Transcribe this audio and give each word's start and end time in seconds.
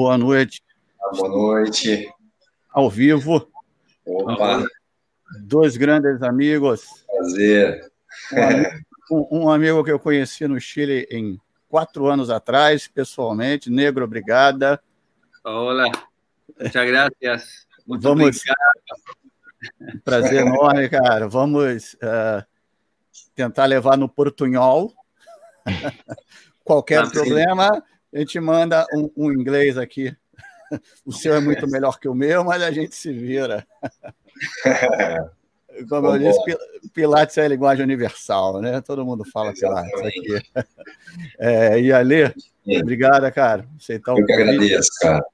Boa 0.00 0.16
noite. 0.16 0.62
Boa 1.12 1.28
noite. 1.28 2.10
Ao 2.70 2.88
vivo. 2.88 3.52
Opa. 4.06 4.64
Dois 5.42 5.76
grandes 5.76 6.22
amigos. 6.22 7.04
Prazer. 7.06 7.92
Um, 9.12 9.42
um 9.42 9.50
amigo 9.50 9.84
que 9.84 9.92
eu 9.92 9.98
conheci 9.98 10.48
no 10.48 10.58
Chile 10.58 11.06
em 11.10 11.38
quatro 11.68 12.06
anos 12.06 12.30
atrás, 12.30 12.88
pessoalmente. 12.88 13.68
Negro, 13.68 14.02
obrigada. 14.02 14.82
Olá, 15.44 15.84
muchas 16.58 16.86
gracias. 16.86 17.66
Muito 17.86 18.02
Vamos. 18.02 18.38
obrigado. 18.38 20.02
Prazer 20.02 20.46
enorme, 20.46 20.88
cara. 20.88 21.28
Vamos 21.28 21.92
uh, 21.96 22.42
tentar 23.34 23.66
levar 23.66 23.98
no 23.98 24.08
portunhol. 24.08 24.94
Qualquer 26.64 27.02
Tá 27.04 27.10
problema, 27.10 27.84
a 28.12 28.18
gente 28.18 28.38
manda 28.40 28.86
um, 28.94 29.10
um 29.16 29.32
inglês 29.32 29.76
aqui. 29.78 30.14
O 31.04 31.10
seu 31.12 31.34
é 31.34 31.40
muito 31.40 31.66
melhor 31.68 31.98
que 31.98 32.08
o 32.08 32.14
meu, 32.14 32.44
mas 32.44 32.62
a 32.62 32.70
gente 32.70 32.94
se 32.94 33.12
vira. 33.12 33.66
Como 35.88 36.06
eu 36.06 36.12
Vamos 36.12 36.20
disse, 36.20 36.90
Pilates 36.94 37.36
é 37.38 37.44
a 37.44 37.48
linguagem 37.48 37.82
universal, 37.82 38.60
né? 38.60 38.80
Todo 38.80 39.04
mundo 39.04 39.24
fala 39.32 39.52
Pilates 39.52 40.00
aqui. 40.00 40.40
É, 41.38 41.80
e 41.80 41.92
Ale, 41.92 42.32
obrigada, 42.80 43.32
cara. 43.32 43.66
Aceitar 43.76 44.16
Eu 44.16 44.24
que 44.24 44.32
agradeço, 44.32 44.90
cara. 45.00 45.24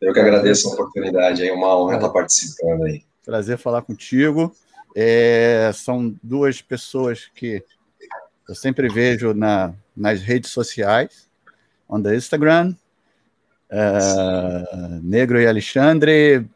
Eu 0.00 0.12
que 0.14 0.20
agradeço 0.20 0.70
a 0.70 0.72
oportunidade. 0.72 1.46
É 1.46 1.52
uma 1.52 1.76
honra 1.78 1.96
estar 1.96 2.08
participando 2.08 2.84
aí. 2.84 3.04
Prazer 3.24 3.58
falar 3.58 3.82
contigo. 3.82 4.54
É, 4.94 5.70
são 5.74 6.14
duas 6.22 6.62
pessoas 6.62 7.30
que 7.34 7.62
eu 8.48 8.54
sempre 8.54 8.88
vejo 8.88 9.34
na, 9.34 9.74
nas 9.96 10.22
redes 10.22 10.50
sociais, 10.50 11.25
on 11.88 12.02
the 12.02 12.14
Instagram. 12.14 12.74
É, 13.70 15.00
Negro 15.02 15.40
e 15.40 15.46
Alexandre. 15.46 16.46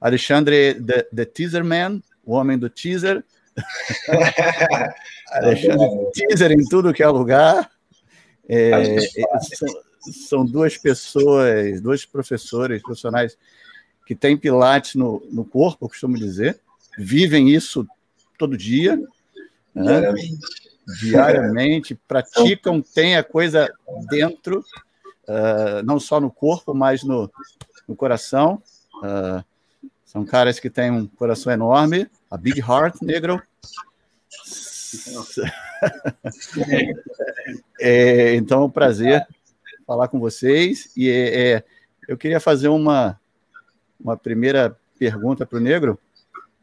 Alexandre, 0.00 0.74
the, 0.74 1.02
the 1.14 1.24
Teaser 1.24 1.64
Man, 1.64 2.02
o 2.24 2.34
homem 2.34 2.58
do 2.58 2.68
teaser. 2.68 3.24
Alexandre, 5.32 6.10
teaser 6.12 6.52
em 6.52 6.64
tudo 6.64 6.92
que 6.92 7.02
é 7.02 7.08
lugar. 7.08 7.70
É, 8.48 8.96
é, 8.96 9.00
são, 9.00 9.68
são 10.28 10.46
duas 10.46 10.76
pessoas, 10.76 11.80
dois 11.80 12.04
professores 12.04 12.82
profissionais 12.82 13.36
que 14.06 14.14
têm 14.14 14.36
Pilates 14.36 14.94
no, 14.94 15.26
no 15.30 15.44
corpo, 15.44 15.84
eu 15.84 15.88
costumo 15.88 16.18
dizer, 16.18 16.60
vivem 16.98 17.48
isso 17.48 17.86
todo 18.38 18.56
dia, 18.56 19.00
né? 19.74 20.12
Diariamente. 21.00 21.94
praticam, 22.06 22.82
têm 22.82 23.16
a 23.16 23.24
coisa 23.24 23.72
dentro, 24.08 24.64
ah, 25.26 25.82
não 25.84 25.98
só 25.98 26.20
no 26.20 26.30
corpo, 26.30 26.74
mas 26.74 27.02
no, 27.02 27.30
no 27.88 27.96
coração. 27.96 28.62
Ah, 29.02 29.44
são 30.04 30.24
caras 30.24 30.60
que 30.60 30.70
têm 30.70 30.90
um 30.90 31.06
coração 31.06 31.52
enorme, 31.52 32.08
a 32.30 32.36
Big 32.36 32.60
Heart 32.60 33.02
Negro. 33.02 33.42
É, 37.80 38.36
então 38.36 38.62
é 38.62 38.64
um 38.64 38.70
prazer 38.70 39.26
falar 39.84 40.08
com 40.08 40.18
vocês. 40.18 40.90
E 40.96 41.10
é, 41.10 41.54
é, 41.56 41.64
eu 42.08 42.16
queria 42.16 42.38
fazer 42.38 42.68
uma, 42.68 43.20
uma 44.00 44.16
primeira 44.16 44.78
pergunta 44.98 45.44
para 45.44 45.58
o 45.58 45.60
Negro. 45.60 45.98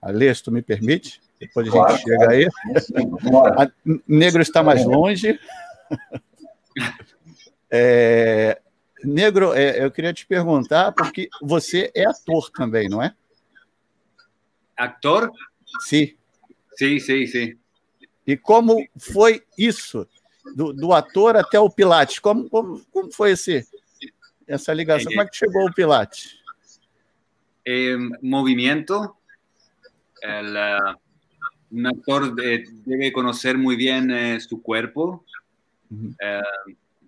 Alê, 0.02 0.34
se 0.34 0.42
tu 0.42 0.52
me 0.52 0.62
permite, 0.62 1.22
depois 1.42 1.68
a 1.68 1.72
gente 1.72 1.80
Claro, 1.80 1.98
chega 1.98 2.30
aí. 2.30 2.48
Bora. 3.24 3.64
A 3.64 3.72
Negro 4.08 4.42
está 4.42 4.64
mais 4.64 4.86
longe. 4.86 5.40
É, 7.74 8.62
Negro, 9.02 9.54
é, 9.54 9.82
eu 9.82 9.90
queria 9.90 10.12
te 10.12 10.26
perguntar, 10.26 10.92
porque 10.92 11.30
você 11.42 11.90
é 11.96 12.04
ator 12.04 12.50
também, 12.52 12.90
não 12.90 13.02
é? 13.02 13.16
¿Actor? 14.76 15.32
Sim. 15.80 16.14
Sí, 16.76 17.00
sí, 17.00 17.28
sí. 17.28 17.58
E 18.28 18.36
como 18.36 18.86
foi 19.00 19.42
isso? 19.58 20.06
Do, 20.54 20.74
do 20.74 20.92
ator 20.92 21.38
até 21.38 21.58
o 21.58 21.70
Pilates? 21.70 22.20
Como, 22.20 22.50
como, 22.50 22.82
como 22.92 23.10
foi 23.10 23.32
esse, 23.32 23.66
essa 24.46 24.74
ligação? 24.74 25.10
Como 25.10 25.22
é 25.22 25.26
que 25.26 25.38
chegou 25.38 25.66
o 25.66 25.74
Pilates? 25.74 26.42
Eh, 27.66 27.96
movimiento. 28.22 29.16
El, 30.22 30.58
ah, 30.58 30.98
un 31.72 31.88
actor 31.88 32.36
de- 32.36 32.66
debe 32.86 33.12
conocer 33.12 33.58
muy 33.58 33.76
bien 33.76 34.12
eh, 34.12 34.40
su 34.40 34.62
cuerpo 34.62 35.26
eh, 36.20 36.42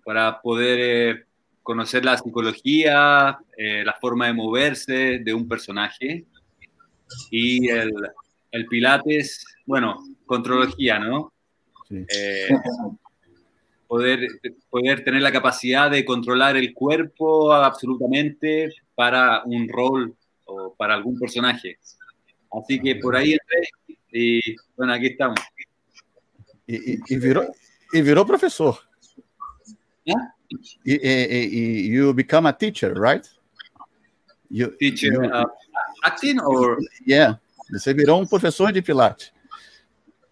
para 0.04 0.40
poder 0.40 0.78
eh, 0.80 1.24
conocer 1.62 2.04
la 2.04 2.18
psicología, 2.18 3.38
la 3.56 3.96
forma 4.00 4.26
de 4.26 4.34
moverse 4.34 5.18
de 5.20 5.32
un 5.32 5.48
personaje. 5.48 6.24
Y 7.30 7.68
el, 7.68 7.92
el 8.50 8.66
Pilates, 8.66 9.44
bueno, 9.64 9.96
contrología, 10.26 10.98
¿no? 10.98 11.32
Poder, 13.86 14.28
poder 14.70 15.04
tener 15.04 15.22
la 15.22 15.30
capacidad 15.32 15.90
de 15.90 16.04
controlar 16.04 16.56
el 16.56 16.74
cuerpo 16.74 17.52
absolutamente 17.52 18.74
para 18.94 19.42
un 19.44 19.68
rol 19.68 20.14
o 20.46 20.74
para 20.74 20.94
algún 20.94 21.18
personaje. 21.18 21.78
Así 22.50 22.80
que 22.80 22.96
por 22.96 23.14
ahí 23.16 23.32
entré 23.32 23.68
y 24.14 24.40
bueno, 24.76 24.92
aquí 24.92 25.06
estamos. 25.08 25.40
E, 26.68 26.74
e- 26.94 26.98
e 27.10 27.18
virou, 27.18 27.52
e 27.92 28.00
virou 28.00 28.24
professor. 28.24 28.78
Hã? 30.08 30.14
E, 30.86 30.92
e, 30.94 31.26
e- 31.26 31.48
e 31.86 31.88
you 31.88 32.14
become 32.14 32.48
a 32.48 32.52
teacher, 32.52 32.94
right? 32.94 33.28
You, 34.50 34.70
Teacher, 34.78 35.12
you- 35.12 35.24
uh, 35.26 35.44
acting 36.04 36.38
or 36.40 36.78
yeah. 37.06 37.40
Você 37.72 37.92
virou 37.92 38.20
um 38.20 38.26
professor 38.26 38.70
de 38.70 38.80
Pilates. 38.80 39.32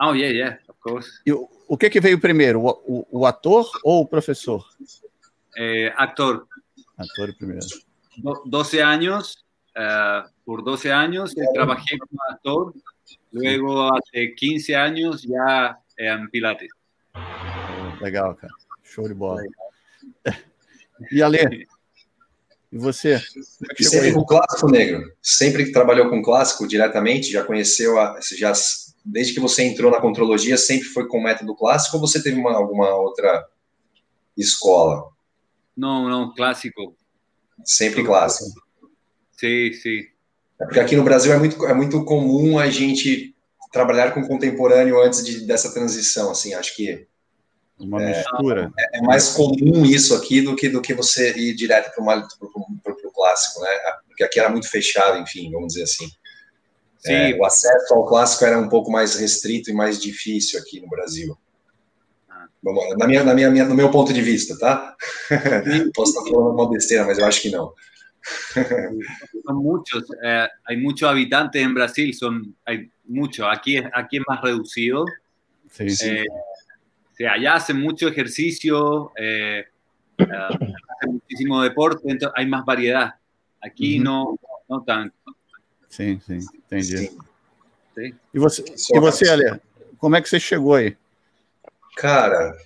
oh 0.00 0.14
yeah, 0.14 0.32
yeah, 0.32 0.58
of 0.68 0.78
course. 0.80 1.10
E 1.26 1.32
o, 1.32 1.48
o 1.66 1.76
que, 1.76 1.90
que 1.90 2.00
veio 2.00 2.20
primeiro, 2.20 2.60
o, 2.60 2.70
o, 3.10 3.20
o 3.20 3.26
ator 3.26 3.68
ou 3.82 4.02
o 4.02 4.06
professor? 4.06 4.64
Eh, 5.56 5.92
actor, 5.96 6.46
Ator 6.96 7.34
primeiro. 7.36 7.66
do- 8.18 8.42
12 8.46 8.80
años, 8.80 9.44
eh, 9.76 10.22
por 10.44 10.62
12 10.62 10.90
años 10.92 11.34
eh, 11.36 11.44
trabajé 11.52 11.98
como 11.98 12.20
actor, 12.30 12.74
luego 13.30 13.92
hace 13.94 14.34
15 14.34 14.74
años 14.74 15.22
ya 15.22 15.78
en 15.96 16.28
Pilates. 16.30 16.70
Legal, 18.00 18.36
cara. 18.36 18.52
Show 18.82 19.08
de 19.08 19.14
bola. 19.14 19.42
E 21.10 21.20
Ale? 21.20 21.66
E 22.70 22.78
você? 22.78 23.14
É 23.14 23.74
que 23.74 23.82
E 23.82 23.84
sempre 23.84 24.12
com 24.12 24.24
clássico 24.24 24.70
negro. 24.70 25.12
Sempre 25.20 25.64
que 25.64 25.72
trabalhou 25.72 26.08
com 26.08 26.22
clássico 26.22 26.66
diretamente, 26.66 27.30
já 27.30 27.44
conheceu, 27.44 27.98
a, 27.98 28.18
já, 28.38 28.52
desde 29.04 29.34
que 29.34 29.40
você 29.40 29.64
entrou 29.64 29.90
na 29.90 30.00
contrologia, 30.00 30.56
sempre 30.56 30.88
foi 30.88 31.08
com 31.08 31.20
método 31.20 31.54
clássico 31.54 31.96
ou 31.96 32.00
você 32.00 32.22
teve 32.22 32.38
uma, 32.38 32.54
alguma 32.54 32.94
outra 32.94 33.46
escola? 34.36 35.10
No, 35.76 36.08
no, 36.08 36.34
clásico. 36.34 36.96
Sempre 37.64 38.04
clássico. 38.04 38.60
Sí, 39.32 39.74
sí. 39.74 40.11
É 40.62 40.64
porque 40.64 40.80
aqui 40.80 40.96
no 40.96 41.02
Brasil 41.04 41.32
é 41.32 41.38
muito, 41.38 41.66
é 41.66 41.74
muito 41.74 42.04
comum 42.04 42.58
a 42.58 42.70
gente 42.70 43.34
trabalhar 43.72 44.12
com 44.12 44.26
contemporâneo 44.26 45.00
antes 45.02 45.24
de, 45.24 45.46
dessa 45.46 45.72
transição, 45.72 46.30
assim, 46.30 46.54
acho 46.54 46.76
que 46.76 47.06
Uma 47.78 47.98
mistura. 47.98 48.70
é 48.94 49.00
mais 49.02 49.30
comum 49.30 49.84
isso 49.84 50.14
aqui 50.14 50.40
do 50.40 50.54
que, 50.54 50.68
do 50.68 50.80
que 50.82 50.94
você 50.94 51.32
ir 51.36 51.54
direto 51.54 51.90
para 51.94 52.04
o 52.04 53.10
clássico, 53.12 53.60
né? 53.60 53.68
Porque 54.06 54.22
aqui 54.22 54.38
era 54.38 54.50
muito 54.50 54.68
fechado, 54.68 55.18
enfim, 55.18 55.50
vamos 55.50 55.68
dizer 55.72 55.84
assim. 55.84 56.06
Sí, 56.98 57.12
É, 57.12 57.34
o 57.36 57.44
acesso 57.44 57.94
ao 57.94 58.06
clássico 58.06 58.44
era 58.44 58.58
um 58.58 58.68
pouco 58.68 58.90
mais 58.90 59.16
restrito 59.16 59.70
e 59.70 59.74
mais 59.74 60.00
difícil 60.00 60.60
aqui 60.60 60.80
no 60.80 60.88
Brasil. 60.88 61.36
Ah. 62.30 62.46
Na 62.96 63.08
minha, 63.08 63.24
na 63.24 63.34
minha- 63.34 63.64
no 63.64 63.74
meu 63.74 63.90
ponto 63.90 64.12
de 64.12 64.22
vista, 64.22 64.56
tá? 64.58 64.94
Posso 65.94 66.12
estar 66.12 66.30
falando 66.30 66.54
uma 66.54 66.70
besteira, 66.70 67.04
mas 67.04 67.18
eu 67.18 67.24
acho 67.24 67.40
que 67.42 67.50
não. 67.50 67.72
son 69.44 69.56
muchos. 69.56 70.04
eh, 70.22 70.48
hay 70.64 70.76
muchos 70.76 71.08
habitantes 71.08 71.62
en 71.62 71.74
Brasil, 71.74 72.14
son 72.14 72.54
hay 72.64 72.90
muchos. 73.04 73.46
Aquí, 73.50 73.76
aquí 73.92 74.18
es 74.18 74.22
más 74.28 74.40
reducido. 74.40 75.04
Sim. 75.70 75.88
Eh, 76.02 76.24
o 76.30 77.14
sea, 77.14 77.32
allá 77.32 77.54
hacen 77.54 77.80
mucho 77.80 78.08
ejercicio, 78.08 79.12
eh, 79.16 79.64
eh, 80.18 80.24
hacen 80.24 81.12
muchísimo 81.12 81.62
deporte, 81.62 82.00
entonces 82.10 82.34
hay 82.36 82.46
más 82.46 82.64
variedad. 82.64 83.14
Aquí 83.60 83.96
Ujú. 83.96 84.04
no, 84.04 84.38
no 84.68 84.82
tanto. 84.82 85.14
Sim, 85.88 86.20
sim, 86.20 86.38
entendi. 86.54 86.96
Sim. 86.98 87.18
Sí. 87.94 88.14
E 88.32 88.38
você, 88.38 88.64
Só- 88.76 88.96
e 88.96 89.00
você, 89.00 89.28
Ale? 89.28 89.60
Como 89.98 90.16
é 90.16 90.22
que 90.22 90.28
você 90.28 90.40
chegou 90.40 90.74
aí? 90.74 90.96
Cara, 91.96 92.56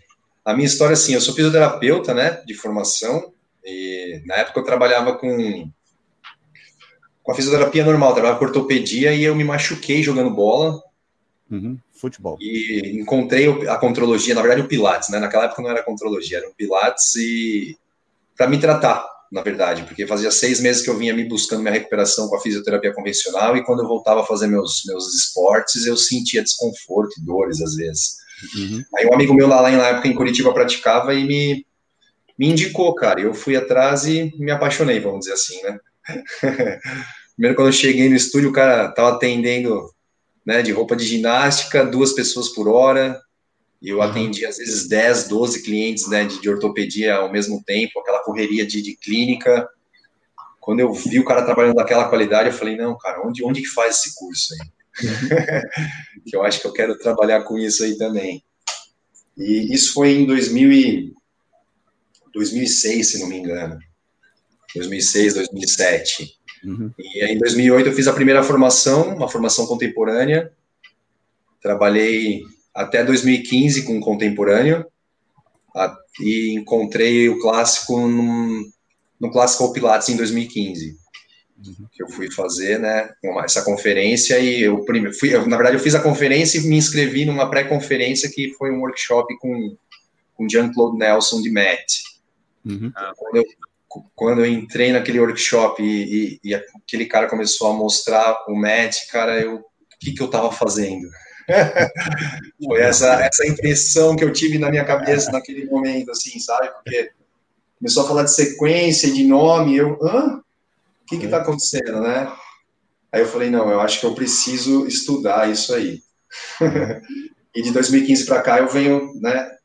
a 0.45 0.55
minha 0.55 0.67
história, 0.67 0.95
assim, 0.95 1.15
eu 1.15 1.21
sou 1.21 1.35
fisioterapeuta, 1.35 2.15
né, 2.15 2.43
de 2.47 2.55
formação, 2.55 3.33
e 3.67 4.23
na 4.25 4.37
época 4.37 4.61
eu 4.61 4.65
trabalhava 4.65 5.19
com, 5.19 5.71
com 7.23 7.33
a 7.33 7.35
fisioterapia 7.35 7.85
normal, 7.85 8.13
trabalhava 8.15 8.39
com 8.39 8.45
ortopedia 8.47 9.13
e 9.13 9.25
eu 9.25 9.35
me 9.35 9.45
machuquei 9.45 10.03
jogando 10.03 10.31
bola 10.31 10.81
Uhum, 11.49 11.79
Futebol. 11.93 12.37
e 12.41 12.99
encontrei 13.01 13.47
a 13.69 13.77
contrologia, 13.77 14.35
na 14.35 14.43
verdade 14.43 14.63
o 14.63 14.69
Pilates, 14.69 15.11
né, 15.11 15.21
naquela 15.21 15.45
época 15.45 15.63
não 15.63 15.71
era 15.71 15.83
contrologia, 15.83 16.39
era 16.39 16.49
o 16.49 16.55
Pilates 16.55 17.15
e 17.15 17.77
para 18.37 18.49
me 18.49 18.59
tratar. 18.59 19.07
na 19.31 19.43
verdade, 19.43 19.83
porque 19.83 20.07
fazia 20.07 20.31
seis 20.31 20.61
meses 20.61 20.83
que 20.83 20.89
eu 20.89 20.97
vinha 20.97 21.13
me 21.13 21.25
buscando 21.25 21.61
minha 21.61 21.73
recuperação 21.73 22.29
com 22.29 22.37
a 22.37 22.41
fisioterapia 22.41 22.95
convencional 22.95 23.57
e 23.57 23.65
quando 23.65 23.83
eu 23.83 23.89
voltava 23.89 24.21
a 24.21 24.25
fazer 24.25 24.47
meus, 24.47 24.83
meus 24.87 25.13
esportes, 25.15 25.85
eu 25.85 25.97
sentia 25.97 26.43
desconforto 26.45 27.21
e 27.21 27.25
dores 27.25 27.61
às 27.61 27.75
vezes. 27.75 28.17
Uhum. 28.57 28.85
Aí 28.97 29.07
um 29.07 29.15
amigo 29.15 29.35
meu 29.35 29.49
lá, 29.49 29.61
lá 29.61 29.71
na 29.71 29.89
época 29.89 30.07
em 30.07 30.15
Curitiba 30.15 30.53
praticava 30.55 31.13
e 31.13 31.25
me, 31.25 31.66
me 32.39 32.49
indicou, 32.49 32.95
cara. 32.95 33.21
Eu 33.21 33.35
fui 33.35 33.57
atrás 33.57 34.05
e 34.07 34.33
me 34.39 34.51
apaixonei, 34.51 35.01
vamos 35.01 35.21
dizer 35.21 35.33
assim, 35.33 35.63
né? 35.63 35.79
Primeiro, 37.35 37.57
quando 37.57 37.69
eu 37.69 37.73
cheguei 37.73 38.09
no 38.09 38.17
estúdio, 38.17 38.51
o 38.51 38.53
cara 38.53 38.89
tava 38.93 39.17
atendendo 39.17 39.91
né, 40.45 40.63
de 40.63 40.73
roupa 40.73 40.97
de 40.97 41.05
ginástica, 41.05 41.85
duas 41.85 42.13
pessoas 42.13 42.49
por 42.49 42.69
hora, 42.69 43.21
e 43.83 43.91
eu 43.91 44.01
atendi 44.01 44.47
às 44.47 44.57
vezes 44.57 44.89
10, 44.89 45.29
12 45.29 45.63
clientes 45.63 46.09
né, 46.09 46.25
de, 46.25 46.41
de 46.41 46.49
ortopedia 46.49 47.17
ao 47.17 47.31
mesmo 47.31 47.63
tempo, 47.65 48.01
aquela 48.01 48.23
correria 48.23 48.65
de, 48.65 48.81
de, 48.81 48.97
clínica. 48.97 49.69
Quando 50.61 50.81
eu 50.81 50.93
vi 50.93 51.21
o 51.21 51.25
cara 51.25 51.45
trabalhando 51.45 51.77
daquela 51.77 52.09
qualidade, 52.09 52.49
eu 52.49 52.55
falei, 52.55 52.77
não, 52.77 52.97
cara, 52.97 53.27
onde, 53.27 53.45
onde 53.45 53.61
que 53.61 53.69
faz 53.69 53.99
esse 53.99 54.15
curso 54.15 54.55
aí? 54.55 54.71
que 56.25 56.35
eu 56.35 56.43
acho 56.43 56.61
que 56.61 56.67
eu 56.67 56.73
quero 56.73 56.99
trabalhar 56.99 57.43
com 57.43 57.59
isso 57.59 57.85
aí 57.85 57.99
também. 57.99 58.43
E 59.37 59.75
isso 59.75 59.93
foi 59.93 60.13
em 60.13 60.25
2000 60.27 60.73
e, 60.73 61.15
2006, 62.37 63.09
se 63.09 63.19
não 63.19 63.29
me 63.29 63.39
engano. 63.39 63.79
2006, 64.75 65.35
2007. 65.35 66.39
Uhum. 66.65 66.91
E 66.99 67.23
aí, 67.23 67.35
em 67.35 67.39
2008 67.39 67.89
eu 67.89 67.95
fiz 67.95 68.07
a 68.07 68.13
primeira 68.13 68.43
formação, 68.43 69.15
uma 69.17 69.29
formação 69.29 69.67
contemporânea. 69.67 70.53
Trabalhei 71.63 72.43
até 72.75 73.03
2015 73.03 73.85
com 73.85 74.01
contemporâneo 74.01 74.85
e 76.21 76.55
encontrei 76.55 77.29
o 77.29 77.39
clássico 77.41 78.07
num, 78.07 78.71
no 79.21 79.31
Clássico 79.31 79.73
Pilates 79.73 80.09
em 80.09 80.17
2015 80.17 80.97
uhum. 81.67 81.87
que 81.93 82.03
eu 82.03 82.09
fui 82.09 82.31
fazer, 82.33 82.79
né, 82.79 83.11
essa 83.45 83.63
conferência 83.63 84.39
e 84.39 84.63
eu 84.63 84.83
fui, 85.19 85.35
eu, 85.35 85.47
na 85.47 85.57
verdade 85.57 85.77
eu 85.77 85.83
fiz 85.83 85.95
a 85.95 86.03
conferência 86.03 86.59
e 86.59 86.63
me 86.63 86.77
inscrevi 86.77 87.27
numa 87.27 87.51
pré-conferência 87.51 88.31
que 88.31 88.55
foi 88.55 88.71
um 88.71 88.81
workshop 88.81 89.37
com 89.39 89.77
com 90.37 90.49
Jean-Claude 90.49 90.99
Nelson 90.99 91.41
de 91.41 91.51
MET. 91.51 92.03
Uhum. 92.67 92.93
Quando, 93.17 93.37
eu, 93.37 93.45
quando, 94.15 94.45
eu, 94.45 94.47
entrei 94.47 94.93
naquele 94.93 95.21
workshop 95.21 95.81
e, 95.81 96.41
e, 96.43 96.51
e, 96.51 96.55
aquele 96.55 97.07
cara 97.07 97.29
começou 97.29 97.71
a 97.71 97.75
mostrar 97.75 98.37
o 98.49 98.57
MET, 98.57 99.07
cara, 99.11 99.41
eu, 99.41 99.57
o 99.57 99.65
que 100.01 100.13
que 100.13 100.21
eu 100.21 100.27
estava 100.27 100.51
fazendo? 100.51 101.09
Foi 102.67 102.81
essa, 102.81 103.23
essa 103.23 103.47
impressão 103.47 104.17
que 104.17 104.25
eu 104.25 104.33
tive 104.33 104.59
na 104.59 104.69
minha 104.69 104.85
cabeça 104.85 105.31
naquele 105.31 105.65
momento, 105.67 106.11
assim, 106.11 106.41
sabe? 106.41 106.69
Porque 106.71 107.13
começou 107.79 108.05
a 108.05 108.09
falar 108.09 108.23
de 108.25 108.35
sequência, 108.35 109.13
de 109.13 109.23
nome, 109.23 109.77
eu, 109.77 109.97
hã? 110.03 110.39
O 110.39 111.07
que 111.07 111.19
que 111.19 111.29
tá 111.29 111.37
acontecendo, 111.37 112.01
né? 112.01 112.33
Aí 113.13 113.21
eu 113.21 113.29
falei, 113.29 113.49
não, 113.49 113.71
eu 113.71 113.81
acho 113.81 114.01
que 114.01 114.07
eu 114.07 114.15
preciso 114.15 114.89
estudar 114.89 115.49
isso 115.49 115.73
aí. 115.73 116.01
e 117.55 117.63
de 117.63 117.71
2015 117.71 118.27
para 118.27 118.43
cá 118.43 118.59
eu 118.59 118.69
venho, 118.69 119.13
né, 119.21 119.56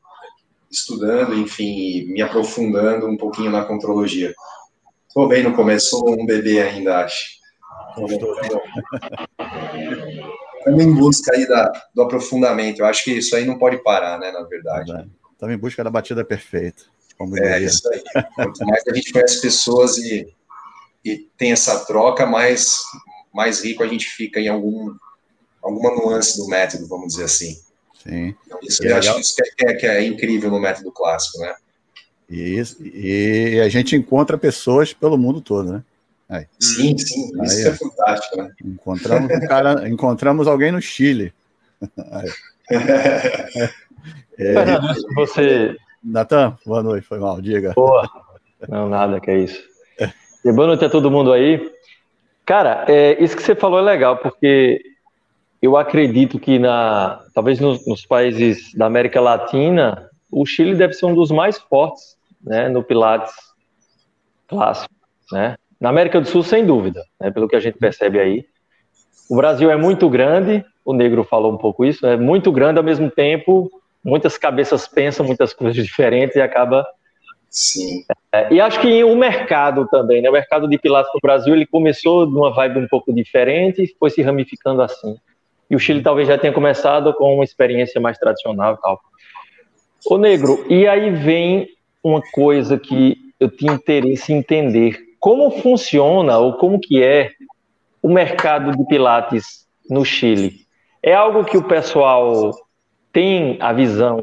estudando, 0.72 1.34
enfim, 1.34 2.06
me 2.06 2.22
aprofundando 2.22 3.06
um 3.06 3.16
pouquinho 3.16 3.50
na 3.50 3.64
contrologia. 3.64 4.34
Estou 5.06 5.28
bem 5.28 5.42
no 5.42 5.54
começo, 5.54 5.90
sou 5.90 6.18
um 6.18 6.24
bebê 6.24 6.62
ainda, 6.62 7.04
acho. 7.04 7.42
Estamos 10.58 10.82
em 10.82 10.94
busca 10.94 11.34
aí 11.34 11.46
da, 11.46 11.70
do 11.94 12.02
aprofundamento. 12.02 12.80
Eu 12.80 12.86
acho 12.86 13.04
que 13.04 13.12
isso 13.12 13.36
aí 13.36 13.44
não 13.44 13.58
pode 13.58 13.82
parar, 13.82 14.18
né, 14.18 14.32
na 14.32 14.42
verdade. 14.44 14.90
Estamos 15.32 15.54
em 15.54 15.58
busca 15.58 15.84
da 15.84 15.90
batida 15.90 16.24
perfeita. 16.24 16.84
Como 17.18 17.36
é, 17.36 17.52
diria. 17.52 17.66
isso 17.66 17.86
aí. 17.92 18.02
Quanto 18.34 18.64
mais 18.64 18.82
a 18.88 18.94
gente 18.94 19.12
conhece 19.12 19.42
pessoas 19.42 19.98
e, 19.98 20.34
e 21.04 21.18
tem 21.36 21.52
essa 21.52 21.84
troca, 21.84 22.24
mais, 22.24 22.80
mais 23.34 23.62
rico 23.62 23.82
a 23.82 23.86
gente 23.86 24.06
fica 24.06 24.40
em 24.40 24.48
algum, 24.48 24.94
alguma 25.62 25.94
nuance 25.94 26.38
do 26.38 26.46
método, 26.46 26.88
vamos 26.88 27.08
dizer 27.08 27.24
assim. 27.24 27.58
Sim. 28.02 28.34
Então, 28.46 28.58
isso, 28.62 28.84
eu 28.84 28.96
acho 28.96 29.14
que 29.14 29.20
isso 29.20 29.34
que 29.56 29.66
é, 29.66 29.74
que 29.74 29.86
é, 29.86 30.04
incrível 30.04 30.50
no 30.50 30.60
método 30.60 30.90
clássico, 30.90 31.38
né? 31.38 31.54
E, 32.28 32.60
e 32.80 33.60
a 33.60 33.68
gente 33.68 33.94
encontra 33.94 34.36
pessoas 34.38 34.92
pelo 34.92 35.16
mundo 35.18 35.40
todo, 35.40 35.72
né? 35.72 35.82
Aí. 36.28 36.46
Sim, 36.58 36.96
sim, 36.96 37.30
isso 37.42 37.68
Aí, 37.68 37.72
é 37.72 37.76
fantástico, 37.76 38.36
né? 38.38 38.50
Encontramos, 38.64 39.30
um 39.30 39.40
cara, 39.46 39.86
encontramos 39.88 40.48
alguém 40.48 40.72
no 40.72 40.80
Chile. 40.80 41.32
é, 42.70 43.68
Fernando, 44.36 44.94
você. 45.14 45.76
Natan, 46.02 46.56
boa 46.66 46.82
noite, 46.82 47.06
foi 47.06 47.18
mal, 47.18 47.40
diga. 47.40 47.72
Boa. 47.74 48.08
Não, 48.68 48.88
nada, 48.88 49.20
que 49.20 49.30
é 49.30 49.38
isso. 49.38 49.62
E 50.44 50.50
boa 50.50 50.66
noite 50.66 50.84
a 50.84 50.90
todo 50.90 51.10
mundo 51.10 51.32
aí. 51.32 51.70
Cara, 52.44 52.84
é, 52.88 53.22
isso 53.22 53.36
que 53.36 53.42
você 53.42 53.54
falou 53.54 53.78
é 53.78 53.82
legal, 53.82 54.16
porque 54.16 54.82
eu 55.60 55.76
acredito 55.76 56.40
que 56.40 56.58
na, 56.58 57.21
talvez 57.34 57.60
nos, 57.60 57.86
nos 57.86 58.04
países 58.06 58.72
da 58.74 58.86
América 58.86 59.20
Latina, 59.20 60.08
o 60.30 60.46
Chile 60.46 60.74
deve 60.74 60.94
ser 60.94 61.06
um 61.06 61.14
dos 61.14 61.30
mais 61.30 61.58
fortes, 61.58 62.16
né, 62.42 62.68
no 62.68 62.82
Pilates 62.82 63.34
clássico, 64.48 64.94
né? 65.30 65.56
Na 65.80 65.88
América 65.88 66.20
do 66.20 66.28
Sul, 66.28 66.42
sem 66.42 66.64
dúvida, 66.64 67.02
né, 67.20 67.30
pelo 67.30 67.48
que 67.48 67.56
a 67.56 67.60
gente 67.60 67.78
percebe 67.78 68.20
aí. 68.20 68.44
O 69.28 69.36
Brasil 69.36 69.70
é 69.70 69.76
muito 69.76 70.08
grande, 70.08 70.64
o 70.84 70.92
Negro 70.92 71.24
falou 71.24 71.52
um 71.52 71.56
pouco 71.56 71.84
isso, 71.84 72.06
é 72.06 72.16
muito 72.16 72.52
grande 72.52 72.78
ao 72.78 72.84
mesmo 72.84 73.10
tempo, 73.10 73.70
muitas 74.04 74.36
cabeças 74.36 74.86
pensam 74.86 75.24
muitas 75.24 75.52
coisas 75.52 75.74
diferentes 75.74 76.36
e 76.36 76.40
acaba. 76.40 76.86
Sim. 77.48 78.04
É, 78.32 78.52
e 78.52 78.60
acho 78.60 78.80
que 78.80 79.04
o 79.04 79.14
mercado 79.16 79.86
também, 79.88 80.22
né? 80.22 80.28
O 80.28 80.32
mercado 80.32 80.68
de 80.68 80.78
pilates 80.78 81.12
no 81.14 81.20
Brasil, 81.20 81.54
ele 81.54 81.66
começou 81.66 82.26
de 82.26 82.34
uma 82.34 82.52
vibe 82.52 82.80
um 82.80 82.88
pouco 82.88 83.12
diferente 83.12 83.82
e 83.82 83.94
foi 83.98 84.10
se 84.10 84.22
ramificando 84.22 84.82
assim. 84.82 85.16
E 85.72 85.74
o 85.74 85.78
Chile 85.78 86.02
talvez 86.02 86.28
já 86.28 86.36
tenha 86.36 86.52
começado 86.52 87.14
com 87.14 87.34
uma 87.34 87.44
experiência 87.44 87.98
mais 87.98 88.18
tradicional 88.18 88.74
e 88.74 88.80
tal. 88.82 89.00
O 90.04 90.18
Negro, 90.18 90.66
e 90.68 90.86
aí 90.86 91.10
vem 91.10 91.66
uma 92.04 92.20
coisa 92.20 92.78
que 92.78 93.16
eu 93.40 93.48
tinha 93.48 93.72
interesse 93.72 94.34
em 94.34 94.36
entender 94.36 94.98
como 95.18 95.50
funciona 95.50 96.36
ou 96.36 96.58
como 96.58 96.78
que 96.78 97.02
é 97.02 97.30
o 98.02 98.12
mercado 98.12 98.76
de 98.76 98.84
pilates 98.84 99.66
no 99.88 100.04
Chile? 100.04 100.56
É 101.02 101.14
algo 101.14 101.42
que 101.42 101.56
o 101.56 101.66
pessoal 101.66 102.50
tem 103.10 103.56
a 103.58 103.72
visão 103.72 104.22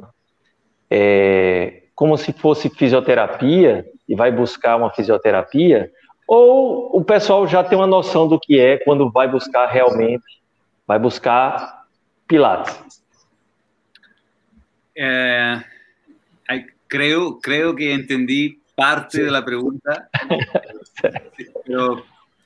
é, 0.87 1.81
como 1.95 2.15
se 2.15 2.31
fosse 2.31 2.69
fisioterapia 2.69 3.87
e 4.07 4.13
vai 4.13 4.31
buscar 4.31 4.75
uma 4.75 4.91
fisioterapia? 4.91 5.89
Ou 6.27 6.95
o 6.95 7.03
pessoal 7.03 7.47
já 7.47 7.63
tem 7.63 7.75
uma 7.75 7.87
noção 7.87 8.27
do 8.27 8.39
que 8.39 8.59
é 8.59 8.77
quando 8.77 9.09
vai 9.09 9.27
buscar 9.27 9.65
realmente, 9.65 10.38
vai 10.89 10.97
buscar 10.97 11.85
pilates? 12.27 13.03
É, 14.97 15.63
creio, 16.87 17.39
creio 17.39 17.75
que 17.75 17.93
entendi 17.93 18.59
parte 18.75 19.19
sí. 19.19 19.23
de 19.23 19.29
la 19.29 19.45
pregunta, 19.45 20.09
pero 21.63 22.03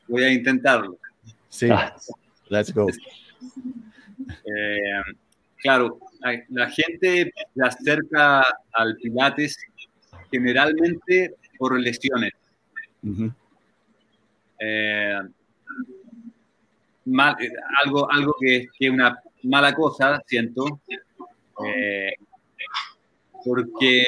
voy 0.09 0.23
a 0.25 0.33
intentarlo. 0.33 0.97
Sí, 1.47 1.69
let's 2.50 2.73
go. 2.73 2.88
Eh, 4.45 5.01
claro, 5.62 6.00
la 6.50 6.69
gente 6.69 7.31
se 7.55 7.63
acerca 7.63 8.43
al 8.73 8.97
Pilates 8.97 9.57
generalmente 10.29 11.35
por 11.57 11.79
lesiones. 11.79 12.33
Uh 13.03 13.09
-huh. 13.09 13.33
eh, 14.59 15.21
mal, 17.05 17.36
algo 17.83 18.12
algo 18.12 18.36
que, 18.39 18.67
que, 18.77 18.88
es 18.88 18.91
una 18.91 19.17
mala 19.43 19.74
cosa, 19.74 20.22
siento, 20.25 20.81
eh, 21.65 22.13
porque 23.43 24.05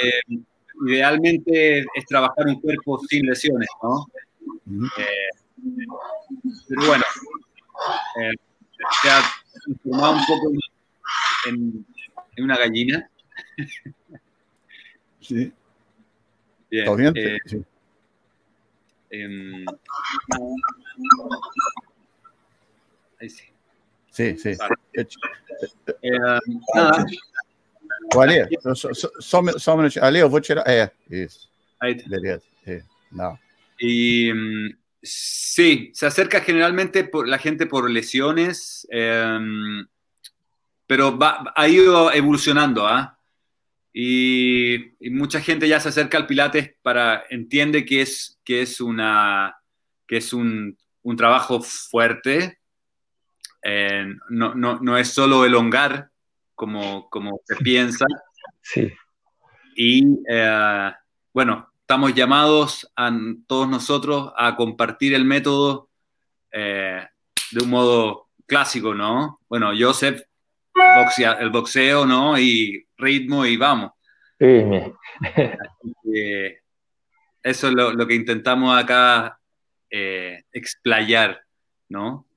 idealmente 0.88 1.80
es 1.80 2.06
trabajar 2.08 2.48
un 2.48 2.60
cuerpo 2.60 3.00
sin 3.00 3.25
lesiones, 3.25 3.70
¿no? 3.82 4.06
Eh, 4.98 5.30
pero 6.68 6.88
bueno, 6.88 7.04
eh, 8.22 8.34
se 9.02 9.10
ha 9.10 9.22
transformado 9.64 10.14
un 10.14 10.25
poco 10.25 10.52
en, 11.48 11.86
en 12.36 12.44
una 12.44 12.58
gallina. 12.58 13.10
Sí. 15.22 15.52
Bien, 16.70 16.84
¿Está 16.84 16.96
bien? 16.96 17.14
Eh, 17.16 17.38
sí. 17.46 17.66
Eh, 23.19 23.24
ahí 23.24 23.29
sí. 23.29 23.43
Sí, 24.12 24.38
sí. 24.38 24.55
Vale. 24.55 24.75
Eh, 26.01 26.19
nada, 26.74 27.05
Olha, 28.15 28.48
só, 28.74 28.93
só, 28.93 29.10
só, 29.19 29.74
um 29.74 29.77
minutinho. 29.77 30.05
Ali, 30.05 30.19
eu 30.19 30.29
vou 30.29 30.39
tirar. 30.39 30.67
É, 30.67 30.91
isso. 31.10 31.50
Ahí 31.79 31.95
Beleza. 32.07 32.43
É, 32.65 32.81
não. 33.12 33.38
Y 33.79 34.31
sí, 35.01 35.91
se 35.93 36.05
acerca 36.05 36.41
generalmente 36.41 37.03
por, 37.03 37.27
la 37.27 37.38
gente 37.38 37.65
por 37.65 37.89
lesiones, 37.89 38.88
eh, 38.91 39.38
pero 40.88 41.17
va, 41.17 41.51
ha 41.55 41.67
ido 41.67 42.12
evolucionando. 42.12 42.88
¿ah? 42.88 43.15
y, 43.98 44.93
mucha 45.12 45.39
gente 45.39 45.69
ya 45.69 45.79
se 45.79 45.89
acerca 45.89 46.17
al 46.17 46.27
Pilates 46.27 46.74
para, 46.81 47.24
entiende 47.29 47.86
que 47.86 48.01
es, 48.01 48.39
que 48.43 48.62
es, 48.62 48.81
una, 48.81 49.55
que 50.05 50.17
es 50.17 50.34
un, 50.34 50.77
un 51.01 51.15
trabajo 51.15 51.62
fuerte, 51.62 52.60
eh, 53.67 54.05
no, 54.29 54.53
no, 54.53 54.77
no, 54.79 54.95
es 54.95 55.12
solo 55.12 55.43
elongar 55.43 56.12
como, 56.53 57.10
como 57.10 57.41
se 57.45 57.55
piensa. 57.55 58.05
Sí. 58.62 58.93
Y 59.75 60.19
eh, 60.29 60.91
bueno, 61.34 61.67
estamos 61.81 62.13
llamados 62.13 62.88
a 62.95 63.12
todos 63.48 63.67
nosotros 63.67 64.31
a 64.38 64.55
compartir 64.55 65.15
el 65.15 65.25
método 65.25 65.89
eh, 66.51 67.07
de 67.51 67.63
un 67.63 67.69
modo 67.72 68.27
clásico, 68.45 68.93
¿no? 68.93 69.39
Bueno, 69.50 69.72
Joseph, 69.75 70.22
boxea, 70.72 71.34
el 71.39 71.50
boxeo, 71.50 72.05
¿no? 72.05 72.38
Y 72.38 72.86
ritmo 72.98 73.48
y 73.48 73.57
vamos. 73.57 73.93
Sí. 74.39 74.63
eso 77.41 77.67
es 77.67 77.74
lo, 77.74 78.07
que 78.07 78.13
intentamos 78.13 78.77
acá 78.77 79.39
explayar, 79.89 81.41
¿no? 81.89 82.27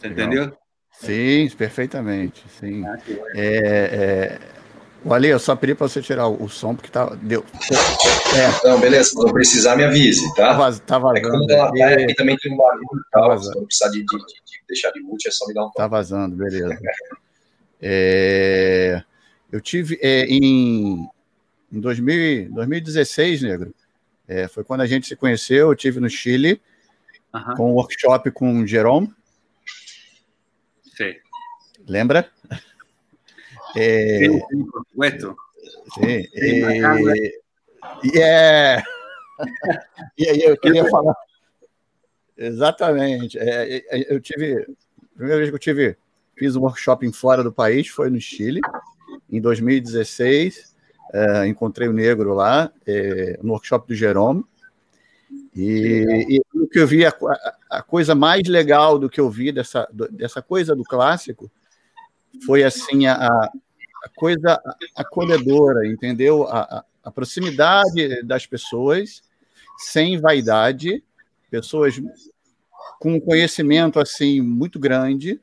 ¿Se 0.00 0.06
entendió? 0.06 0.56
Sí, 0.92 1.52
perfectamente, 1.56 2.42
sim. 2.58 2.84
Ah, 2.86 2.98
é, 3.34 4.38
é... 5.06 5.10
Ale, 5.10 5.28
eu 5.28 5.38
só 5.38 5.56
pedi 5.56 5.74
para 5.74 5.88
você 5.88 6.02
tirar 6.02 6.28
o, 6.28 6.48
som, 6.48 6.74
porque 6.74 6.90
tá, 6.90 7.06
deu. 7.22 7.44
É. 8.34 8.68
Não, 8.68 8.78
beleza, 8.78 9.12
quando 9.14 9.32
precisar, 9.32 9.76
me 9.76 9.84
avise, 9.84 10.26
tá? 10.34 10.56
Tá, 10.56 10.78
tá 10.80 10.98
vazando. 10.98 11.18
É 11.18 11.30
quando 11.30 11.50
ela 11.50 11.72
tá, 11.72 11.88
aqui 11.94 12.14
também 12.14 12.36
tem 12.36 12.52
um 12.52 12.56
barulho 12.56 12.84
e 12.84 13.10
tal, 13.10 13.30
tá 13.30 13.38
se 13.38 13.54
não 13.54 13.64
precisar 13.64 13.90
de, 13.90 14.00
de, 14.00 14.18
de, 14.18 14.62
deixar 14.68 14.90
de 14.90 15.00
mute, 15.00 15.26
é 15.26 15.30
só 15.30 15.46
me 15.46 15.54
dar 15.54 15.62
um 15.62 15.64
toque. 15.66 15.76
Tá 15.78 15.86
vazando, 15.86 16.36
beleza. 16.36 16.78
é... 17.80 19.02
Eu 19.50 19.60
tive 19.60 19.98
é, 20.02 20.26
em, 20.26 21.08
em 21.72 21.80
2000, 21.80 22.52
2016, 22.52 23.42
negro. 23.42 23.74
É, 24.28 24.46
foi 24.48 24.62
quando 24.62 24.82
a 24.82 24.86
gente 24.86 25.08
se 25.08 25.16
conheceu. 25.16 25.70
Eu 25.70 25.74
tive 25.74 25.98
no 25.98 26.08
Chile 26.08 26.60
com 27.56 27.70
um 27.70 27.74
workshop 27.74 28.30
com 28.30 28.60
o 28.60 28.66
Jerome. 28.66 29.12
Sim. 30.96 31.14
Lembra? 31.86 32.30
É, 33.76 34.18
sim, 34.18 34.40
sim, 34.50 34.64
por 34.66 34.84
supuesto. 34.86 35.36
Sim. 35.94 36.24
E, 38.04 38.20
é, 38.20 38.82
e 40.18 40.28
aí 40.28 40.42
eu 40.42 40.56
queria 40.56 40.88
falar. 40.88 41.14
Exatamente. 42.36 43.38
É, 43.38 43.76
é, 43.76 44.14
eu 44.14 44.20
tive. 44.20 44.66
A 45.14 45.16
primeira 45.20 45.38
vez 45.38 45.50
que 45.50 45.56
eu 45.56 45.60
tive, 45.60 45.96
fiz 46.36 46.56
um 46.56 46.62
workshop 46.62 47.06
em 47.06 47.12
fora 47.12 47.44
do 47.44 47.52
país 47.52 47.88
foi 47.88 48.08
no 48.08 48.20
Chile 48.20 48.60
em 49.30 49.40
2016, 49.40 50.74
é, 51.12 51.46
encontrei 51.46 51.88
o 51.88 51.92
negro 51.92 52.34
lá, 52.34 52.72
é, 52.86 53.38
no 53.42 53.52
workshop 53.52 53.86
do 53.86 53.94
Jerome, 53.94 54.44
e, 55.54 56.40
o 56.54 56.66
que 56.68 56.78
eu 56.78 56.86
vi, 56.86 57.04
a, 57.04 57.12
a, 57.70 57.82
coisa 57.82 58.14
mais 58.14 58.46
legal 58.48 58.98
do 58.98 59.10
que 59.10 59.20
eu 59.20 59.28
vi 59.28 59.52
dessa, 59.52 59.88
dessa 60.10 60.40
coisa 60.40 60.74
do 60.74 60.84
clássico 60.84 61.50
foi 62.46 62.62
assim 62.62 63.06
a, 63.06 63.14
a 63.26 64.08
coisa 64.14 64.60
acolhedora, 64.94 65.86
entendeu? 65.86 66.46
A, 66.48 66.84
a, 67.02 67.10
proximidade 67.10 68.22
das 68.22 68.46
pessoas, 68.46 69.22
sem 69.78 70.18
vaidade, 70.20 71.02
pessoas 71.50 72.00
com 73.00 73.14
um 73.14 73.20
conhecimento 73.20 73.98
assim 73.98 74.40
muito 74.40 74.78
grande, 74.78 75.40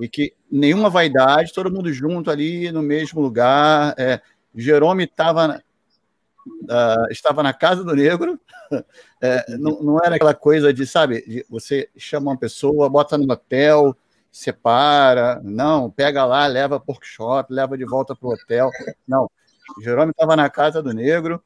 e 0.00 0.08
que 0.08 0.34
nenhuma 0.50 0.90
vaidade, 0.90 1.52
todo 1.52 1.72
mundo 1.72 1.92
junto 1.92 2.30
ali 2.30 2.70
no 2.70 2.82
mesmo 2.82 3.20
lugar. 3.20 3.94
É, 3.98 4.20
Jerome 4.54 5.04
estava 5.04 5.62
uh, 6.46 7.10
estava 7.10 7.42
na 7.42 7.52
casa 7.52 7.84
do 7.84 7.94
negro, 7.94 8.40
é, 9.20 9.56
não, 9.56 9.82
não, 9.82 10.00
era 10.02 10.16
aquela 10.16 10.34
coisa 10.34 10.72
de, 10.72 10.86
sabe, 10.86 11.22
de 11.26 11.46
você 11.48 11.88
chama 11.96 12.30
uma 12.30 12.36
pessoa, 12.36 12.88
bota 12.88 13.18
no 13.18 13.30
hotel, 13.32 13.96
separa, 14.30 15.40
não, 15.42 15.90
pega 15.90 16.24
lá, 16.24 16.46
leva 16.46 16.78
para 16.78 16.92
workshop, 16.92 17.52
leva 17.52 17.76
de 17.76 17.84
volta 17.84 18.14
para 18.14 18.28
o 18.28 18.32
hotel. 18.32 18.70
Não, 19.06 19.30
Jerome 19.82 20.10
estava 20.10 20.36
na 20.36 20.50
casa 20.50 20.82
do 20.82 20.92
negro, 20.92 21.42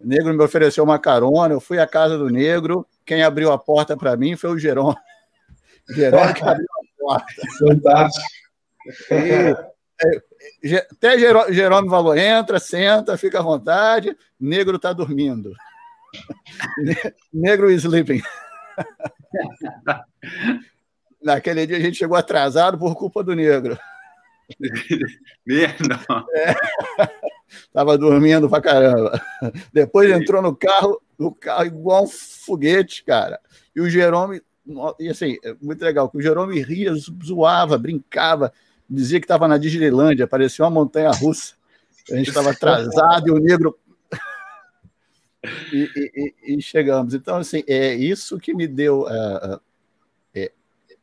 o 0.00 0.06
negro 0.06 0.32
me 0.32 0.42
ofereceu 0.42 0.84
uma 0.84 0.98
carona, 0.98 1.54
eu 1.54 1.60
fui 1.60 1.78
à 1.78 1.86
casa 1.86 2.16
do 2.18 2.28
negro, 2.28 2.86
quem 3.04 3.22
abriu 3.22 3.52
a 3.52 3.58
porta 3.58 3.96
para 3.96 4.16
mim 4.16 4.36
foi 4.36 4.50
o 4.50 4.58
Jerome. 4.58 4.96
Jerome 5.88 6.34
que 6.34 6.44
abriu 6.44 6.66
Fantástico. 7.58 8.26
E, 9.10 9.54
até 10.92 11.18
Jerome 11.18 11.88
falou: 11.88 12.16
entra, 12.16 12.58
senta, 12.58 13.16
fica 13.16 13.38
à 13.38 13.42
vontade. 13.42 14.16
Negro 14.38 14.76
está 14.76 14.92
dormindo. 14.92 15.52
Negro 17.32 17.70
sleeping. 17.70 18.22
Naquele 21.22 21.66
dia 21.66 21.76
a 21.76 21.80
gente 21.80 21.98
chegou 21.98 22.16
atrasado 22.16 22.78
por 22.78 22.96
culpa 22.96 23.22
do 23.22 23.34
negro. 23.34 23.78
Mesmo? 25.46 25.94
É, 26.34 26.54
tava 27.72 27.96
dormindo 27.96 28.50
pra 28.50 28.60
caramba. 28.60 29.22
Depois 29.72 30.10
entrou 30.10 30.42
no 30.42 30.54
carro, 30.54 31.00
no 31.16 31.32
carro 31.32 31.64
igual 31.64 32.04
um 32.04 32.08
foguete, 32.08 33.04
cara. 33.04 33.40
E 33.74 33.80
o 33.80 33.88
Jerome 33.88 34.42
e 34.98 35.08
assim, 35.08 35.36
é 35.44 35.54
muito 35.60 35.82
legal, 35.84 36.08
que 36.08 36.18
o 36.18 36.22
Jerome 36.22 36.60
ria, 36.62 36.92
zoava, 37.24 37.76
brincava, 37.76 38.52
dizia 38.92 39.20
que 39.20 39.24
estava 39.24 39.48
na 39.48 39.58
Disneylândia, 39.58 40.26
parecia 40.26 40.64
uma 40.64 40.70
montanha 40.70 41.10
russa. 41.10 41.54
A 42.10 42.16
gente 42.16 42.28
estava 42.28 42.50
atrasado 42.50 43.28
e 43.28 43.30
o 43.30 43.38
negro. 43.38 43.78
e, 45.72 46.34
e, 46.46 46.56
e, 46.56 46.62
chegamos. 46.62 47.14
Então, 47.14 47.36
assim, 47.36 47.62
é 47.66 47.94
isso 47.94 48.38
que 48.38 48.54
me 48.54 48.66
deu 48.66 49.02
uh, 49.02 49.60
é, 50.34 50.52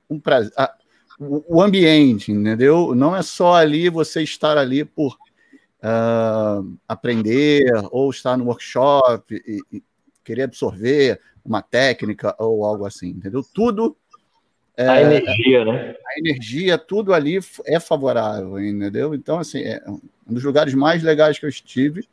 um 0.10 0.20
prazer. 0.20 0.52
Uh, 0.58 1.44
o 1.48 1.62
ambiente, 1.62 2.32
entendeu? 2.32 2.96
Não 2.96 3.16
é 3.16 3.22
só 3.22 3.56
ali 3.56 3.90
você 3.90 4.22
estar 4.24 4.58
ali 4.58 4.86
por 4.86 5.18
aprender 6.88 7.64
ou 7.92 8.10
estar 8.10 8.38
no 8.38 8.46
workshop 8.46 9.34
e, 9.34 9.78
e 9.78 9.84
querer 10.24 10.44
absorver 10.44 11.20
uma 11.44 11.62
técnica 11.62 12.36
ou 12.38 12.64
algo 12.64 12.86
assim, 12.86 13.10
entendeu? 13.10 13.44
Tudo. 13.54 13.98
É, 14.80 14.88
a 14.88 15.02
energia, 15.02 15.66
né? 15.66 15.94
A 16.08 16.20
energia, 16.20 16.78
tudo 16.78 17.14
ali 17.14 17.38
é 17.66 17.82
favorável, 17.82 18.58
entendeu? 18.58 19.14
Então, 19.14 19.38
assim, 19.38 19.60
é 19.60 19.84
um 19.86 20.34
dos 20.34 20.42
lugares 20.42 20.74
mais 20.74 21.04
legais 21.04 21.38
que 21.38 21.46
eu 21.46 21.50
estive, 21.50 22.08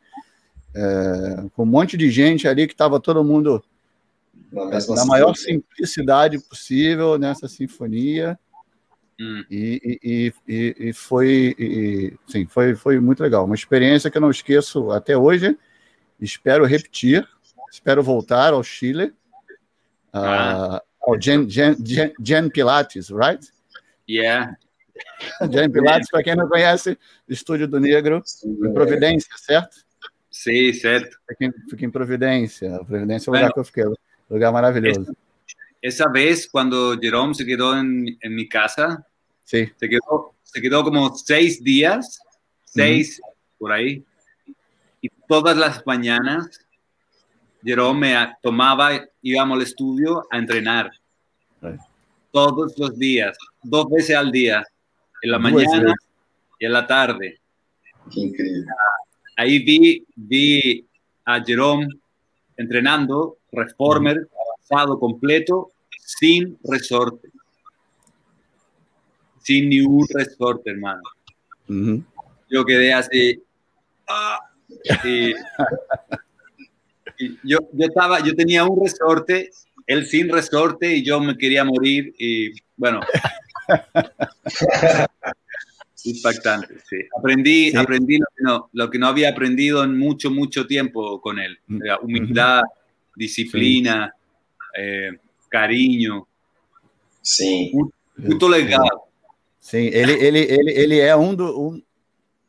é, 0.74 1.48
com 1.54 1.62
um 1.62 1.66
monte 1.66 1.96
de 1.96 2.10
gente 2.10 2.48
ali 2.48 2.66
que 2.66 2.74
estava 2.74 2.98
todo 2.98 3.22
mundo 3.22 3.62
na 4.50 5.06
maior 5.06 5.36
simplicidade 5.36 6.40
possível 6.40 7.16
nessa 7.16 7.46
sinfonia. 7.46 8.36
Hum. 9.20 9.44
E, 9.48 10.00
e, 10.02 10.32
e, 10.48 10.88
e, 10.88 10.92
foi, 10.92 11.54
e, 11.56 12.14
sim, 12.26 12.46
foi, 12.46 12.74
foi 12.74 12.98
muito 12.98 13.22
legal. 13.22 13.44
Uma 13.44 13.54
experiência 13.54 14.10
que 14.10 14.18
eu 14.18 14.22
não 14.22 14.30
esqueço 14.30 14.90
até 14.90 15.16
hoje. 15.16 15.56
Espero 16.20 16.64
repetir. 16.64 17.24
Espero 17.70 18.02
voltar 18.02 18.52
ao 18.52 18.64
Chile. 18.64 19.14
Uh, 20.12 20.80
oh, 21.06 21.16
Jen, 21.18 21.48
Jen, 21.48 21.76
Jen, 21.84 22.12
Jen 22.20 22.50
Pilates, 22.50 23.10
right? 23.10 23.44
Yeah. 24.08 24.56
Jen 25.50 25.70
Pilates, 25.70 26.10
para 26.10 26.22
quem 26.22 26.36
não 26.36 26.48
conhece, 26.48 26.98
Estúdio 27.28 27.68
do 27.68 27.80
Negro, 27.80 28.22
em 28.44 28.72
Providência, 28.72 29.30
certo? 29.36 29.76
Sim, 30.30 30.72
certo. 30.72 31.16
Fica 31.28 31.44
em, 31.46 31.52
fica 31.70 31.84
em 31.86 31.90
Providência. 31.90 32.84
Providência 32.84 33.28
é 33.28 33.30
o 33.30 33.34
lugar 33.34 33.40
bueno, 33.40 33.54
que 33.54 33.60
eu 33.60 33.64
fiquei, 33.64 33.84
lugar 34.28 34.52
maravilhoso. 34.52 35.16
Essa 35.82 36.10
vez, 36.10 36.46
quando 36.46 36.98
Jerome 37.02 37.34
se 37.34 37.44
quedou 37.44 37.76
em, 37.76 38.18
em 38.22 38.30
minha 38.30 38.48
casa, 38.48 39.04
sí. 39.44 39.72
se, 39.78 39.88
quedou, 39.88 40.34
se 40.42 40.60
quedou 40.60 40.84
como 40.84 41.14
seis 41.14 41.58
dias, 41.58 42.06
seis, 42.64 43.18
uh 43.18 43.22
-huh. 43.22 43.32
por 43.58 43.72
aí, 43.72 44.04
e 45.02 45.08
todas 45.28 45.58
as 45.60 45.82
manhãs 45.84 46.65
Jerome 47.66 48.14
me 48.14 48.36
tomaba, 48.40 48.92
íbamos 49.22 49.56
al 49.56 49.62
estudio 49.62 50.24
a 50.30 50.38
entrenar. 50.38 50.88
Todos 52.30 52.78
los 52.78 52.96
días, 52.96 53.36
dos 53.60 53.90
veces 53.90 54.14
al 54.14 54.30
día, 54.30 54.64
en 55.20 55.30
la 55.32 55.38
mañana 55.40 55.92
y 56.60 56.66
en 56.66 56.72
la 56.72 56.86
tarde. 56.86 57.40
increíble. 58.12 58.66
Ahí 59.36 59.58
vi, 59.58 60.06
vi 60.14 60.86
a 61.24 61.42
Jerome 61.42 61.88
entrenando, 62.56 63.38
reformer, 63.50 64.28
avanzado 64.70 65.00
completo, 65.00 65.72
sin 65.98 66.56
resorte. 66.62 67.30
Sin 69.42 69.70
ni 69.70 69.80
un 69.80 70.06
resorte, 70.08 70.70
hermano. 70.70 71.02
Yo 72.48 72.64
quedé 72.64 72.92
así. 72.92 73.42
¡ah! 74.06 74.38
yo, 77.42 77.58
yo, 77.72 77.86
estaba, 77.86 78.22
yo 78.24 78.34
tenía 78.34 78.64
un 78.64 78.82
resorte, 78.82 79.50
él 79.86 80.06
sin 80.06 80.28
resorte 80.28 80.96
y 80.96 81.04
yo 81.04 81.20
me 81.20 81.36
quería 81.36 81.64
morir 81.64 82.14
y 82.18 82.52
bueno. 82.76 83.00
Impactante, 86.04 86.78
sí. 86.88 86.98
Aprendí, 87.18 87.70
sí. 87.72 87.76
aprendí 87.76 88.18
lo 88.18 88.26
que, 88.36 88.42
no, 88.42 88.70
lo 88.72 88.90
que, 88.90 88.98
no, 88.98 89.08
había 89.08 89.30
aprendido 89.30 89.82
en 89.82 89.98
mucho, 89.98 90.30
mucho 90.30 90.66
tiempo 90.66 91.20
con 91.20 91.40
él. 91.40 91.58
Mm. 91.66 91.80
Humildad, 92.02 92.62
disciplina, 93.16 94.14
sí. 94.14 94.80
eh, 94.80 95.10
carinho. 95.48 96.28
Sim. 97.22 97.72
Muito 98.16 98.48
legal. 98.48 98.88
Sim, 99.58 99.90
ele, 99.92 100.12
ele, 100.12 100.40
ele, 100.42 100.72
ele 100.72 100.98
é 101.00 101.16
um, 101.16 101.34
do, 101.34 101.60
um 101.60 101.82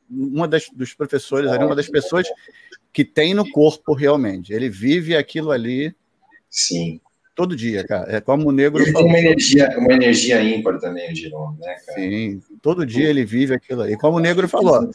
uma 0.10 0.48
das, 0.48 0.70
dos 0.72 0.94
professores, 0.94 1.52
uma 1.52 1.76
das 1.76 1.90
pessoas 1.90 2.28
que 2.98 3.06
tem 3.06 3.32
no 3.32 3.48
corpo 3.52 3.94
realmente. 3.94 4.52
Ele 4.52 4.68
vive 4.68 5.16
aquilo 5.16 5.52
ali. 5.52 5.96
Sim. 6.50 7.00
Todo 7.36 7.56
dia, 7.56 7.86
cara. 7.86 8.12
É 8.12 8.20
como 8.20 8.50
o 8.50 8.52
negro 8.52 8.82
ele 8.82 8.92
falou. 8.92 9.08
Tem 9.08 9.12
uma 9.12 9.20
energia, 9.20 9.78
uma 9.78 9.94
energia 9.94 10.42
ímpar 10.42 10.80
também, 10.80 11.12
o 11.12 11.16
Giron, 11.16 11.56
né, 11.60 11.76
cara? 11.86 12.00
Sim, 12.00 12.42
todo 12.60 12.88
dia 12.88 13.08
ele 13.08 13.24
vive 13.24 13.54
aquilo 13.54 13.84
ali. 13.84 13.96
Como 13.96 14.18
o 14.18 14.20
negro 14.20 14.50
falou, 14.50 14.90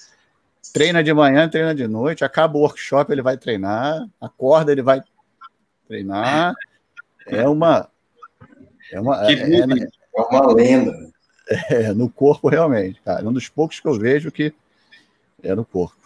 treina 0.72 1.00
de 1.00 1.14
manhã, 1.14 1.48
treina 1.48 1.72
de 1.72 1.86
noite, 1.86 2.24
acaba 2.24 2.58
o 2.58 2.62
workshop, 2.62 3.12
ele 3.12 3.22
vai 3.22 3.38
treinar, 3.38 4.04
acorda, 4.20 4.72
ele 4.72 4.82
vai 4.82 5.00
treinar. 5.86 6.56
É 7.24 7.48
uma. 7.48 7.88
É 8.90 9.00
uma, 9.00 9.30
é, 9.30 9.32
é, 9.32 9.60
é 9.60 10.20
uma 10.20 10.52
lenda. 10.52 10.92
É, 11.70 11.92
no 11.92 12.10
corpo, 12.10 12.48
realmente, 12.48 13.00
cara. 13.02 13.28
Um 13.28 13.32
dos 13.32 13.48
poucos 13.48 13.78
que 13.78 13.86
eu 13.86 13.94
vejo 13.94 14.32
que 14.32 14.52
é 15.40 15.54
no 15.54 15.64
corpo. 15.64 16.01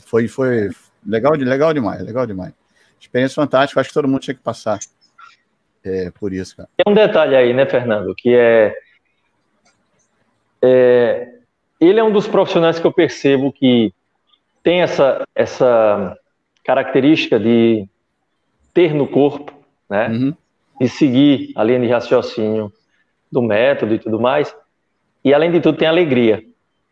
Foi, 0.00 0.28
foi 0.28 0.70
legal, 1.06 1.32
legal 1.32 1.72
demais, 1.72 2.02
legal 2.02 2.26
demais. 2.26 2.52
Experiência 3.00 3.34
fantástica, 3.36 3.80
acho 3.80 3.90
que 3.90 3.94
todo 3.94 4.08
mundo 4.08 4.20
tinha 4.20 4.34
que 4.34 4.42
passar 4.42 4.78
é, 5.84 6.10
por 6.10 6.32
isso, 6.32 6.56
cara. 6.56 6.68
Tem 6.76 6.92
um 6.92 6.94
detalhe 6.94 7.36
aí, 7.36 7.52
né, 7.54 7.66
Fernando, 7.66 8.14
que 8.14 8.34
é, 8.34 8.74
é, 10.62 11.28
ele 11.80 12.00
é 12.00 12.04
um 12.04 12.12
dos 12.12 12.26
profissionais 12.26 12.78
que 12.78 12.86
eu 12.86 12.92
percebo 12.92 13.52
que 13.52 13.92
tem 14.62 14.82
essa, 14.82 15.24
essa 15.34 16.16
característica 16.64 17.38
de 17.38 17.86
ter 18.74 18.92
no 18.92 19.06
corpo, 19.06 19.52
né, 19.88 20.08
uhum. 20.08 20.34
e 20.80 20.88
seguir 20.88 21.52
a 21.56 21.64
linha 21.64 21.80
de 21.80 21.88
raciocínio 21.88 22.72
do 23.30 23.40
método 23.40 23.94
e 23.94 23.98
tudo 23.98 24.20
mais, 24.20 24.54
e 25.24 25.32
além 25.32 25.50
de 25.50 25.60
tudo 25.60 25.78
tem 25.78 25.88
alegria. 25.88 26.44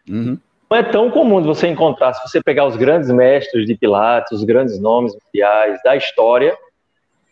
Uhum. 0.09 0.39
Não 0.69 0.79
é 0.79 0.83
tão 0.83 1.11
comum 1.11 1.41
de 1.41 1.47
você 1.47 1.69
encontrar, 1.69 2.13
se 2.13 2.29
você 2.29 2.43
pegar 2.43 2.67
os 2.67 2.77
grandes 2.77 3.09
mestres 3.11 3.67
de 3.67 3.77
Pilates, 3.77 4.33
os 4.33 4.43
grandes 4.43 4.81
nomes 4.81 5.15
mundiais 5.15 5.81
da 5.85 5.95
história, 5.95 6.59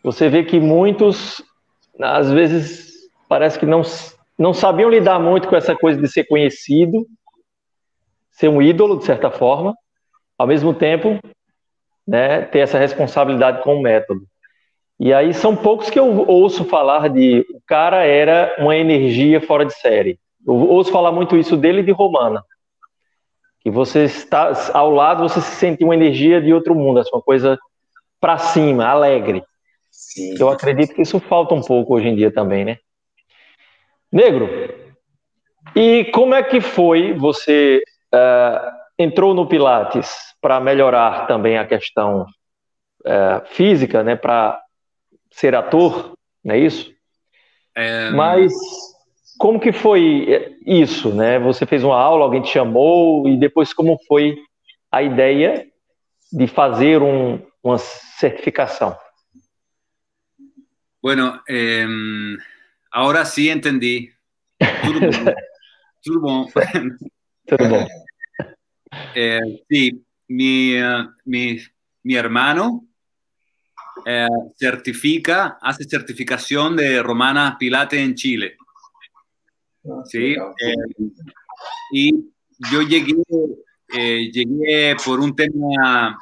você 0.01 0.29
vê 0.29 0.43
que 0.43 0.57
muitos, 0.57 1.43
às 1.99 2.31
vezes, 2.31 2.93
parece 3.27 3.59
que 3.59 3.65
não, 3.65 3.81
não 4.39 4.53
sabiam 4.53 4.89
lidar 4.89 5.19
muito 5.19 5.49
com 5.49 5.55
essa 5.55 5.75
coisa 5.75 5.99
de 5.99 6.07
ser 6.07 6.23
conhecido, 6.25 7.05
ser 8.31 8.47
um 8.47 8.61
ídolo, 8.61 8.97
de 8.97 9.03
certa 9.03 9.29
forma, 9.29 9.75
ao 10.37 10.47
mesmo 10.47 10.73
tempo, 10.73 11.19
né, 12.07 12.41
ter 12.43 12.59
essa 12.59 12.77
responsabilidade 12.77 13.61
com 13.63 13.75
o 13.75 13.81
método. 13.81 14.21
E 14.97 15.13
aí 15.13 15.33
são 15.33 15.57
poucos 15.57 15.89
que 15.89 15.99
eu 15.99 16.25
ouço 16.25 16.63
falar 16.63 17.09
de 17.09 17.45
o 17.53 17.59
cara 17.67 18.05
era 18.05 18.55
uma 18.59 18.77
energia 18.77 19.41
fora 19.41 19.65
de 19.65 19.73
série. 19.73 20.17
Eu 20.47 20.53
ouço 20.53 20.89
falar 20.89 21.11
muito 21.11 21.35
isso 21.35 21.57
dele 21.57 21.81
e 21.81 21.83
de 21.83 21.91
Romana 21.91 22.41
e 23.65 23.71
você 23.71 24.03
está 24.03 24.53
ao 24.73 24.91
lado, 24.91 25.27
você 25.27 25.41
se 25.41 25.55
sente 25.55 25.83
uma 25.83 25.95
energia 25.95 26.39
de 26.39 26.53
outro 26.53 26.75
mundo, 26.75 26.99
assim, 26.99 27.09
uma 27.11 27.21
coisa 27.21 27.57
para 28.21 28.37
cima, 28.37 28.85
alegre. 28.85 29.43
Sim. 29.89 30.35
Eu 30.39 30.49
acredito 30.49 30.93
que 30.93 31.01
isso 31.01 31.19
falta 31.19 31.55
um 31.55 31.61
pouco 31.61 31.95
hoje 31.95 32.07
em 32.07 32.15
dia 32.15 32.31
também, 32.31 32.63
né? 32.63 32.77
Negro, 34.11 34.47
e 35.75 36.05
como 36.13 36.35
é 36.35 36.43
que 36.43 36.61
foi 36.61 37.13
você 37.13 37.81
uh, 38.13 38.71
entrou 38.99 39.33
no 39.33 39.47
Pilates 39.47 40.13
para 40.39 40.59
melhorar 40.59 41.25
também 41.25 41.57
a 41.57 41.65
questão 41.65 42.21
uh, 43.01 43.45
física, 43.47 44.03
né? 44.03 44.15
Para 44.15 44.61
ser 45.31 45.55
ator, 45.55 46.13
não 46.43 46.53
é 46.53 46.59
isso? 46.59 46.93
É... 47.75 48.11
Mas 48.11 48.53
como 49.37 49.59
que 49.59 49.71
foi 49.71 50.55
isso, 50.65 51.13
né? 51.13 51.39
Você 51.39 51.65
fez 51.65 51.83
uma 51.83 51.97
aula, 51.97 52.23
alguém 52.23 52.41
te 52.41 52.49
chamou 52.49 53.27
e 53.27 53.37
depois 53.37 53.73
como 53.73 53.97
foi 54.07 54.37
a 54.91 55.03
ideia 55.03 55.67
de 56.31 56.47
fazer 56.47 57.01
um, 57.01 57.41
uma 57.63 57.77
certificação? 57.77 58.97
Bueno, 61.01 61.41
eh, 61.47 61.85
ahora 62.91 63.25
sí 63.25 63.49
entendí. 63.49 64.11
Tudo 64.83 64.99
bom. 64.99 65.33
Tudo 66.03 66.19
bom. 66.21 66.47
Tudo 67.45 67.69
bom. 67.69 67.87
Eh, 69.13 69.63
sí, 69.69 70.03
mi, 70.27 70.75
mi, 71.25 71.59
mi 72.03 72.15
hermano 72.15 72.87
eh, 74.05 74.27
certifica, 74.55 75.57
hace 75.61 75.83
certificación 75.83 76.75
de 76.75 77.01
Romana 77.03 77.57
Pilate 77.59 78.01
en 78.01 78.15
Chile. 78.15 78.57
Sí, 80.05 80.33
eh, 80.33 80.75
y 81.91 82.11
yo 82.71 82.81
llegué, 82.81 83.15
eh, 83.93 84.31
llegué 84.31 84.95
por 85.03 85.19
un 85.19 85.35
tema, 85.35 86.17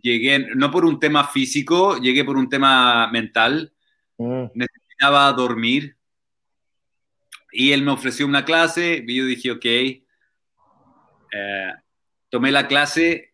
llegué 0.00 0.54
no 0.54 0.70
por 0.70 0.84
un 0.84 0.98
tema 0.98 1.26
físico, 1.28 1.98
llegué 1.98 2.24
por 2.24 2.36
un 2.36 2.48
tema 2.48 3.08
mental. 3.12 3.72
Mm. 4.18 4.46
Necesitaba 4.54 5.32
dormir. 5.32 5.96
Y 7.52 7.72
él 7.72 7.82
me 7.82 7.92
ofreció 7.92 8.26
una 8.26 8.44
clase 8.44 9.04
y 9.06 9.14
yo 9.16 9.24
dije, 9.24 9.50
ok. 9.52 9.64
Eh, 11.32 11.72
tomé 12.28 12.50
la 12.50 12.66
clase 12.66 13.32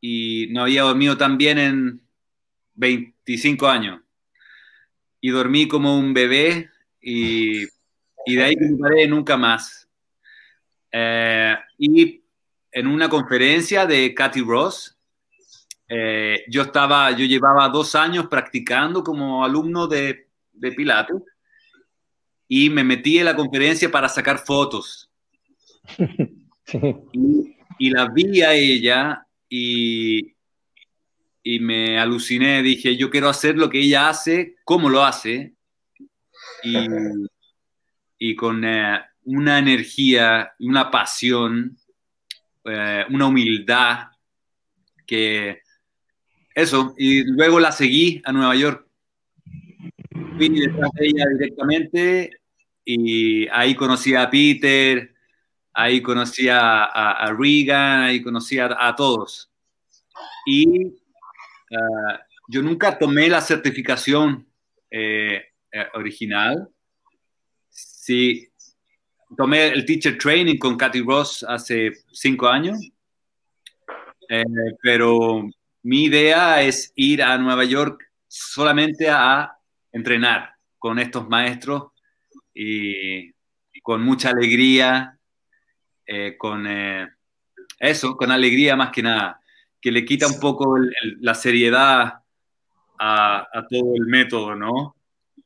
y 0.00 0.48
no 0.50 0.62
había 0.62 0.82
dormido 0.82 1.16
tan 1.16 1.38
bien 1.38 1.58
en 1.58 2.00
25 2.74 3.68
años. 3.68 4.00
Y 5.20 5.30
dormí 5.30 5.66
como 5.66 5.98
un 5.98 6.12
bebé 6.12 6.68
y 7.00 7.64
y 8.26 8.36
de 8.36 8.44
ahí 8.44 8.54
que 8.54 8.76
paré 8.80 9.06
nunca 9.06 9.36
más. 9.36 9.88
Eh, 10.90 11.56
y 11.78 12.22
en 12.70 12.86
una 12.86 13.08
conferencia 13.08 13.86
de 13.86 14.14
Cathy 14.14 14.40
Ross, 14.40 14.96
eh, 15.88 16.44
yo 16.48 16.62
estaba, 16.62 17.10
yo 17.12 17.24
llevaba 17.26 17.68
dos 17.68 17.94
años 17.94 18.26
practicando 18.28 19.02
como 19.02 19.44
alumno 19.44 19.86
de, 19.86 20.28
de 20.52 20.72
Pilates 20.72 21.22
y 22.48 22.70
me 22.70 22.84
metí 22.84 23.18
en 23.18 23.26
la 23.26 23.36
conferencia 23.36 23.90
para 23.90 24.08
sacar 24.08 24.38
fotos. 24.38 25.10
Y, 27.12 27.56
y, 27.78 27.90
la 27.90 28.08
vi 28.08 28.40
a 28.40 28.54
ella 28.54 29.26
y, 29.50 30.34
y 31.42 31.60
me 31.60 31.98
aluciné, 31.98 32.62
dije, 32.62 32.96
yo 32.96 33.10
quiero 33.10 33.28
hacer 33.28 33.58
lo 33.58 33.68
que 33.68 33.80
ella 33.80 34.08
hace, 34.08 34.56
cómo 34.64 34.88
lo 34.88 35.04
hace. 35.04 35.52
Y, 36.62 36.74
y 38.26 38.34
con 38.34 38.64
eh, 38.64 39.00
una 39.24 39.58
energía, 39.58 40.54
una 40.60 40.90
pasión, 40.90 41.76
eh, 42.64 43.04
una 43.10 43.26
humildad 43.26 44.08
que 45.06 45.60
eso, 46.54 46.94
y 46.96 47.22
luego 47.24 47.60
la 47.60 47.70
seguí 47.70 48.22
a 48.24 48.32
Nueva 48.32 48.56
York. 48.56 48.86
Fui 50.38 50.48
detrás 50.48 50.90
de 50.94 51.06
ella 51.06 51.24
directamente 51.38 52.30
y 52.82 53.46
ahí 53.48 53.74
conocí 53.74 54.14
a 54.14 54.30
Peter, 54.30 55.14
ahí 55.74 56.00
conocí 56.00 56.48
a, 56.48 56.84
a, 56.84 57.30
Regan, 57.34 58.04
ahí 58.04 58.22
conocí 58.22 58.58
a, 58.58 58.94
todos. 58.96 59.50
Y 60.46 60.86
uh, 60.86 62.16
yo 62.48 62.62
nunca 62.62 62.98
tomé 62.98 63.28
la 63.28 63.42
certificación 63.42 64.48
eh, 64.90 65.44
original, 65.92 66.70
Sí, 68.04 68.46
tomé 69.34 69.68
el 69.68 69.86
teacher 69.86 70.18
training 70.18 70.58
con 70.58 70.76
Katy 70.76 71.00
Ross 71.00 71.42
hace 71.42 71.90
cinco 72.12 72.46
años, 72.46 72.78
eh, 74.28 74.44
pero 74.82 75.48
mi 75.84 76.04
idea 76.04 76.60
es 76.60 76.92
ir 76.96 77.22
a 77.22 77.38
Nueva 77.38 77.64
York 77.64 78.04
solamente 78.28 79.08
a 79.08 79.56
entrenar 79.90 80.50
con 80.78 80.98
estos 80.98 81.26
maestros 81.30 81.92
y, 82.52 83.32
con 83.82 84.02
mucha 84.02 84.28
alegría, 84.28 85.18
eh, 86.06 86.36
con 86.36 86.66
eh, 86.66 87.08
eso, 87.78 88.18
con 88.18 88.30
alegría 88.30 88.76
más 88.76 88.90
que 88.90 89.02
nada, 89.02 89.40
que 89.80 89.90
le 89.90 90.04
quita 90.04 90.26
un 90.26 90.38
poco 90.38 90.76
la 91.20 91.34
seriedad 91.34 92.20
a, 92.98 93.48
a, 93.50 93.66
todo 93.66 93.94
el 93.94 94.04
método, 94.08 94.54
¿no? 94.54 94.94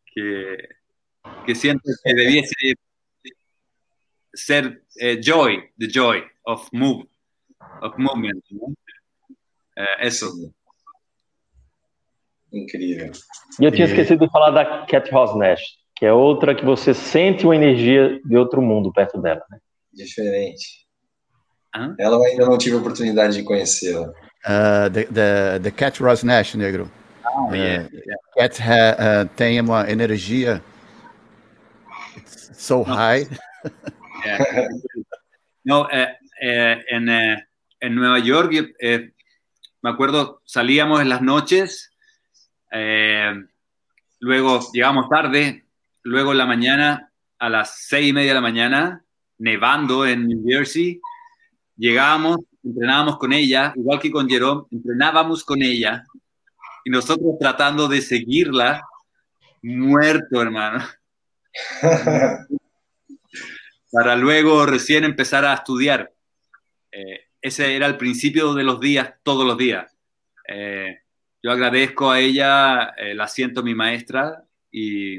Que, 0.05 0.78
que 1.45 1.55
siento 1.55 1.83
que 2.05 2.15
debiese 2.15 2.75
ser 4.35 4.83
eh, 5.01 5.21
joy, 5.21 5.63
the 5.79 5.89
joy 5.89 6.23
of 6.47 6.69
move, 6.73 7.07
of 7.83 7.95
movement. 7.99 8.43
¿no? 8.51 8.75
Eh, 9.77 10.07
eso. 10.07 10.31
Incrível. 12.53 13.13
E 13.61 13.65
eu 13.65 13.71
tinha 13.71 13.87
esquecido 13.87 14.25
de 14.27 14.33
falar 14.33 14.51
da 14.51 14.87
Cat 14.87 15.11
Rosnest, 15.11 15.65
que 15.95 16.07
é 16.07 16.13
outra 16.13 16.55
que 16.55 16.65
você 16.65 16.95
sente 16.95 17.45
uma 17.45 17.55
energia 17.55 18.21
de 18.25 18.37
outro 18.37 18.63
mundo 18.63 18.93
perto 18.93 19.21
dela, 19.21 19.45
né? 19.51 19.59
Diferente. 19.93 20.87
Ela 21.99 22.25
ainda 22.27 22.47
não 22.47 22.57
tive 22.57 22.77
a 22.77 22.79
oportunidade 22.79 23.37
de 23.37 23.43
conhecê-la. 23.43 24.09
Uh, 24.47 24.91
the, 24.93 25.05
the, 25.05 25.59
the 25.63 25.71
Cat 25.71 26.03
Ross 26.03 26.23
Nash, 26.23 26.55
negro. 26.55 26.91
Oh, 27.37 27.55
yeah, 27.55 27.89
yeah. 27.93 28.23
Cat 28.37 28.61
ha, 28.63 29.25
uh, 29.25 29.29
tem 29.37 29.61
uma 29.61 29.91
energia 29.91 30.63
so 32.59 32.85
high. 32.85 33.27
Yeah. 34.25 34.69
no, 35.63 35.89
eh, 35.93 36.09
eh, 36.43 36.85
en, 36.89 37.09
eh, 37.09 37.47
en, 37.79 37.95
Nueva 37.95 38.19
York, 38.19 38.53
me 38.81 39.91
acuerdo, 39.91 40.43
salíamos 40.45 41.01
en 41.01 41.09
las 41.09 41.23
noches, 41.23 41.93
luego 44.19 44.61
llegamos 44.73 45.09
tarde, 45.09 45.67
luego 46.03 46.33
en 46.33 46.39
la 46.39 46.47
mañana, 46.47 47.13
a 47.39 47.49
las 47.49 47.87
seis 47.87 48.09
y 48.09 48.13
media 48.13 48.31
de 48.31 48.35
la 48.35 48.41
mañana, 48.41 49.05
nevando 49.39 50.05
en 50.05 50.27
New 50.27 50.43
Jersey, 50.45 51.01
llegábamos, 51.77 52.39
entrenábamos 52.65 53.19
con 53.19 53.33
ella, 53.33 53.73
igual 53.77 54.01
que 54.01 54.11
con 54.11 54.29
Jerome, 54.29 54.65
entrenábamos 54.73 55.45
con 55.45 55.63
ella 55.63 56.05
y 56.85 56.91
nosotros 56.91 57.37
tratando 57.39 57.87
de 57.87 58.03
seguirla, 58.03 58.83
muerto, 59.63 60.43
hermano. 60.43 60.85
Para 63.91 64.17
luego 64.17 64.67
recién 64.67 65.05
empezar 65.05 65.45
a 65.45 65.55
estudiar. 65.55 66.13
Eh, 66.93 67.21
ese 67.41 67.75
era 67.75 67.87
el 67.87 67.97
principio 67.97 68.55
de 68.55 68.65
los 68.65 68.81
días, 68.81 69.15
todos 69.23 69.47
los 69.47 69.57
días. 69.57 69.97
Eh, 70.47 70.99
yo 71.43 71.51
agradezco 71.51 72.11
a 72.11 72.21
ella, 72.21 72.95
eh, 72.97 73.15
la 73.15 73.29
siento 73.29 73.63
mi 73.63 73.75
maestra 73.75 74.45
y 74.71 75.19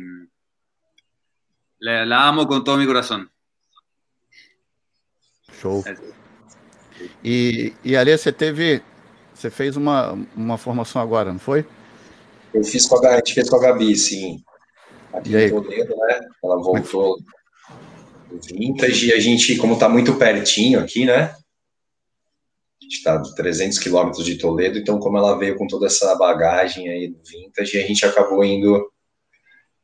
la, 1.79 2.05
la 2.05 2.27
amo 2.27 2.45
con 2.45 2.63
todo 2.63 2.77
mi 2.77 2.85
corazón. 2.85 3.31
Show. 5.61 5.83
E, 7.23 7.73
e 7.83 7.95
ali 7.95 8.17
você 8.17 8.31
teve, 8.31 8.81
você 9.33 9.49
fez 9.49 9.75
uma, 9.77 10.11
uma 10.35 10.57
formação 10.57 11.01
agora, 11.01 11.31
não 11.31 11.39
foi? 11.39 11.65
Eu 12.53 12.63
fiz 12.63 12.85
com 12.85 13.05
a, 13.05 13.09
a 13.09 13.15
gente 13.17 13.33
fez 13.33 13.49
com 13.49 13.57
a 13.57 13.59
Gabi, 13.59 13.95
sim. 13.95 14.43
Aqui 15.13 15.35
em 15.35 15.49
Toledo, 15.49 15.95
né? 15.95 16.19
Ela 16.43 16.61
voltou 16.61 17.17
do 18.29 18.39
Vintage 18.41 19.07
e 19.07 19.13
a 19.13 19.19
gente, 19.19 19.57
como 19.57 19.77
tá 19.77 19.89
muito 19.89 20.15
pertinho 20.15 20.79
aqui, 20.79 21.05
né? 21.05 21.35
A 22.81 22.83
gente 22.83 23.03
tá 23.03 23.15
a 23.15 23.21
300 23.35 23.79
quilômetros 23.79 24.25
de 24.25 24.37
Toledo, 24.37 24.77
então 24.77 24.99
como 24.99 25.17
ela 25.17 25.37
veio 25.37 25.57
com 25.57 25.67
toda 25.67 25.87
essa 25.87 26.15
bagagem 26.15 26.89
aí 26.89 27.07
do 27.07 27.19
Vintage, 27.23 27.77
a 27.77 27.87
gente 27.87 28.05
acabou 28.05 28.43
indo 28.43 28.91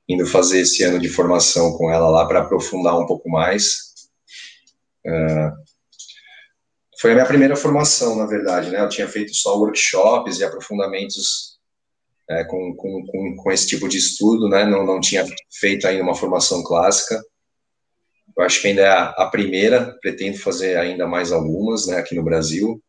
indo 0.08 0.26
fazer 0.28 0.60
esse 0.60 0.84
ano 0.84 1.00
de 1.00 1.10
formação 1.10 1.76
com 1.76 1.92
ela 1.92 2.08
lá 2.10 2.28
para 2.28 2.42
aprofundar 2.42 2.96
um 3.00 3.08
pouco 3.08 3.28
mais. 3.28 3.94
Uh, 5.04 5.52
foi 7.02 7.12
a 7.12 7.16
minha 7.16 7.26
primeira 7.26 7.56
formação, 7.56 8.16
na 8.16 8.28
verdade, 8.28 8.70
né? 8.70 8.82
Eu 8.82 8.90
tinha 8.90 9.08
feito 9.08 9.34
só 9.34 9.58
workshops 9.58 10.40
e 10.40 10.44
aprofundamentos 10.44 11.55
é, 12.30 12.44
com, 12.44 12.76
com, 12.76 13.06
com, 13.06 13.36
com, 13.36 13.52
esse 13.52 13.68
tipo 13.68 13.88
de 13.88 13.98
estudo, 13.98 14.50
né? 14.50 14.66
Não, 14.66 14.86
não 14.86 15.00
tinha 15.00 15.26
feito 15.60 15.88
ainda 15.88 16.04
uma 16.04 16.16
formação 16.16 16.64
clássica. 16.64 17.22
Eu 18.38 18.44
acho 18.44 18.62
que 18.62 18.68
ainda 18.68 18.82
é 18.82 18.88
a, 18.88 19.10
a 19.10 19.30
primeira, 19.30 19.98
pretendo 20.02 20.38
fazer 20.38 20.78
ainda 20.78 21.08
mais 21.08 21.32
algumas, 21.32 21.88
né? 21.88 21.98
Aqui 21.98 22.16
no 22.16 22.24
Brasil. 22.24 22.82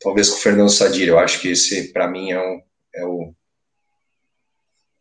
Talvez 0.00 0.30
com 0.30 0.36
o 0.36 0.40
Fernando 0.40 0.70
Sadir, 0.70 1.08
eu 1.08 1.18
acho 1.18 1.40
que 1.40 1.48
esse, 1.48 1.92
para 1.92 2.08
mim, 2.08 2.32
é, 2.32 2.40
um, 2.40 2.60
é 2.94 3.04
o. 3.04 3.34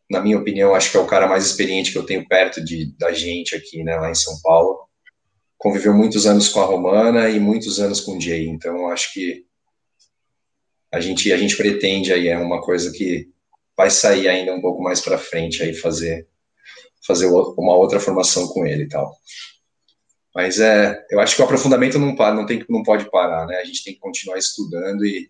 Na 0.09 0.19
minha 0.19 0.37
opinião, 0.37 0.75
acho 0.75 0.91
que 0.91 0.97
é 0.97 0.99
o 0.99 1.07
cara 1.07 1.27
mais 1.27 1.45
experiente 1.45 1.91
que 1.91 1.97
eu 1.97 2.05
tenho 2.05 2.27
perto 2.27 2.63
de, 2.63 2.93
da 2.97 3.13
gente 3.13 3.55
aqui, 3.55 3.83
né? 3.83 3.95
Lá 3.95 4.09
em 4.09 4.15
São 4.15 4.39
Paulo 4.41 4.91
conviveu 5.61 5.93
muitos 5.93 6.25
anos 6.25 6.49
com 6.49 6.59
a 6.59 6.65
Romana 6.65 7.29
e 7.29 7.39
muitos 7.39 7.79
anos 7.79 8.01
com 8.01 8.17
o 8.17 8.19
Jay, 8.19 8.47
então 8.47 8.89
acho 8.89 9.13
que 9.13 9.45
a 10.91 10.99
gente 10.99 11.31
a 11.31 11.37
gente 11.37 11.55
pretende 11.55 12.11
aí 12.11 12.27
é 12.27 12.37
uma 12.37 12.61
coisa 12.61 12.91
que 12.91 13.29
vai 13.77 13.89
sair 13.89 14.27
ainda 14.27 14.53
um 14.53 14.61
pouco 14.61 14.83
mais 14.83 14.99
para 14.99 15.17
frente 15.17 15.63
aí 15.63 15.73
fazer 15.73 16.27
fazer 17.05 17.27
uma 17.27 17.75
outra 17.75 17.99
formação 17.99 18.47
com 18.47 18.65
ele 18.65 18.83
e 18.83 18.87
tal. 18.87 19.15
Mas 20.35 20.59
é, 20.59 21.03
eu 21.09 21.19
acho 21.19 21.35
que 21.35 21.41
o 21.41 21.45
aprofundamento 21.45 21.97
não 21.97 22.15
para, 22.15 22.35
não 22.35 22.45
tem 22.45 22.63
não 22.69 22.83
pode 22.83 23.09
parar, 23.09 23.45
né? 23.47 23.57
A 23.57 23.65
gente 23.65 23.83
tem 23.83 23.93
que 23.93 23.99
continuar 23.99 24.37
estudando 24.37 25.05
e 25.05 25.29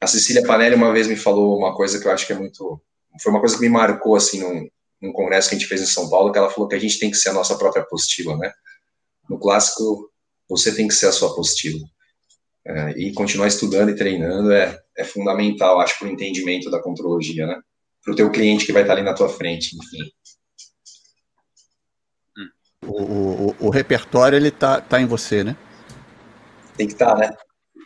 a 0.00 0.06
Cecília 0.06 0.42
Panelli 0.42 0.74
uma 0.74 0.92
vez 0.92 1.06
me 1.06 1.16
falou 1.16 1.56
uma 1.56 1.74
coisa 1.74 2.00
que 2.00 2.06
eu 2.06 2.12
acho 2.12 2.26
que 2.26 2.32
é 2.32 2.36
muito 2.36 2.80
foi 3.22 3.30
uma 3.30 3.40
coisa 3.40 3.54
que 3.54 3.62
me 3.62 3.68
marcou 3.68 4.16
assim 4.16 4.40
num, 4.40 4.68
num 5.00 5.12
congresso 5.12 5.48
que 5.48 5.54
a 5.54 5.58
gente 5.58 5.68
fez 5.68 5.80
em 5.80 5.86
São 5.86 6.10
Paulo, 6.10 6.32
que 6.32 6.38
ela 6.38 6.50
falou 6.50 6.68
que 6.68 6.74
a 6.74 6.80
gente 6.80 6.98
tem 6.98 7.10
que 7.10 7.16
ser 7.16 7.28
a 7.28 7.32
nossa 7.32 7.56
própria 7.56 7.82
apostila, 7.82 8.36
né? 8.36 8.52
No 9.28 9.38
clássico, 9.38 10.10
você 10.48 10.74
tem 10.74 10.88
que 10.88 10.94
ser 10.94 11.06
a 11.06 11.12
sua 11.12 11.30
apostila. 11.30 11.80
É, 12.66 12.90
e 12.92 13.12
continuar 13.12 13.46
estudando 13.46 13.90
e 13.90 13.96
treinando 13.96 14.50
é, 14.50 14.78
é 14.96 15.04
fundamental, 15.04 15.80
acho, 15.80 15.98
para 15.98 16.08
o 16.08 16.10
entendimento 16.10 16.70
da 16.70 16.80
contrologia, 16.80 17.46
né? 17.46 17.60
Para 18.02 18.12
o 18.12 18.16
teu 18.16 18.30
cliente 18.30 18.64
que 18.64 18.72
vai 18.72 18.82
estar 18.82 18.94
ali 18.94 19.02
na 19.02 19.14
tua 19.14 19.28
frente, 19.28 19.76
enfim. 19.76 20.10
O, 22.86 23.02
o, 23.02 23.56
o 23.60 23.70
repertório, 23.70 24.36
ele 24.36 24.50
tá, 24.50 24.80
tá 24.80 25.00
em 25.00 25.06
você, 25.06 25.44
né? 25.44 25.56
Tem 26.76 26.86
que 26.86 26.94
estar, 26.94 27.14
tá, 27.14 27.18
né? 27.18 27.30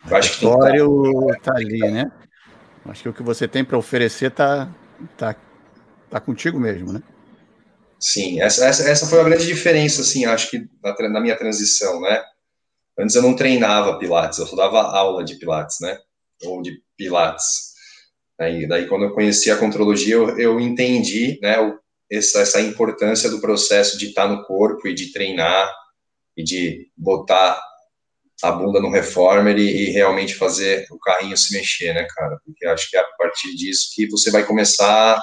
Eu 0.09 0.17
acho 0.17 0.39
que 0.39 0.45
o 0.45 0.49
repertório 0.49 1.31
está 1.31 1.53
ali, 1.55 1.79
né? 1.79 2.11
Acho 2.85 3.03
que 3.03 3.09
o 3.09 3.13
que 3.13 3.23
você 3.23 3.47
tem 3.47 3.63
para 3.63 3.77
oferecer 3.77 4.31
tá, 4.31 4.73
tá, 5.17 5.35
tá 6.09 6.19
contigo 6.19 6.59
mesmo, 6.59 6.93
né? 6.93 7.03
Sim, 7.99 8.41
essa, 8.41 8.65
essa, 8.65 8.89
essa 8.89 9.05
foi 9.05 9.19
a 9.19 9.23
grande 9.23 9.45
diferença, 9.45 10.01
assim, 10.01 10.25
acho 10.25 10.49
que 10.49 10.65
na, 10.81 11.09
na, 11.09 11.19
minha 11.19 11.37
transição, 11.37 11.99
né? 11.99 12.23
Antes 12.99 13.15
eu 13.15 13.21
não 13.21 13.35
treinava 13.35 13.97
Pilates, 13.97 14.39
eu 14.39 14.45
só 14.45 14.57
dava 14.57 14.81
aula 14.81 15.23
de 15.23 15.35
Pilates, 15.35 15.77
né? 15.79 15.97
Ou 16.43 16.61
de 16.61 16.81
Pilates. 16.97 17.69
Aí, 18.37 18.67
daí 18.67 18.87
quando 18.87 19.05
eu 19.05 19.13
conheci 19.13 19.49
a 19.49 19.57
contrologia, 19.57 20.15
eu, 20.15 20.37
eu 20.37 20.59
entendi, 20.59 21.39
né, 21.41 21.55
essa, 22.11 22.41
essa 22.41 22.61
importância 22.61 23.29
do 23.29 23.39
processo 23.39 23.97
de 23.97 24.07
estar 24.07 24.27
no 24.27 24.43
corpo 24.45 24.87
e 24.87 24.93
de 24.93 25.11
treinar 25.13 25.71
e 26.35 26.43
de 26.43 26.89
botar 26.95 27.61
a 28.41 28.51
bunda 28.51 28.79
no 28.79 28.89
reformer 28.89 29.57
e, 29.57 29.89
e, 29.89 29.91
realmente 29.91 30.35
fazer 30.35 30.85
o 30.89 30.97
carrinho 30.97 31.37
se 31.37 31.53
mexer, 31.53 31.93
né, 31.93 32.07
cara? 32.15 32.39
Porque 32.45 32.65
acho 32.65 32.89
que 32.89 32.97
é 32.97 33.01
a 33.01 33.07
partir 33.17 33.53
disso 33.55 33.89
que 33.93 34.09
você 34.09 34.31
vai 34.31 34.45
começar 34.45 35.21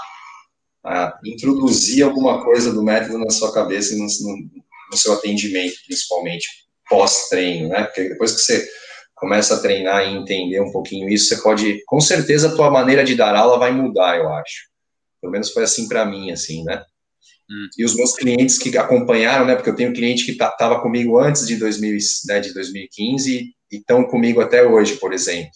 a 0.85 1.19
introduzir 1.25 2.05
alguma 2.05 2.45
coisa 2.45 2.73
do 2.73 2.83
método 2.83 3.19
na 3.19 3.31
sua 3.31 3.53
cabeça 3.53 3.95
e 3.95 3.99
no, 3.99 4.05
no, 4.05 4.51
no 4.93 4.97
seu 4.97 5.15
atendimento, 5.15 5.75
principalmente 5.87 6.66
pós-treino, 6.89 7.69
né? 7.69 7.85
Porque 7.85 8.09
depois 8.09 8.33
que 8.33 8.41
você 8.41 8.69
começa 9.15 9.55
a 9.55 9.61
treinar 9.61 10.07
e 10.07 10.15
entender 10.15 10.61
um 10.61 10.71
pouquinho 10.71 11.09
isso, 11.09 11.29
você 11.29 11.43
pode, 11.43 11.83
com 11.87 12.01
certeza, 12.01 12.49
a 12.49 12.55
tua 12.55 12.71
maneira 12.71 13.03
de 13.03 13.15
dar 13.15 13.35
aula 13.35 13.59
vai 13.59 13.73
mudar, 13.73 14.19
eu 14.19 14.29
acho. 14.29 14.69
Pelo 15.21 15.33
menos 15.33 15.51
foi 15.51 15.65
assim 15.65 15.89
para 15.89 16.05
mim, 16.05 16.31
assim, 16.31 16.63
né? 16.65 16.85
Hum. 17.51 17.69
E 17.79 17.85
os 17.85 17.95
meus 17.97 18.15
clientes 18.15 18.59
que 18.59 18.77
acompanharam, 18.77 19.47
né? 19.47 19.55
Porque 19.55 19.71
eu 19.71 19.77
tenho 19.77 19.95
cliente 19.95 20.25
que 20.25 20.33
estava 20.33 20.57
tá, 20.57 20.81
comigo 20.81 21.19
antes 21.19 21.47
de, 21.47 21.57
2000, 21.57 21.99
né, 22.27 22.41
de 22.41 22.53
2015 22.53 23.55
e 23.73 23.77
estão 23.77 24.05
comigo 24.05 24.41
até 24.41 24.65
hoje, 24.65 24.97
por 24.97 25.13
exemplo. 25.13 25.51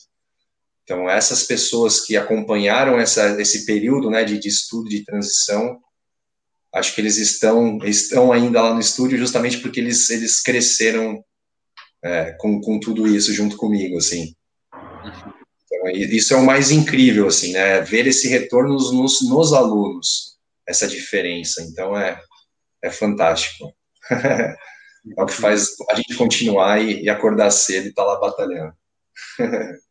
Então, 0.84 1.08
essas 1.08 1.44
pessoas 1.44 2.00
que 2.00 2.16
acompanharam 2.16 2.98
essa, 2.98 3.40
esse 3.40 3.64
período 3.64 4.10
né, 4.10 4.24
de, 4.24 4.38
de 4.38 4.48
estudo 4.48 4.88
de 4.88 5.04
transição, 5.04 5.78
acho 6.74 6.94
que 6.94 7.00
eles 7.00 7.16
estão, 7.16 7.78
estão 7.84 8.32
ainda 8.32 8.62
lá 8.62 8.74
no 8.74 8.80
estúdio 8.80 9.18
justamente 9.18 9.58
porque 9.58 9.80
eles, 9.80 10.08
eles 10.10 10.40
cresceram 10.40 11.24
é, 12.02 12.32
com, 12.38 12.60
com 12.60 12.78
tudo 12.78 13.06
isso 13.06 13.32
junto 13.32 13.56
comigo, 13.56 13.98
assim. 13.98 14.34
Então, 15.64 15.88
isso 15.90 16.34
é 16.34 16.36
o 16.36 16.44
mais 16.44 16.70
incrível, 16.70 17.26
assim, 17.26 17.52
né? 17.52 17.80
Ver 17.80 18.06
esse 18.06 18.28
retorno 18.28 18.74
nos, 18.74 19.28
nos 19.28 19.52
alunos, 19.52 20.38
essa 20.66 20.86
diferença. 20.86 21.62
Então, 21.62 21.96
é, 21.96 22.20
é 22.82 22.90
fantástico. 22.90 23.72
é 24.10 24.56
o 25.22 25.26
que 25.26 25.32
faz 25.32 25.68
a 25.90 25.94
gente 25.94 26.14
continuar 26.14 26.80
e, 26.80 27.02
e 27.02 27.08
acordar 27.08 27.50
cedo 27.50 27.86
e 27.86 27.88
estar 27.88 28.02
tá 28.02 28.08
lá 28.08 28.20
batalhando. 28.20 28.72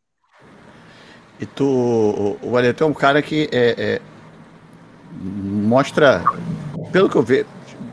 E 1.42 1.46
tu, 1.46 1.64
o, 1.64 2.38
o 2.42 2.58
é 2.58 2.84
um 2.84 2.92
cara 2.92 3.22
que 3.22 3.48
é, 3.50 3.74
é, 3.78 4.02
mostra, 5.22 6.22
pelo 6.92 7.08
que 7.08 7.16
eu 7.16 7.22
vejo, 7.22 7.46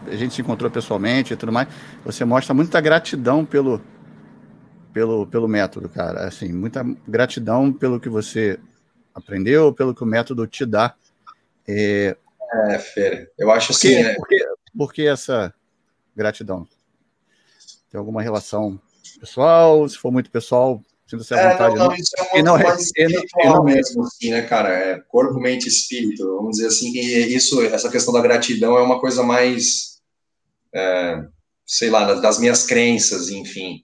a 0.08 0.16
gente 0.16 0.34
se 0.34 0.42
encontrou 0.42 0.70
pessoalmente 0.70 1.34
e 1.34 1.38
tudo 1.38 1.52
mais, 1.52 1.68
você 2.04 2.26
mostra 2.26 2.54
muita 2.54 2.80
gratidão 2.82 3.46
pelo, 3.46 3.82
pelo, 4.94 5.28
pelo 5.28 5.48
método, 5.48 5.90
cara. 5.90 6.28
Assim, 6.28 6.52
muita 6.52 6.84
gratidão 7.08 7.72
pelo 7.72 8.00
que 8.00 8.10
você 8.10 8.60
aprendeu, 9.14 9.74
pelo 9.74 9.94
que 9.94 10.04
o 10.04 10.08
método 10.08 10.48
te 10.48 10.66
dá. 10.66 10.96
É, 11.68 12.16
é 12.70 12.80
Fer, 12.80 13.32
eu 13.38 13.52
acho 13.52 13.72
assim. 13.72 13.94
É... 13.96 14.16
Por, 14.16 14.28
que, 14.28 14.46
por 14.78 14.94
que 14.94 15.08
essa 15.08 15.54
gratidão? 16.16 16.68
Tem 17.90 17.98
alguma 17.98 18.22
relação 18.22 18.80
pessoal? 19.20 19.88
Se 19.88 19.98
for 19.98 20.12
muito 20.12 20.32
pessoal, 20.32 20.82
Sinta-se 21.08 21.34
à 21.34 21.52
vontade. 21.52 21.76
É, 21.76 21.78
não, 21.78 21.88
não, 21.88 21.96
isso 21.96 22.12
é 22.34 22.44
não, 22.44 22.58
mais 22.58 22.82
espiritual 22.82 23.64
mesmo, 23.64 24.04
assim, 24.04 24.32
né, 24.32 24.42
cara? 24.42 24.70
É 24.74 25.00
corpo, 25.00 25.40
mente 25.40 25.68
espírito. 25.68 26.26
Vamos 26.36 26.58
dizer 26.58 26.68
assim, 26.68 26.92
que 26.92 27.00
isso, 27.00 27.62
essa 27.62 27.90
questão 27.90 28.14
da 28.14 28.22
gratidão 28.22 28.78
é 28.78 28.82
uma 28.82 29.00
coisa 29.00 29.24
mais. 29.24 30.02
É, 30.76 31.24
sei 31.66 31.90
lá, 31.90 32.14
das 32.14 32.40
minhas 32.40 32.66
crenças, 32.66 33.30
enfim, 33.30 33.84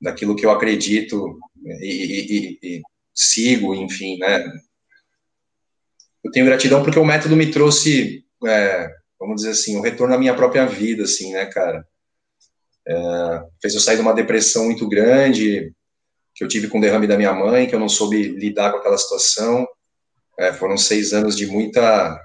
daquilo 0.00 0.34
que 0.34 0.44
eu 0.44 0.50
acredito 0.50 1.38
e, 1.64 1.86
e, 1.86 2.58
e, 2.62 2.82
sigo, 3.14 3.74
enfim, 3.74 4.18
né? 4.18 4.42
Eu 6.24 6.30
tenho 6.30 6.46
gratidão 6.46 6.82
porque 6.82 6.98
o 6.98 7.04
método 7.04 7.36
me 7.36 7.50
trouxe, 7.50 8.24
é, 8.46 8.90
vamos 9.18 9.36
dizer 9.36 9.50
assim, 9.50 9.76
o 9.76 9.80
um 9.80 9.82
retorno 9.82 10.14
à 10.14 10.18
minha 10.18 10.34
própria 10.34 10.66
vida, 10.66 11.04
assim, 11.04 11.32
né, 11.32 11.46
cara? 11.46 11.86
É, 12.86 12.94
fez 13.60 13.74
eu 13.74 13.80
sair 13.80 13.96
de 13.96 14.02
uma 14.02 14.14
depressão 14.14 14.64
muito 14.64 14.88
grande 14.88 15.74
que 16.34 16.42
eu 16.42 16.48
tive 16.48 16.68
com 16.68 16.78
o 16.78 16.80
derrame 16.80 17.06
da 17.06 17.16
minha 17.16 17.32
mãe, 17.32 17.66
que 17.66 17.74
eu 17.74 17.80
não 17.80 17.88
soube 17.88 18.22
lidar 18.22 18.72
com 18.72 18.78
aquela 18.78 18.98
situação. 18.98 19.66
É, 20.38 20.52
foram 20.52 20.76
seis 20.76 21.12
anos 21.12 21.36
de 21.36 21.46
muita 21.46 22.18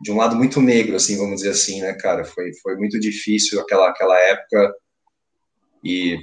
de 0.00 0.12
um 0.12 0.16
lado 0.16 0.36
muito 0.36 0.60
negro, 0.60 0.96
assim, 0.96 1.16
vamos 1.16 1.36
dizer 1.36 1.50
assim, 1.50 1.80
né, 1.80 1.94
cara? 1.94 2.24
Foi, 2.24 2.52
foi 2.62 2.76
muito 2.76 3.00
difícil 3.00 3.60
aquela, 3.60 3.88
aquela 3.88 4.18
época 4.18 4.74
e 5.82 6.18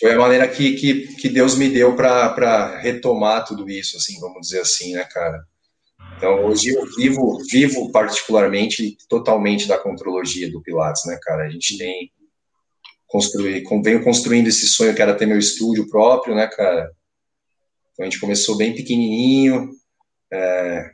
foi 0.00 0.12
a 0.12 0.18
maneira 0.18 0.48
que, 0.48 0.74
que, 0.74 1.14
que 1.16 1.28
Deus 1.28 1.56
me 1.56 1.68
deu 1.68 1.94
para 1.94 2.78
retomar 2.78 3.44
tudo 3.44 3.68
isso, 3.68 3.96
assim, 3.96 4.18
vamos 4.20 4.48
dizer 4.48 4.60
assim, 4.60 4.94
né, 4.94 5.04
cara? 5.04 5.44
Então, 6.16 6.44
hoje 6.44 6.70
eu 6.70 6.86
vivo, 6.96 7.38
vivo 7.50 7.90
particularmente, 7.90 8.96
totalmente 9.08 9.66
da 9.66 9.78
contrologia 9.78 10.50
do 10.50 10.62
Pilates, 10.62 11.04
né, 11.06 11.18
cara? 11.22 11.44
A 11.44 11.50
gente 11.50 11.76
tem 11.78 12.12
construído, 13.12 13.82
venho 13.82 14.02
construindo 14.02 14.48
esse 14.48 14.66
sonho 14.66 14.94
que 14.94 15.02
era 15.02 15.14
ter 15.14 15.26
meu 15.26 15.38
estúdio 15.38 15.86
próprio, 15.88 16.34
né, 16.34 16.46
cara? 16.46 16.90
Então, 17.92 18.06
a 18.06 18.08
gente 18.08 18.18
começou 18.18 18.56
bem 18.56 18.74
pequenininho, 18.74 19.70
é, 20.32 20.90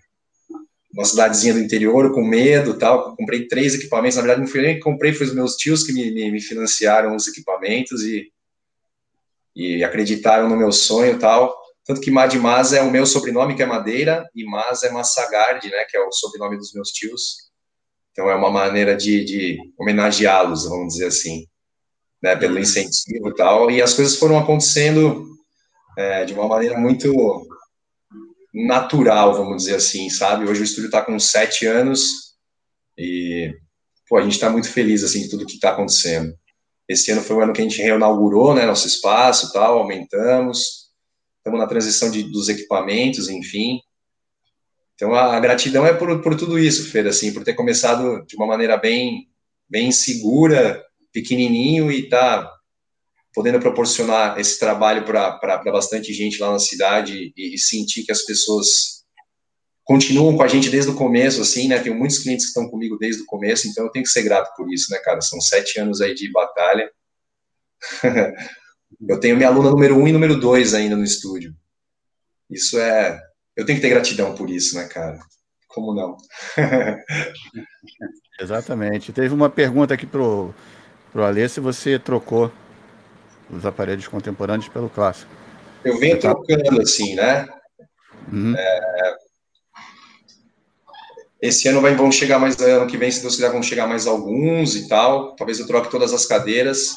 uma 0.93 1.05
cidadezinha 1.05 1.55
do 1.55 1.61
interior, 1.61 2.13
com 2.13 2.25
medo 2.25 2.77
tal. 2.77 3.15
Comprei 3.15 3.47
três 3.47 3.77
equipamentos. 3.77 4.17
Na 4.17 4.23
verdade, 4.23 4.41
não 4.41 4.49
fui 4.49 4.61
nem 4.61 4.75
que 4.75 4.81
comprei, 4.81 5.13
foi 5.13 5.29
os 5.29 5.35
meus 5.35 5.55
tios 5.55 5.85
que 5.85 5.93
me, 5.93 6.11
me, 6.11 6.33
me, 6.33 6.41
financiaram 6.41 7.15
os 7.15 7.29
equipamentos 7.29 8.03
e, 8.03 8.33
e 9.55 9.85
acreditaram 9.85 10.49
no 10.49 10.57
meu 10.57 10.73
sonho 10.73 11.21
tal. 11.21 11.57
Tanto 11.85 12.01
que 12.01 12.11
Madimaz 12.11 12.73
é 12.73 12.83
o 12.83 12.91
meu 12.91 13.07
sobrenome, 13.07 13.55
que 13.55 13.63
é 13.63 13.67
Madeira, 13.67 14.29
e 14.35 14.45
Mas 14.45 14.83
é 14.83 14.91
Massagard, 14.91 15.67
né, 15.71 15.85
que 15.89 15.97
é 15.97 16.01
o 16.01 16.11
sobrenome 16.11 16.57
dos 16.57 16.75
meus 16.75 16.91
tios. 16.91 17.49
Então, 18.11 18.29
é 18.29 18.35
uma 18.35 18.51
maneira 18.51 18.97
de, 18.97 19.25
de 19.25 19.59
homenageá-los, 19.79 20.69
vamos 20.69 20.95
dizer 20.95 21.07
assim, 21.07 21.47
né, 22.23 22.37
pelo 22.37 22.59
incentivo 22.59 23.29
e 23.29 23.35
tal. 23.35 23.71
E 23.71 23.81
as 23.81 23.95
coisas 23.95 24.17
foram 24.17 24.39
acontecendo 24.39 25.27
é, 25.97 26.25
de 26.25 26.35
uma 26.35 26.47
maneira 26.47 26.79
muito 26.79 27.47
natural, 28.53 29.35
vamos 29.35 29.65
dizer 29.65 29.77
assim, 29.77 30.09
sabe? 30.11 30.49
Hoje 30.49 30.61
o 30.61 30.65
estúdio 30.65 30.87
está 30.87 31.03
com 31.03 31.19
sete 31.19 31.67
anos 31.67 32.35
e 32.97 33.55
pô, 34.09 34.17
a 34.17 34.23
gente 34.23 34.33
está 34.33 34.51
muito 34.51 34.71
feliz 34.71 35.05
assim 35.05 35.23
de 35.23 35.31
tudo 35.31 35.47
que 35.47 35.55
está 35.55 35.71
acontecendo. 35.71 36.35
Esse 36.89 37.11
ano 37.11 37.21
foi 37.21 37.37
o 37.37 37.41
ano 37.43 37.53
que 37.53 37.61
a 37.61 37.65
gente 37.65 37.83
reinaugurou, 37.83 38.55
né, 38.55 38.65
nosso 38.65 38.87
espaço, 38.87 39.53
tal, 39.53 39.79
aumentamos. 39.79 40.89
Estamos 41.37 41.61
na 41.61 41.67
transição 41.67 42.11
de, 42.11 42.23
dos 42.23 42.49
equipamentos, 42.49 43.29
enfim. 43.29 43.81
Então 44.95 45.15
a, 45.15 45.37
a, 45.37 45.41
gratidão 45.41 45.87
é 45.87 45.93
por, 45.93 46.21
por 46.23 46.35
tudo 46.35 46.59
isso, 46.59 46.91
Fer, 46.91 47.07
assim, 47.07 47.33
por 47.33 47.45
ter 47.45 47.55
começado 47.55 48.25
de 48.27 48.35
uma 48.37 48.47
maneira 48.47 48.77
bem 48.77 49.29
bem 49.71 49.93
segura, 49.93 50.83
pequenininho 51.12 51.90
e 51.90 52.09
tá 52.09 52.51
podendo 53.35 53.61
proporcionar 53.61 54.38
esse 54.40 54.59
trabalho 54.59 55.05
para 55.05 55.62
bastante 55.66 56.12
gente 56.12 56.40
lá 56.40 56.53
na 56.53 56.59
cidade 56.59 57.33
e, 57.37 57.55
e, 57.55 57.59
sentir 57.59 58.03
que 58.03 58.12
as 58.12 58.23
pessoas 58.23 59.05
continuam 59.85 60.37
com 60.37 60.42
a 60.42 60.49
gente 60.49 60.68
desde 60.68 60.90
o 60.90 60.97
começo, 60.97 61.40
assim, 61.40 61.68
né? 61.68 61.79
Tenho 61.79 61.94
muitos 61.94 62.18
clientes 62.18 62.47
que 62.47 62.51
estão 62.51 62.68
comigo 62.68 62.99
desde 62.99 63.23
o 63.23 63.27
começo, 63.27 63.68
então 63.68 63.85
eu 63.85 63.90
tenho 63.90 64.05
que 64.05 64.11
ser 64.11 64.23
grato 64.23 64.55
por 64.57 64.73
isso, 64.73 64.90
né, 64.90 64.99
cara? 64.99 65.21
São 65.21 65.40
sete 65.40 65.79
anos 65.79 66.01
aí 66.01 66.14
de 66.14 66.31
batalha. 66.33 66.90
eu 69.09 69.21
tenho 69.21 69.37
minha 69.37 69.49
aluna 69.49 69.71
número 69.71 69.97
um 69.97 70.09
e 70.09 70.12
número 70.12 70.38
dois 70.38 70.75
ainda 70.75 70.97
no 70.97 71.05
estúdio. 71.05 71.55
Isso 72.51 72.79
é. 72.79 73.21
Eu 73.57 73.64
tenho 73.64 73.79
que 73.79 73.83
ter 73.83 73.90
gratidão 73.90 74.35
por 74.35 74.51
isso, 74.51 74.75
né, 74.75 74.87
cara? 74.88 75.18
Como 75.68 75.94
não? 75.94 76.16
Exatamente. 78.40 79.12
Teve 79.12 79.35
uma 79.35 79.51
pergunta 79.51 79.94
aqui 79.94 80.07
pro, 80.07 80.55
pro 81.12 81.25
Alê 81.25 81.49
se 81.49 81.61
você 81.61 81.99
trocou 81.99 82.53
os 83.51 83.64
aparelhos 83.64 84.07
contemporâneos 84.09 84.68
pelo 84.68 84.90
clássico. 84.90 85.31
Eu 85.85 85.99
venho 85.99 86.18
tá... 86.18 86.35
trocando 86.35 86.81
assim, 86.81 87.14
né? 87.14 87.49
Uhum. 88.33 88.55
É... 88.57 89.16
Esse 91.40 91.68
ano 91.68 91.81
vai, 91.81 91.94
vão 91.94 92.11
chegar 92.11 92.38
mais, 92.38 92.61
ano 92.61 92.90
que 92.90 92.97
vem, 92.97 93.11
se 93.11 93.21
Deus 93.21 93.37
quiser, 93.37 93.53
vão 93.53 93.62
chegar 93.62 93.87
mais 93.87 94.07
alguns 94.07 94.75
e 94.75 94.88
tal. 94.88 95.37
Talvez 95.37 95.61
eu 95.61 95.66
troque 95.66 95.90
todas 95.90 96.12
as 96.12 96.27
cadeiras, 96.27 96.94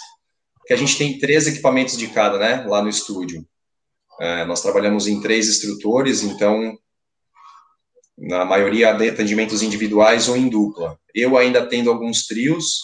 porque 0.58 0.74
a 0.74 0.78
gente 0.78 0.98
tem 0.98 1.20
três 1.20 1.48
equipamentos 1.48 1.96
de 1.96 2.08
cada, 2.08 2.40
né? 2.40 2.66
Lá 2.68 2.82
no 2.82 2.90
estúdio. 2.90 3.46
É, 4.20 4.44
nós 4.46 4.62
trabalhamos 4.62 5.08
em 5.08 5.22
três 5.22 5.48
instrutores, 5.48 6.24
então, 6.24 6.78
na 8.18 8.44
maioria, 8.44 8.92
atendimentos 8.92 9.62
individuais 9.62 10.28
ou 10.28 10.36
em 10.36 10.50
dupla. 10.50 10.98
Eu 11.14 11.38
ainda 11.38 11.66
tendo 11.66 11.92
alguns 11.92 12.26
trios, 12.26 12.82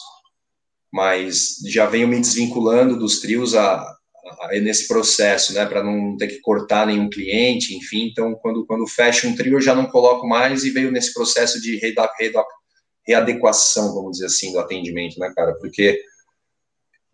mas 0.91 1.57
já 1.65 1.85
venho 1.85 2.07
me 2.07 2.19
desvinculando 2.19 2.97
dos 2.97 3.19
trios 3.19 3.55
a, 3.55 3.75
a, 3.75 3.97
a 4.41 4.59
nesse 4.59 4.87
processo, 4.87 5.53
né, 5.53 5.65
para 5.65 5.83
não 5.83 6.15
ter 6.17 6.27
que 6.27 6.39
cortar 6.39 6.87
nenhum 6.87 7.09
cliente, 7.09 7.75
enfim. 7.75 8.07
Então, 8.07 8.33
quando, 8.35 8.65
quando 8.65 8.87
fecho 8.87 9.27
um 9.27 9.35
trio, 9.35 9.55
eu 9.55 9.61
já 9.61 9.75
não 9.75 9.87
coloco 9.87 10.27
mais 10.27 10.63
e 10.63 10.69
veio 10.69 10.91
nesse 10.91 11.13
processo 11.13 11.61
de 11.61 11.77
readequação, 11.77 12.45
readequação, 13.05 13.93
vamos 13.93 14.13
dizer 14.13 14.25
assim, 14.25 14.51
do 14.51 14.59
atendimento, 14.59 15.17
né, 15.19 15.31
cara? 15.35 15.53
Porque 15.55 16.01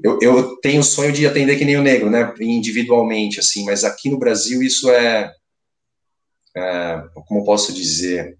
eu, 0.03 0.19
eu 0.21 0.57
tenho 0.57 0.81
o 0.81 0.83
sonho 0.83 1.11
de 1.11 1.25
atender 1.27 1.57
que 1.57 1.65
nem 1.65 1.77
o 1.77 1.83
negro, 1.83 2.09
né, 2.09 2.33
individualmente, 2.39 3.39
assim, 3.39 3.63
mas 3.65 3.83
aqui 3.83 4.09
no 4.09 4.17
Brasil 4.17 4.63
isso 4.63 4.89
é, 4.89 5.31
é 6.55 7.03
como 7.27 7.45
posso 7.45 7.71
dizer, 7.71 8.37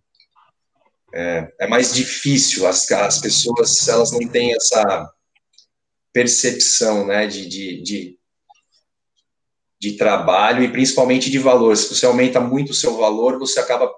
é, 1.14 1.54
é 1.62 1.68
mais 1.68 1.94
difícil, 1.94 2.68
as, 2.68 2.90
as 2.92 3.20
pessoas, 3.20 3.88
elas 3.88 4.12
não 4.12 4.28
têm 4.28 4.54
essa 4.56 5.12
percepção 6.14 7.06
né, 7.06 7.26
de, 7.26 7.48
de, 7.48 7.82
de, 7.82 8.20
de, 9.82 9.98
trabalho 9.98 10.64
e 10.64 10.72
principalmente 10.72 11.30
de 11.30 11.40
valor. 11.40 11.76
Se 11.76 11.94
você 11.94 12.06
aumenta 12.06 12.40
muito 12.40 12.70
o 12.70 12.76
seu 12.76 12.96
valor, 12.96 13.40
você 13.40 13.60
acaba 13.60 13.92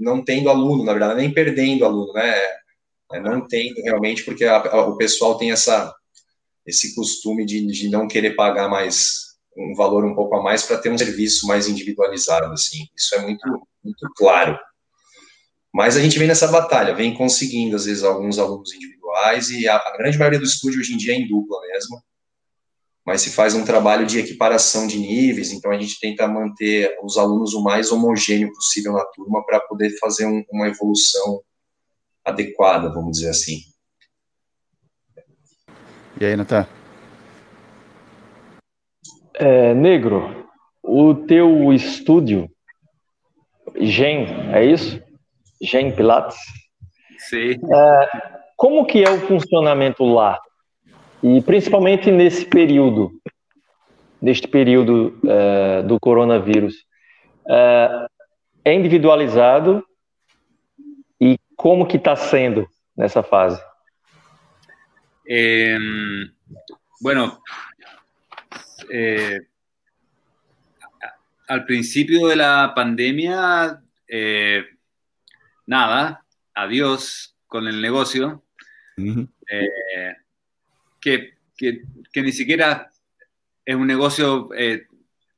não 0.00 0.22
tendo 0.22 0.50
aluno, 0.50 0.84
na 0.84 0.92
verdade, 0.92 1.20
nem 1.20 1.32
perdendo 1.32 1.84
aluno, 1.84 2.12
né? 2.12 2.34
É, 3.12 3.20
não 3.20 3.46
tendo 3.46 3.80
realmente, 3.82 4.24
porque 4.24 4.44
a, 4.44 4.56
a, 4.56 4.86
o 4.86 4.96
pessoal 4.96 5.36
tem 5.36 5.50
essa, 5.50 5.92
esse 6.66 6.94
costume 6.94 7.44
de, 7.44 7.66
de 7.66 7.88
não 7.88 8.06
querer 8.06 8.36
pagar 8.36 8.68
mais 8.68 9.30
um 9.56 9.74
valor 9.74 10.04
um 10.04 10.14
pouco 10.14 10.36
a 10.36 10.42
mais 10.42 10.62
para 10.62 10.78
ter 10.78 10.90
um 10.90 10.98
serviço 10.98 11.46
mais 11.46 11.68
individualizado, 11.68 12.52
assim. 12.52 12.86
Isso 12.96 13.14
é 13.16 13.20
muito, 13.20 13.46
muito 13.82 14.08
claro. 14.16 14.58
Mas 15.72 15.96
a 15.96 16.00
gente 16.00 16.18
vem 16.18 16.28
nessa 16.28 16.48
batalha, 16.48 16.94
vem 16.94 17.14
conseguindo, 17.14 17.76
às 17.76 17.84
vezes, 17.84 18.02
alguns 18.02 18.38
alunos 18.38 18.72
individuais, 18.72 18.99
e 19.50 19.68
a, 19.68 19.76
a 19.76 19.96
grande 19.96 20.18
maioria 20.18 20.38
do 20.38 20.44
estúdio 20.44 20.80
hoje 20.80 20.94
em 20.94 20.96
dia 20.96 21.12
é 21.14 21.16
em 21.16 21.28
dupla 21.28 21.60
mesmo, 21.62 22.02
mas 23.04 23.22
se 23.22 23.30
faz 23.30 23.54
um 23.54 23.64
trabalho 23.64 24.06
de 24.06 24.18
equiparação 24.18 24.86
de 24.86 24.98
níveis, 24.98 25.52
então 25.52 25.70
a 25.70 25.78
gente 25.78 25.98
tenta 25.98 26.28
manter 26.28 26.96
os 27.02 27.16
alunos 27.16 27.54
o 27.54 27.62
mais 27.62 27.90
homogêneo 27.90 28.52
possível 28.52 28.92
na 28.92 29.04
turma 29.06 29.44
para 29.44 29.60
poder 29.60 29.90
fazer 29.98 30.26
um, 30.26 30.44
uma 30.50 30.68
evolução 30.68 31.42
adequada, 32.24 32.92
vamos 32.92 33.18
dizer 33.18 33.30
assim. 33.30 33.58
E 36.20 36.24
aí, 36.24 36.36
Natan? 36.36 36.66
É, 39.34 39.72
negro, 39.74 40.46
o 40.82 41.14
teu 41.14 41.72
estúdio, 41.72 42.50
GEM, 43.74 44.26
é 44.52 44.64
isso? 44.64 45.02
Gen 45.62 45.94
Pilates. 45.94 46.38
Sim. 47.28 47.52
É, 47.52 48.39
como 48.60 48.84
que 48.84 49.02
é 49.02 49.08
o 49.08 49.18
funcionamento 49.26 50.04
lá? 50.04 50.38
E 51.22 51.40
principalmente 51.40 52.10
nesse 52.10 52.44
período, 52.44 53.10
neste 54.20 54.46
período 54.46 55.18
é, 55.26 55.82
do 55.82 55.98
coronavírus. 55.98 56.74
É, 57.48 58.06
é 58.66 58.74
individualizado 58.74 59.82
e 61.18 61.38
como 61.56 61.86
que 61.86 61.96
está 61.96 62.14
sendo 62.14 62.68
nessa 62.94 63.22
fase? 63.22 63.58
Eh, 65.26 65.78
bueno, 67.00 67.40
eh, 68.90 69.40
al 71.48 71.64
pandemia 72.74 73.82
eh, 74.06 74.64
nada, 75.66 76.22
adiós 76.54 77.34
con 77.46 77.66
el 77.66 77.80
negocio, 77.80 78.44
eh, 79.50 80.16
que, 81.00 81.32
ni 82.16 82.32
siquiera 82.32 82.90
es 83.64 83.74
un 83.74 83.86
negocio 83.86 84.50
eh, 84.54 84.86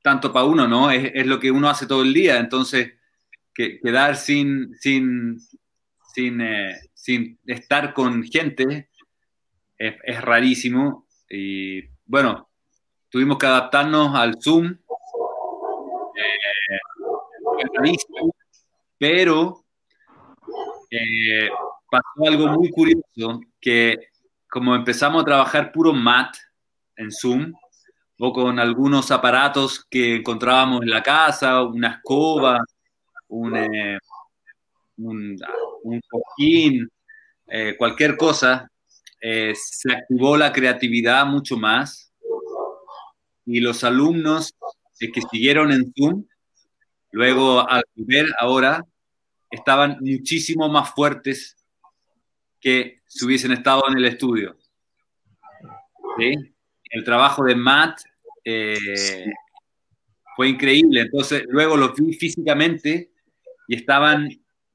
tanto 0.02 0.32
para 0.32 0.44
uno, 0.44 0.66
¿no? 0.66 0.90
Es, 0.90 1.26
lo 1.26 1.38
que 1.38 1.50
uno 1.50 1.68
hace 1.68 1.86
todo 1.86 2.02
el 2.02 2.12
día, 2.12 2.38
entonces 2.38 2.92
que, 3.54 3.80
quedar 3.80 4.16
sin, 4.16 4.74
sin, 4.78 5.38
sin, 6.14 6.40
eh, 6.40 6.76
sin 6.94 7.38
estar 7.46 7.92
con 7.94 8.22
gente 8.24 8.88
es, 9.78 10.20
rarísimo. 10.20 11.06
Y 11.28 11.82
bueno, 12.04 12.48
tuvimos 13.08 13.38
que 13.38 13.46
adaptarnos 13.46 14.14
al 14.14 14.40
Zoom. 14.40 14.76
Pero 18.98 19.64
pasó 21.92 22.26
algo 22.26 22.48
muy 22.48 22.70
curioso, 22.70 23.42
que 23.60 23.98
como 24.48 24.74
empezamos 24.74 25.20
a 25.20 25.26
trabajar 25.26 25.70
puro 25.70 25.92
mat 25.92 26.34
en 26.96 27.12
Zoom, 27.12 27.52
o 28.18 28.32
con 28.32 28.58
algunos 28.58 29.10
aparatos 29.10 29.84
que 29.90 30.16
encontrábamos 30.16 30.80
en 30.80 30.88
la 30.88 31.02
casa, 31.02 31.62
una 31.62 31.96
escoba, 31.96 32.58
un, 33.28 33.56
eh, 33.58 33.98
un, 34.96 35.36
cojín, 36.08 36.88
eh, 37.48 37.74
cualquier 37.76 38.16
cosa, 38.16 38.70
eh, 39.20 39.52
se 39.54 39.92
activó 39.92 40.38
la 40.38 40.50
creatividad 40.50 41.26
mucho 41.26 41.58
más. 41.58 42.10
Y 43.44 43.60
los 43.60 43.84
alumnos 43.84 44.54
que 44.98 45.20
siguieron 45.30 45.72
en 45.72 45.92
Zoom, 45.94 46.24
luego 47.10 47.68
al 47.68 47.82
ver 47.96 48.26
ahora, 48.38 48.82
estaban 49.50 49.98
muchísimo 50.00 50.70
más 50.70 50.94
fuertes 50.94 51.56
que 52.62 53.02
si 53.06 53.26
hubiesen 53.26 53.52
estado 53.52 53.82
en 53.88 53.98
el 53.98 54.04
estudio. 54.06 54.56
El 56.18 57.04
trabajo 57.04 57.44
de 57.44 57.56
Matt 57.56 58.00
eh, 58.44 59.26
fue 60.36 60.48
increíble. 60.48 61.00
Entonces, 61.02 61.44
luego 61.48 61.76
los 61.76 61.94
vi 61.96 62.14
físicamente 62.14 63.10
y 63.66 63.74
estaban 63.74 64.28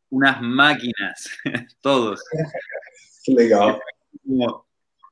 unas 0.09 0.41
máquinas, 0.41 1.29
todos. 1.81 2.21
Legal. 3.27 3.79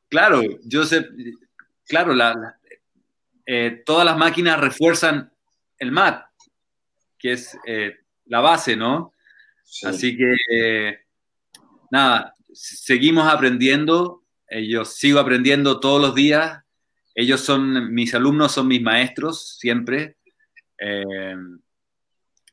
claro, 0.09 0.41
yo 0.63 0.85
sé, 0.85 1.05
claro, 1.85 2.13
eh, 3.45 3.83
todas 3.85 4.05
las 4.05 4.17
máquinas 4.17 4.59
refuerzan 4.59 5.31
el 5.77 5.91
MAT, 5.91 6.25
que 7.19 7.33
es 7.33 7.57
eh, 7.65 7.97
la 8.25 8.41
base, 8.41 8.75
¿no? 8.75 9.13
Así 9.83 10.15
que, 10.15 10.99
nada, 11.91 12.34
seguimos 12.55 13.31
aprendiendo, 13.31 14.23
yo 14.49 14.85
sigo 14.85 15.19
aprendiendo 15.19 15.79
todos 15.79 16.01
los 16.01 16.15
días 16.15 16.65
ellos 17.15 17.39
son, 17.39 17.93
mis 17.93 18.13
alumnos 18.13 18.51
son 18.51 18.67
mis 18.67 18.81
maestros 18.81 19.57
siempre. 19.57 20.17
Eh, 20.77 21.37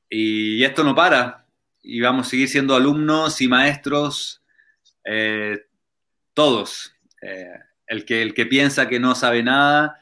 y 0.08 0.62
esto 0.62 0.84
no 0.84 0.94
para. 0.94 1.48
Y 1.82 2.00
vamos 2.00 2.28
a 2.28 2.30
seguir 2.30 2.48
siendo 2.48 2.76
alumnos 2.76 3.40
y 3.40 3.48
maestros, 3.48 4.40
eh, 5.04 5.66
todos. 6.32 6.94
Eh, 7.20 7.58
el, 7.88 8.04
que, 8.04 8.22
el 8.22 8.34
que 8.34 8.46
piensa 8.46 8.88
que 8.88 9.00
no 9.00 9.16
sabe 9.16 9.42
nada 9.42 9.98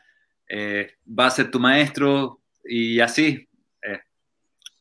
va 1.19 1.27
a 1.27 1.31
ser 1.31 1.51
tu 1.51 1.59
maestro 1.61 2.43
y 2.65 3.01
así. 3.01 3.49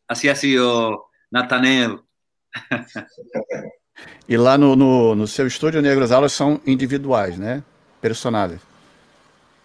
así 0.08 0.28
ha 0.28 0.36
sido 0.36 1.10
Nathaniel. 1.32 2.02
E 4.28 4.38
lá 4.38 4.58
no, 4.58 4.76
no, 4.76 5.16
no 5.16 5.28
seu 5.28 5.48
estúdio 5.48 5.82
negro, 5.82 6.04
as 6.04 6.12
aulas 6.12 6.32
são 6.34 6.62
individuais, 6.66 7.38
né? 7.38 7.64
Personais. 8.00 8.62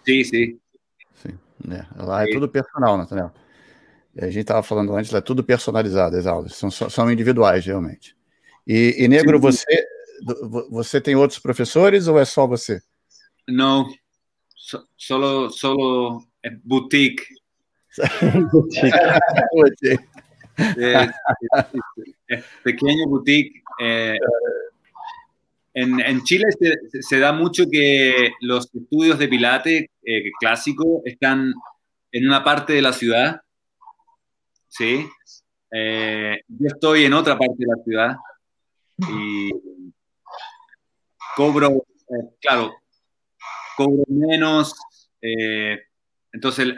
Sim, 0.05 0.23
sim. 0.23 0.59
Sim. 1.15 1.39
É, 1.71 1.85
lá 2.03 2.23
é 2.23 2.31
tudo 2.31 2.49
personal, 2.49 2.97
Nathaniel. 2.97 3.31
A 4.17 4.27
gente 4.27 4.39
estava 4.39 4.63
falando 4.63 4.95
antes, 4.95 5.13
é 5.13 5.19
tudo 5.19 5.43
personalizado 5.43 6.15
as 6.15 6.25
aulas, 6.25 6.55
são, 6.55 6.71
são 6.71 7.11
individuais, 7.11 7.65
realmente. 7.65 8.15
E, 8.65 8.95
e 8.97 9.07
Negro, 9.07 9.39
você, 9.39 9.85
você 10.69 11.01
tem 11.01 11.15
outros 11.15 11.39
professores 11.39 12.07
ou 12.07 12.17
é 12.17 12.25
só 12.25 12.47
você? 12.47 12.81
Não, 13.47 13.85
so, 14.55 14.83
solo, 14.97 15.49
solo 15.49 16.23
é 16.41 16.49
boutique. 16.49 17.23
boutique. 18.51 18.89
é, 20.79 21.03
é, 21.59 22.35
é, 22.37 22.43
pequeno 22.63 23.07
boutique. 23.09 23.61
É, 23.81 24.17
En, 25.77 26.23
Chile 26.23 26.45
se, 27.01 27.19
da 27.19 27.33
mucho 27.33 27.65
que 27.69 28.31
los 28.39 28.73
estudios 28.73 29.19
de 29.19 29.27
Pilates 29.27 29.85
eh, 30.03 30.31
clásico 30.39 31.01
están 31.03 31.53
en 32.13 32.27
una 32.27 32.45
parte 32.45 32.71
de 32.71 32.81
la 32.81 32.93
ciudad. 32.93 33.41
Sí. 34.69 35.05
Eh, 35.69 36.39
yo 36.47 36.67
estoy 36.67 37.03
en 37.03 37.13
otra 37.13 37.37
parte 37.37 37.55
de 37.57 37.65
la 37.65 37.83
ciudad 37.83 38.15
y 39.09 39.51
cobro, 41.35 41.67
eh, 41.67 42.35
claro, 42.39 42.73
cobro 43.75 44.05
menos. 44.07 44.73
entonces, 46.31 46.73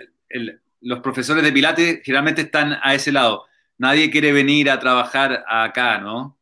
los 0.81 0.99
profesores 1.01 1.43
de 1.43 1.51
Pilates 1.51 2.01
generalmente 2.03 2.41
están 2.41 2.79
a 2.81 2.95
ese 2.95 3.11
lado. 3.11 3.45
Nadie 3.77 4.09
quiere 4.09 4.31
venir 4.31 4.71
a 4.71 4.79
trabajar 4.79 5.45
acá, 5.47 5.99
¿no? 5.99 6.36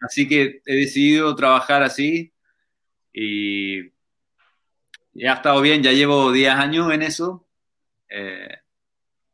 Así 0.00 0.28
que 0.28 0.62
he 0.66 0.76
decidido 0.76 1.34
trabajar 1.34 1.82
así 1.82 2.32
y, 3.12 3.92
ha 5.26 5.34
estado 5.34 5.60
bien, 5.60 5.82
ya 5.82 5.92
llevo 5.92 6.30
10 6.30 6.52
años 6.52 6.92
en 6.92 7.02
eso, 7.02 7.46
eh, 8.08 8.58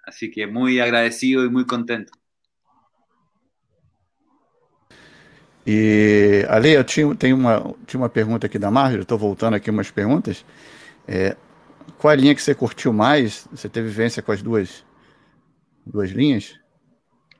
así 0.06 0.30
que 0.30 0.46
muy 0.46 0.80
agradecido 0.80 1.44
y 1.44 1.50
muy 1.50 1.66
contento. 1.66 2.12
E, 5.64 6.44
Ale, 6.48 6.72
eu 6.72 6.82
tinha, 6.82 7.14
tem 7.14 7.32
uma, 7.32 7.74
tinha 7.86 8.00
uma 8.00 8.08
pergunta 8.08 8.46
aqui 8.46 8.58
da 8.58 8.70
Marjorie, 8.70 9.02
estou 9.02 9.18
voltando 9.18 9.54
aqui 9.54 9.70
umas 9.70 9.90
perguntas. 9.90 10.44
É, 11.06 11.36
qual 11.98 12.12
a 12.12 12.16
linha 12.16 12.34
que 12.34 12.42
você 12.42 12.54
curtiu 12.54 12.92
mais? 12.92 13.46
Você 13.52 13.68
teve 13.68 13.88
vivência 13.88 14.22
com 14.22 14.32
as 14.32 14.42
duas, 14.42 14.84
duas 15.86 16.10
linhas? 16.10 16.58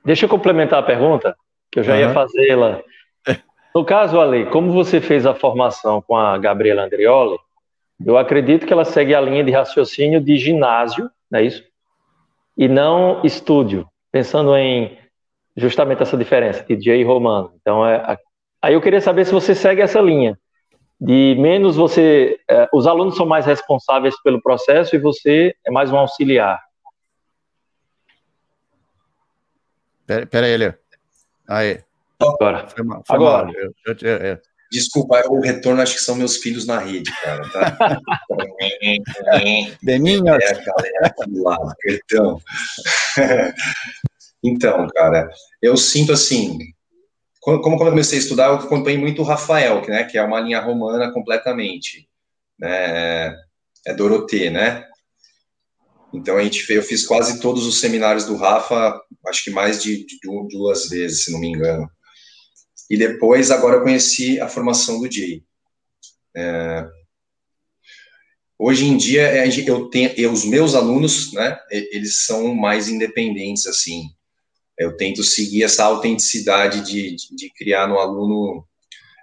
Deixa 0.04 0.24
eu 0.24 0.28
complementar 0.28 0.78
a 0.78 0.82
pergunta, 0.84 1.36
que 1.72 1.80
eu 1.80 1.82
já 1.82 1.94
uhum. 1.94 2.00
ia 2.00 2.11
fazê-la 2.12 2.82
no 3.74 3.85
caso, 3.85 4.20
Ale, 4.20 4.46
como 4.46 4.70
você 4.70 5.00
fez 5.00 5.24
a 5.24 5.35
formação 5.35 6.02
com 6.02 6.14
a 6.14 6.37
Gabriela 6.37 6.85
Andrioli, 6.85 7.38
eu 8.04 8.18
acredito 8.18 8.66
que 8.66 8.72
ela 8.72 8.85
segue 8.85 9.14
a 9.14 9.20
linha 9.20 9.42
de 9.42 9.50
raciocínio 9.50 10.20
de 10.20 10.37
ginásio, 10.37 11.11
não 11.30 11.40
é 11.40 11.44
isso? 11.44 11.64
E 12.56 12.68
não 12.68 13.22
estúdio, 13.24 13.88
pensando 14.11 14.54
em 14.56 14.98
justamente 15.56 16.02
essa 16.02 16.16
diferença, 16.16 16.64
de 16.64 16.80
Jay 16.80 17.02
Romano. 17.04 17.52
Então, 17.61 17.87
é, 17.87 18.18
aí 18.61 18.74
eu 18.74 18.80
queria 18.80 19.00
saber 19.00 19.24
se 19.24 19.32
você 19.32 19.54
segue 19.54 19.80
essa 19.80 20.00
linha, 20.00 20.38
de 21.00 21.37
menos 21.38 21.76
você, 21.76 22.38
é, 22.48 22.68
os 22.72 22.87
alunos 22.87 23.16
são 23.16 23.26
mais 23.26 23.46
responsáveis 23.46 24.20
pelo 24.22 24.42
processo 24.42 24.94
e 24.94 24.98
você 24.98 25.54
é 25.64 25.70
mais 25.70 25.90
um 25.90 25.96
auxiliar. 25.96 26.61
Pera, 30.06 30.26
pera 30.26 30.46
aí, 30.46 30.56
Leo. 30.56 30.82
Aí. 31.52 31.80
Agora. 32.18 32.66
Foi 32.66 32.84
mal, 32.84 33.02
foi 33.06 33.16
Agora. 33.16 33.44
Mal. 33.46 33.54
Eu, 33.54 33.74
eu, 33.86 34.16
eu, 34.18 34.38
Desculpa, 34.72 35.22
o 35.28 35.40
retorno 35.40 35.82
acho 35.82 35.96
que 35.96 36.00
são 36.00 36.14
meus 36.14 36.38
filhos 36.38 36.66
na 36.66 36.78
rede, 36.78 37.12
cara. 37.20 37.46
Tá? 37.50 38.00
Beninho. 39.82 40.26
É 40.26 40.54
galera 40.54 41.14
lá, 41.42 41.58
perdão. 41.78 42.40
então, 44.42 44.86
cara, 44.94 45.28
eu 45.61 45.76
sinto 45.76 46.11
assim. 46.12 46.59
Como, 47.42 47.61
como 47.61 47.76
eu 47.76 47.90
comecei 47.90 48.18
a 48.18 48.22
estudar, 48.22 48.46
eu 48.46 48.55
acompanhei 48.55 48.98
muito 48.98 49.20
o 49.20 49.24
Rafael, 49.24 49.82
né, 49.86 50.05
que 50.05 50.16
é 50.16 50.22
uma 50.22 50.40
linha 50.40 50.61
romana 50.61 51.12
completamente. 51.12 52.09
Né, 52.59 53.36
é 53.86 53.92
Dorotê, 53.94 54.48
né? 54.48 54.86
Então 56.12 56.36
a 56.36 56.44
gente 56.44 56.70
eu 56.70 56.82
fiz 56.82 57.06
quase 57.06 57.40
todos 57.40 57.66
os 57.66 57.80
seminários 57.80 58.24
do 58.26 58.36
Rafa, 58.36 59.00
acho 59.26 59.44
que 59.44 59.50
mais 59.50 59.82
de, 59.82 60.04
de 60.04 60.18
duas 60.50 60.88
vezes, 60.88 61.24
se 61.24 61.32
não 61.32 61.40
me 61.40 61.48
engano. 61.48 61.88
E 62.90 62.96
depois, 62.96 63.50
agora, 63.50 63.76
eu 63.76 63.82
conheci 63.82 64.38
a 64.38 64.48
formação 64.48 65.00
do 65.00 65.10
Jay. 65.10 65.42
É, 66.36 66.86
hoje 68.58 68.84
em 68.84 68.96
dia, 68.96 69.22
é, 69.22 69.48
eu 69.66 69.88
tenho, 69.88 70.12
eu, 70.16 70.30
os 70.30 70.44
meus 70.44 70.74
alunos, 70.74 71.32
né, 71.32 71.58
eles 71.70 72.24
são 72.26 72.54
mais 72.54 72.88
independentes, 72.88 73.66
assim. 73.66 74.10
Eu 74.78 74.96
tento 74.96 75.22
seguir 75.22 75.62
essa 75.62 75.84
autenticidade 75.84 76.82
de, 76.82 77.16
de, 77.16 77.34
de 77.34 77.50
criar 77.54 77.86
no 77.86 77.98
aluno 77.98 78.66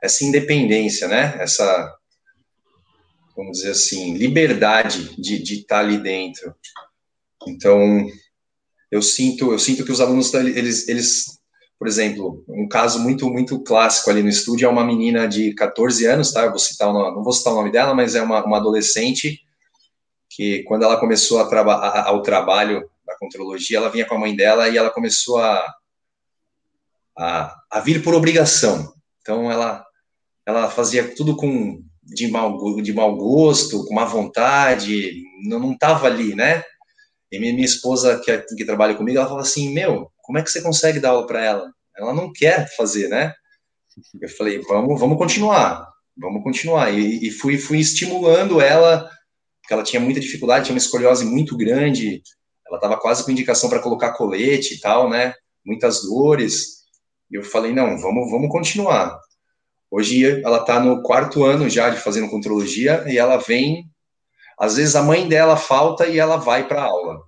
essa 0.02 0.24
independência, 0.24 1.08
né, 1.08 1.38
essa, 1.40 1.99
vamos 3.40 3.60
dizer 3.60 3.72
assim, 3.72 4.16
liberdade 4.16 5.16
de, 5.18 5.42
de 5.42 5.60
estar 5.62 5.80
ali 5.80 5.98
dentro. 5.98 6.54
Então, 7.48 8.06
eu 8.92 9.02
sinto, 9.02 9.54
eu 9.54 9.60
sinto 9.60 9.86
que 9.86 9.92
os 9.94 10.02
alunos, 10.02 10.34
eles, 10.34 10.90
eles 10.90 11.40
por 11.80 11.88
exemplo, 11.88 12.44
um 12.50 12.68
caso 12.68 13.00
muito, 13.00 13.30
muito 13.30 13.64
clássico 13.64 14.10
ali 14.10 14.22
no 14.22 14.28
estúdio 14.28 14.66
é 14.66 14.70
uma 14.70 14.84
menina 14.84 15.26
de 15.26 15.54
14 15.54 16.06
anos, 16.06 16.34
tá? 16.34 16.44
Eu 16.44 16.50
vou 16.50 16.60
citar, 16.60 16.92
não 16.92 17.24
vou 17.24 17.32
citar 17.32 17.54
o 17.54 17.56
nome 17.56 17.72
dela, 17.72 17.96
mas 17.96 18.14
é 18.14 18.22
uma, 18.22 18.44
uma 18.44 18.58
adolescente 18.58 19.42
que, 20.30 20.62
quando 20.64 20.84
ela 20.84 21.00
começou 21.00 21.40
a 21.40 21.48
traba 21.48 21.76
ao 22.02 22.22
trabalho 22.22 22.90
da 23.08 23.16
contrologia, 23.18 23.78
ela 23.78 23.90
vinha 23.90 24.06
com 24.06 24.16
a 24.16 24.20
mãe 24.20 24.36
dela 24.36 24.68
e 24.68 24.78
ela 24.78 24.90
começou 24.90 25.38
a, 25.38 25.74
a, 27.18 27.56
a 27.72 27.80
vir 27.80 28.04
por 28.04 28.14
obrigação. 28.14 28.94
Então, 29.22 29.50
ela, 29.50 29.86
ela 30.46 30.70
fazia 30.70 31.16
tudo 31.16 31.38
com 31.38 31.82
de 32.10 32.28
mau, 32.28 32.82
de 32.82 32.94
mau 32.94 33.16
gosto, 33.16 33.86
com 33.86 33.94
má 33.94 34.06
vontade, 34.06 35.24
não 35.44 35.74
estava 35.74 36.08
ali, 36.08 36.36
né? 36.36 36.64
E 37.32 37.40
minha, 37.40 37.64
esposa, 37.64 38.20
que, 38.20 38.38
que 38.56 38.66
trabalha 38.66 38.96
comigo, 38.96 39.20
ela 39.20 39.28
fala 39.28 39.42
assim: 39.42 39.72
Meu, 39.72 40.12
como 40.22 40.40
é 40.40 40.44
que 40.44 40.50
você 40.50 40.62
consegue 40.62 41.00
dar 41.00 41.10
aula 41.10 41.28
para 41.28 41.44
ela? 41.44 41.72
Ela 41.96 42.14
não 42.14 42.32
quer 42.32 42.68
fazer, 42.76 43.08
né? 43.08 43.34
Eu 44.20 44.30
falei: 44.30 44.60
Vamos, 44.62 45.00
vamos 45.00 45.18
continuar, 45.18 45.88
vamos 46.18 46.44
continuar. 46.44 46.92
E, 46.92 47.28
e 47.28 47.32
fui, 47.32 47.58
fui 47.58 47.80
estimulando 47.80 48.60
ela, 48.60 49.10
porque 49.62 49.74
ela 49.74 49.84
tinha 49.84 50.00
muita 50.00 50.20
dificuldade, 50.20 50.66
tinha 50.66 50.74
uma 50.74 50.80
escoliose 50.80 51.24
muito 51.24 51.56
grande, 51.56 52.22
ela 52.66 52.78
estava 52.78 52.98
quase 52.98 53.24
com 53.24 53.32
indicação 53.32 53.70
para 53.70 53.82
colocar 53.82 54.14
colete 54.14 54.76
e 54.76 54.80
tal, 54.80 55.10
né? 55.10 55.34
Muitas 55.64 56.02
dores. 56.02 56.80
E 57.30 57.36
eu 57.38 57.44
falei: 57.44 57.72
Não, 57.72 57.96
vamos, 58.00 58.32
vamos 58.32 58.50
continuar. 58.50 59.20
Hoje 59.92 60.42
ela 60.44 60.60
está 60.60 60.80
no 60.80 61.02
quarto 61.02 61.44
ano 61.44 61.70
já 61.70 61.90
de 61.90 62.00
fazendo 62.00 62.30
contrologia 62.30 63.04
e 63.08 63.18
ela 63.18 63.38
vem 63.38 63.90
às 64.60 64.76
vezes 64.76 64.96
a 64.96 65.02
mãe 65.02 65.28
dela 65.28 65.56
falta 65.56 66.06
e 66.06 66.20
ela 66.20 66.36
vai 66.36 66.68
para 66.68 66.84
aula. 66.84 67.22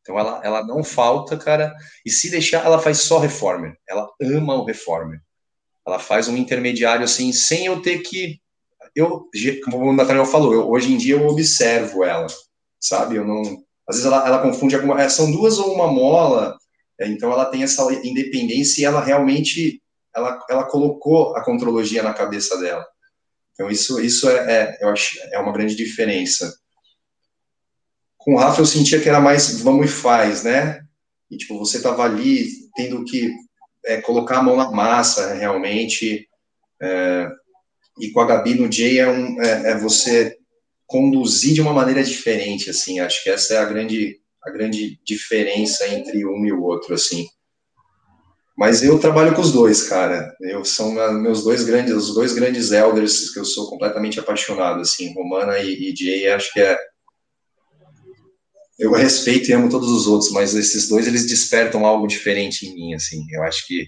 Então 0.00 0.16
ela, 0.16 0.40
ela 0.44 0.64
não 0.64 0.84
falta, 0.84 1.36
cara, 1.36 1.74
e 2.04 2.10
se 2.10 2.30
deixar, 2.30 2.64
ela 2.64 2.78
faz 2.78 2.98
só 2.98 3.18
reformer. 3.18 3.76
Ela 3.88 4.08
ama 4.22 4.54
o 4.54 4.64
reformer. 4.64 5.20
Ela 5.84 5.98
faz 5.98 6.28
um 6.28 6.36
intermediário 6.36 7.04
assim, 7.04 7.32
sem 7.32 7.66
eu 7.66 7.82
ter 7.82 7.98
que. 7.98 8.40
Eu, 8.94 9.28
como 9.64 9.78
o 9.78 9.92
Nathaniel 9.92 10.24
falou, 10.24 10.54
eu, 10.54 10.70
hoje 10.70 10.92
em 10.92 10.96
dia 10.96 11.16
eu 11.16 11.26
observo 11.26 12.04
ela, 12.04 12.28
sabe? 12.80 13.16
Eu 13.16 13.24
não. 13.24 13.42
Às 13.88 13.96
vezes 13.96 14.06
ela, 14.06 14.24
ela 14.24 14.42
confunde 14.42 14.76
alguma. 14.76 15.02
É, 15.02 15.08
são 15.08 15.30
duas 15.32 15.58
ou 15.58 15.74
uma 15.74 15.88
mola, 15.88 16.56
é, 17.00 17.08
então 17.08 17.32
ela 17.32 17.46
tem 17.46 17.64
essa 17.64 17.82
independência 18.04 18.82
e 18.82 18.84
ela 18.84 19.02
realmente. 19.02 19.82
Ela, 20.16 20.44
ela 20.48 20.64
colocou 20.64 21.36
a 21.36 21.44
contrologia 21.44 22.02
na 22.02 22.14
cabeça 22.14 22.58
dela. 22.58 22.86
Então 23.52 23.70
isso, 23.70 24.00
isso 24.00 24.28
é, 24.28 24.52
é 24.52 24.78
eu 24.80 24.88
acho, 24.88 25.18
é 25.32 25.38
uma 25.38 25.52
grande 25.52 25.74
diferença 25.74 26.52
com 28.26 28.34
o 28.34 28.36
Rafa 28.36 28.60
eu 28.60 28.66
sentia 28.66 29.00
que 29.00 29.08
era 29.08 29.20
mais 29.20 29.60
vamos 29.60 29.86
e 29.86 29.88
faz, 29.88 30.42
né? 30.42 30.84
E, 31.30 31.36
tipo, 31.36 31.56
você 31.56 31.80
tava 31.80 32.02
ali 32.02 32.48
tendo 32.74 33.04
que 33.04 33.32
é, 33.84 34.00
colocar 34.00 34.38
a 34.38 34.42
mão 34.42 34.56
na 34.56 34.68
massa, 34.68 35.32
realmente. 35.34 36.28
É, 36.82 37.28
e 38.00 38.10
com 38.10 38.18
a 38.18 38.26
Gabi 38.26 38.54
no 38.54 38.70
Jay 38.70 38.98
é, 38.98 39.08
um, 39.08 39.40
é, 39.40 39.70
é, 39.70 39.78
você 39.78 40.36
conduzir 40.88 41.54
de 41.54 41.60
uma 41.60 41.72
maneira 41.72 42.02
diferente, 42.02 42.68
assim. 42.68 42.98
Acho 42.98 43.22
que 43.22 43.30
essa 43.30 43.54
é 43.54 43.58
a 43.58 43.64
grande, 43.64 44.20
a 44.42 44.50
grande 44.50 45.00
diferença 45.04 45.86
entre 45.86 46.26
um 46.26 46.44
e 46.44 46.52
o 46.52 46.64
outro, 46.64 46.94
assim. 46.94 47.28
Mas 48.56 48.82
eu 48.82 48.98
trabalho 48.98 49.34
com 49.34 49.42
os 49.42 49.52
dois, 49.52 49.82
cara. 49.88 50.34
Eu 50.40 50.64
são 50.64 50.92
meus 51.20 51.44
dois 51.44 51.62
grandes, 51.64 51.94
os 51.94 52.14
dois 52.14 52.32
grandes 52.32 52.72
elders 52.72 53.30
que 53.30 53.38
eu 53.38 53.44
sou 53.44 53.68
completamente 53.68 54.18
apaixonado, 54.18 54.80
assim, 54.80 55.12
Romana 55.12 55.58
e, 55.58 55.90
e 55.90 55.94
Jay. 55.94 56.28
Acho 56.28 56.52
que 56.52 56.60
é 56.60 56.78
eu 58.78 58.92
respeito 58.92 59.48
e 59.48 59.54
amo 59.54 59.70
todos 59.70 59.90
os 59.90 60.06
outros, 60.06 60.30
mas 60.30 60.54
esses 60.54 60.88
dois 60.88 61.06
eles 61.06 61.26
despertam 61.26 61.86
algo 61.86 62.06
diferente 62.06 62.66
em 62.66 62.74
mim, 62.74 62.94
assim. 62.94 63.24
Eu 63.30 63.42
acho 63.42 63.66
que 63.66 63.86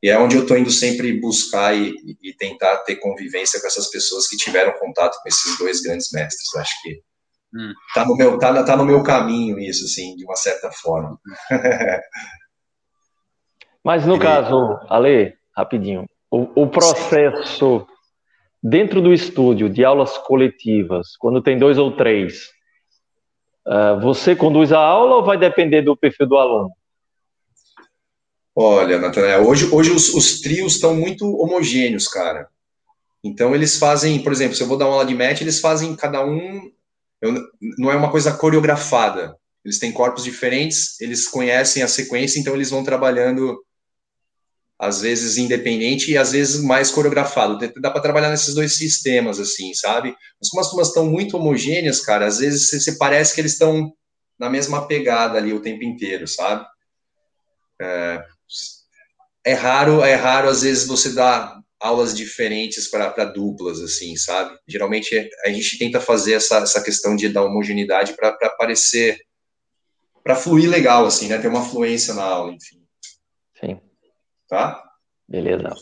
e 0.00 0.08
é 0.08 0.18
onde 0.18 0.36
eu 0.36 0.42
estou 0.42 0.56
indo 0.56 0.70
sempre 0.70 1.20
buscar 1.20 1.76
e, 1.76 1.92
e, 2.22 2.32
tentar 2.34 2.76
ter 2.78 2.96
convivência 2.96 3.60
com 3.60 3.66
essas 3.66 3.90
pessoas 3.90 4.28
que 4.28 4.36
tiveram 4.36 4.72
contato 4.78 5.20
com 5.20 5.28
esses 5.28 5.58
dois 5.58 5.80
grandes 5.80 6.12
mestres. 6.12 6.54
Eu 6.54 6.60
acho 6.60 6.82
que 6.82 7.02
hum. 7.52 7.72
tá 7.92 8.04
no 8.04 8.16
meu 8.16 8.38
tá, 8.38 8.62
tá 8.62 8.76
no 8.76 8.84
meu 8.84 9.02
caminho 9.02 9.58
isso, 9.58 9.84
assim, 9.86 10.14
de 10.14 10.24
uma 10.24 10.36
certa 10.36 10.70
forma. 10.70 11.18
mas 13.88 14.04
no 14.04 14.18
caso, 14.18 14.78
Ale, 14.86 15.32
rapidinho, 15.56 16.04
o, 16.30 16.62
o 16.62 16.66
processo 16.66 17.80
Sim. 17.80 17.86
dentro 18.62 19.00
do 19.00 19.14
estúdio 19.14 19.70
de 19.70 19.82
aulas 19.82 20.18
coletivas, 20.18 21.16
quando 21.16 21.40
tem 21.40 21.58
dois 21.58 21.78
ou 21.78 21.96
três 21.96 22.50
Uh, 23.68 24.00
você 24.00 24.34
conduz 24.34 24.72
a 24.72 24.78
aula 24.78 25.16
ou 25.16 25.24
vai 25.24 25.36
depender 25.36 25.82
do 25.82 25.94
perfil 25.94 26.26
do 26.26 26.38
aluno? 26.38 26.70
Olha, 28.56 28.98
Natanael, 28.98 29.46
hoje, 29.46 29.68
hoje 29.70 29.90
os, 29.90 30.14
os 30.14 30.40
trios 30.40 30.76
estão 30.76 30.94
muito 30.94 31.26
homogêneos, 31.36 32.08
cara. 32.08 32.48
Então 33.22 33.54
eles 33.54 33.78
fazem, 33.78 34.22
por 34.22 34.32
exemplo, 34.32 34.56
se 34.56 34.62
eu 34.62 34.66
vou 34.66 34.78
dar 34.78 34.86
uma 34.86 34.94
aula 34.94 35.04
de 35.04 35.14
match, 35.14 35.42
eles 35.42 35.60
fazem 35.60 35.94
cada 35.94 36.24
um. 36.24 36.72
Eu, 37.20 37.34
não 37.76 37.92
é 37.92 37.94
uma 37.94 38.10
coisa 38.10 38.32
coreografada. 38.32 39.36
Eles 39.62 39.78
têm 39.78 39.92
corpos 39.92 40.24
diferentes, 40.24 40.98
eles 40.98 41.28
conhecem 41.28 41.82
a 41.82 41.88
sequência, 41.88 42.40
então 42.40 42.54
eles 42.54 42.70
vão 42.70 42.82
trabalhando 42.82 43.62
às 44.78 45.00
vezes 45.00 45.36
independente 45.36 46.12
e 46.12 46.16
às 46.16 46.32
vezes 46.32 46.62
mais 46.62 46.90
coreografado. 46.90 47.58
Dá 47.80 47.90
para 47.90 48.00
trabalhar 48.00 48.30
nesses 48.30 48.54
dois 48.54 48.76
sistemas, 48.76 49.40
assim, 49.40 49.74
sabe? 49.74 50.14
Mas 50.40 50.48
como 50.50 50.60
as 50.60 50.68
turmas 50.68 50.88
estão 50.88 51.06
muito 51.06 51.36
homogêneas, 51.36 52.00
cara, 52.00 52.26
às 52.26 52.38
vezes 52.38 52.70
você 52.70 52.92
parece 52.92 53.34
que 53.34 53.40
eles 53.40 53.52
estão 53.52 53.92
na 54.38 54.48
mesma 54.48 54.86
pegada 54.86 55.36
ali 55.36 55.52
o 55.52 55.60
tempo 55.60 55.82
inteiro, 55.82 56.28
sabe? 56.28 56.64
É, 57.80 58.24
é 59.44 59.52
raro, 59.54 60.02
é 60.04 60.14
raro 60.14 60.48
às 60.48 60.62
vezes 60.62 60.86
você 60.86 61.10
dar 61.10 61.58
aulas 61.80 62.14
diferentes 62.14 62.88
para 62.88 63.24
duplas, 63.24 63.80
assim, 63.80 64.16
sabe? 64.16 64.56
Geralmente 64.66 65.28
a 65.44 65.48
gente 65.48 65.78
tenta 65.78 66.00
fazer 66.00 66.34
essa, 66.34 66.58
essa 66.58 66.82
questão 66.82 67.16
de 67.16 67.28
dar 67.28 67.44
homogeneidade 67.44 68.14
para 68.14 68.32
parecer, 68.56 69.20
para 70.22 70.36
fluir 70.36 70.68
legal, 70.68 71.06
assim, 71.06 71.28
né? 71.28 71.38
Ter 71.38 71.48
uma 71.48 71.64
fluência 71.64 72.14
na 72.14 72.22
aula, 72.22 72.52
enfim. 72.52 72.77
Tá? 74.48 74.82
Beleza. 75.28 75.74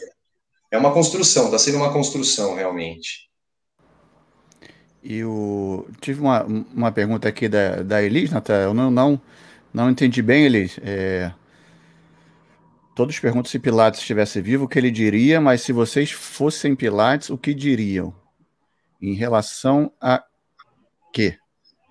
É 0.71 0.77
uma 0.77 0.93
construção, 0.93 1.47
está 1.47 1.59
sendo 1.59 1.79
uma 1.79 1.93
construção 1.93 2.55
realmente. 2.57 3.31
E 5.03 5.23
o... 5.25 5.87
tive 6.01 6.21
uma, 6.21 6.43
uma 6.43 6.91
pergunta 6.91 7.29
aqui 7.29 7.49
da, 7.49 7.83
da 7.83 8.03
Elis, 8.03 8.31
Natália, 8.33 8.65
eu 8.65 8.75
não, 8.75 8.91
não, 8.91 9.21
não 9.73 9.89
entendi 9.89 10.21
bem, 10.21 10.45
Elis. 10.45 10.79
É... 10.83 11.33
Todos 12.97 13.21
perguntam 13.21 13.51
se 13.51 13.59
Pilates 13.59 14.01
estivesse 14.01 14.41
vivo, 14.41 14.65
o 14.65 14.69
que 14.69 14.79
ele 14.79 14.91
diria, 14.91 15.41
mas 15.41 15.61
se 15.61 15.73
vocês 15.73 16.11
fossem 16.11 16.75
Pilates, 16.75 17.31
o 17.31 17.39
que 17.39 17.55
diriam? 17.55 18.13
Em 19.01 19.15
relação 19.15 19.93
a 20.01 20.25
quê? 21.13 21.39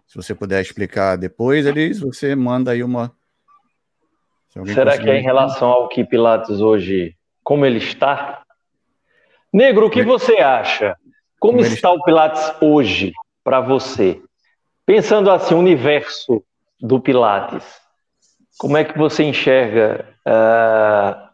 Se 0.08 0.16
você 0.16 0.36
puder 0.36 0.62
explicar 0.62 1.16
depois, 1.16 1.66
Elis, 1.66 2.00
você 2.00 2.36
manda 2.36 2.72
aí 2.72 2.84
uma, 2.84 3.16
Será 4.74 4.98
que 4.98 5.10
é 5.10 5.18
em 5.18 5.24
relação 5.24 5.70
ao 5.70 5.90
que 5.90 6.06
Pilates 6.06 6.62
hoje, 6.62 7.16
como 7.44 7.66
ele 7.66 7.80
está? 7.80 8.44
Negro, 9.52 9.88
o 9.88 9.90
que 9.90 10.04
você 10.04 10.38
acha? 10.38 10.96
Como, 11.40 11.58
como 11.58 11.66
está 11.66 11.90
ele... 11.90 12.00
o 12.00 12.04
Pilates 12.04 12.54
hoje 12.62 13.12
para 13.44 13.60
você? 13.60 14.22
Pensando 14.86 15.30
assim, 15.30 15.56
o 15.56 15.60
universo 15.60 16.44
do 16.80 17.00
Pilates, 17.02 17.66
como 18.58 18.78
é 18.78 18.84
que 18.84 18.98
você 18.98 19.24
enxerga? 19.24 20.06
Uh, 20.26 21.26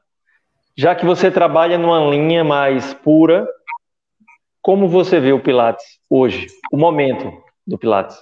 já 0.75 0.95
que 0.95 1.05
você 1.05 1.29
trabalha 1.29 1.77
numa 1.77 1.99
linha 2.09 2.43
mais 2.43 2.93
pura, 2.93 3.47
como 4.61 4.87
você 4.87 5.19
vê 5.19 5.31
o 5.31 5.39
Pilates 5.39 5.85
hoje, 6.09 6.47
o 6.71 6.77
momento 6.77 7.31
do 7.67 7.77
Pilates? 7.77 8.17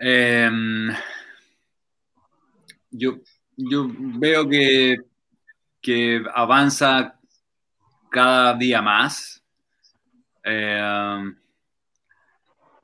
É, 0.00 0.48
yo, 2.90 3.18
yo 3.56 3.86
veo 3.88 4.48
que, 4.48 4.96
que 5.80 6.22
avanza 6.34 7.18
cada 8.10 8.54
día 8.54 8.82
más. 8.82 9.42
Eh, 10.44 11.32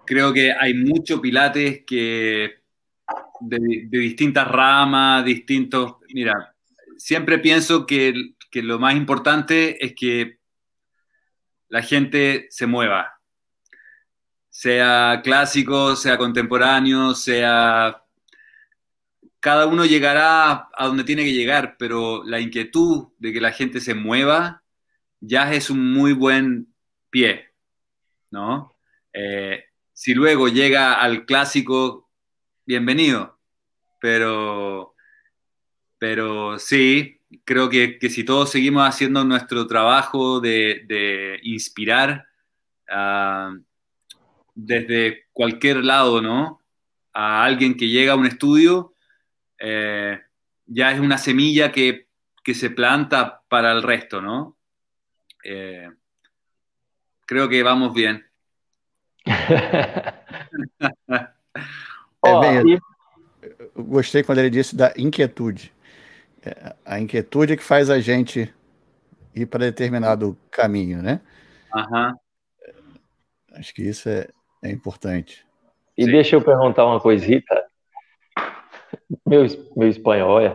creo 0.07 0.33
que 0.33 0.53
hay 0.53 0.75
mucho 0.75 1.21
pilates 1.21 1.85
que 1.87 2.63
de, 3.41 3.89
distintas 3.91 4.49
ramas, 4.49 5.25
distintos... 5.25 5.97
Mira, 6.15 6.55
siempre 6.97 7.39
pienso 7.39 7.87
que, 7.87 8.35
que 8.51 8.63
lo 8.63 8.79
más 8.79 8.95
importante 8.95 9.85
es 9.85 9.95
que 9.95 10.39
la 11.69 11.83
gente 11.83 12.47
se 12.51 12.67
mueva, 12.67 13.21
sea 14.49 15.21
clásico, 15.23 15.97
sea 15.97 16.17
contemporáneo, 16.17 17.13
sea 17.13 18.06
cada 19.47 19.67
uno 19.67 19.87
llegará 19.87 20.71
a 20.77 20.87
donde 20.87 21.05
tiene 21.05 21.23
que 21.23 21.33
llegar, 21.33 21.77
pero 21.79 22.25
la 22.25 22.41
inquietud 22.41 23.11
de 23.19 23.33
que 23.33 23.41
la 23.41 23.53
gente 23.53 23.79
se 23.79 23.95
mueva 23.95 24.65
ya 25.21 25.53
es 25.55 25.71
un 25.71 25.93
muy 25.93 26.15
buen 26.15 26.75
pie, 27.11 27.55
¿no? 28.33 28.77
Eh, 29.13 29.67
si 29.93 30.15
luego 30.15 30.49
llega 30.49 30.95
al 30.95 31.27
clásico, 31.27 32.11
bienvenido, 32.65 33.39
pero, 34.01 34.97
pero 35.97 36.59
sí, 36.59 37.21
creo 37.45 37.69
que, 37.69 38.01
si 38.11 38.25
todos 38.25 38.51
seguimos 38.51 38.83
haciendo 38.89 39.23
nuestro 39.23 39.69
trabajo 39.69 40.41
de, 40.41 41.39
inspirar 41.45 42.27
ah, 42.91 43.55
desde 44.57 45.27
cualquier 45.33 45.85
lado, 45.85 46.21
¿no? 46.21 46.65
A 47.13 47.45
alguien 47.45 47.77
que 47.77 47.87
llega 47.87 48.15
a 48.15 48.17
un 48.17 48.27
estudio, 48.27 48.96
eh, 49.59 50.21
ya 50.67 50.93
es 50.93 51.01
una 51.01 51.19
semilla 51.19 51.73
que, 51.73 52.07
se 52.55 52.71
planta 52.71 53.43
para 53.49 53.73
el 53.73 53.83
resto, 53.83 54.23
¿no? 54.23 54.57
Eh, 55.43 55.89
creo 57.27 57.49
que 57.49 57.63
vamos 57.63 57.93
bien. 57.93 58.25
é, 62.25 62.41
bem, 62.41 62.79
eu 63.75 63.85
gostei 63.85 64.23
quando 64.23 64.39
ele 64.39 64.51
disse 64.51 64.77
da 64.77 64.93
inquietude. 64.97 65.73
É, 66.45 66.77
a 66.85 67.01
inquietude 67.01 67.55
é 67.55 67.57
que 67.57 67.65
faz 67.65 67.91
a 67.91 67.99
gente 67.99 68.55
ir 69.35 69.47
para 69.47 69.65
determinado 69.65 70.39
caminho, 70.51 71.03
né? 71.03 71.21
Uhum. 71.75 72.15
Acho 73.53 73.75
que 73.75 73.83
isso 73.83 74.09
é, 74.09 74.29
é 74.63 74.71
importante. 74.71 75.45
E 75.97 76.05
Sim. 76.05 76.11
deixa 76.11 76.37
eu 76.37 76.43
perguntar 76.43 76.87
uma 76.87 77.01
coisita. 77.01 77.66
Meu, 79.27 79.47
meu 79.77 79.89
espanhol, 79.89 80.41
é. 80.41 80.51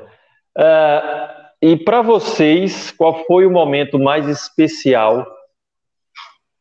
Uh, 0.57 1.41
e 1.61 1.77
para 1.77 2.01
vocês, 2.01 2.91
qual 2.91 3.23
foi 3.25 3.45
o 3.45 3.51
momento 3.51 3.99
mais 3.99 4.27
especial 4.27 5.25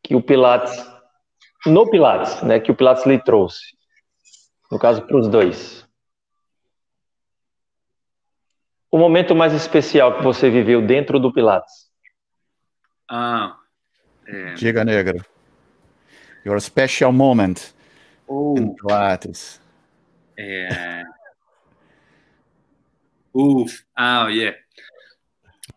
que 0.02 0.14
o 0.14 0.22
Pilates, 0.22 0.72
no 1.64 1.88
Pilates, 1.90 2.42
né, 2.42 2.60
que 2.60 2.70
o 2.70 2.74
Pilates 2.74 3.06
lhe 3.06 3.18
trouxe? 3.18 3.76
No 4.70 4.78
caso, 4.78 5.02
para 5.02 5.16
os 5.16 5.28
dois. 5.28 5.88
O 8.90 8.98
momento 8.98 9.34
mais 9.34 9.54
especial 9.54 10.16
que 10.18 10.22
você 10.22 10.50
viveu 10.50 10.84
dentro 10.84 11.18
do 11.18 11.32
Pilates? 11.32 11.90
Ah, 13.08 13.56
é... 14.26 14.54
Diga, 14.54 14.84
negro. 14.84 15.24
Your 16.44 16.60
special 16.60 17.12
moment 17.12 17.72
oh. 18.26 18.54
in 18.56 18.74
Pilates. 18.74 19.60
É... 20.38 21.04
Uf, 23.32 23.82
ah. 23.94 24.28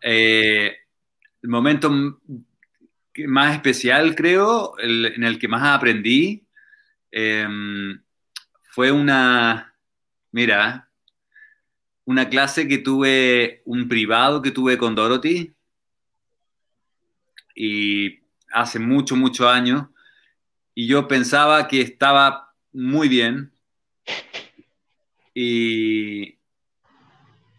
Eh, 0.02 0.76
el 1.42 1.48
momento 1.48 2.20
más 3.26 3.54
especial, 3.54 4.14
creo, 4.14 4.74
en 4.78 5.22
el 5.22 5.38
que 5.38 5.48
más 5.48 5.62
aprendí, 5.62 6.46
em, 7.12 8.02
fue 8.64 8.90
una, 8.90 9.74
mira, 10.32 10.90
una 12.04 12.28
clase 12.28 12.66
que 12.66 12.78
tuve, 12.78 13.62
un 13.66 13.88
privado 13.88 14.42
que 14.42 14.50
tuve 14.50 14.76
con 14.76 14.94
Dorothy, 14.94 15.54
y 17.54 18.20
hace 18.52 18.80
mucho, 18.80 19.14
mucho 19.14 19.48
años, 19.48 19.86
y 20.74 20.88
yo 20.88 21.06
pensaba 21.06 21.68
que 21.68 21.80
estaba 21.82 22.52
muy 22.72 23.08
bien, 23.08 23.52
y 25.34 26.33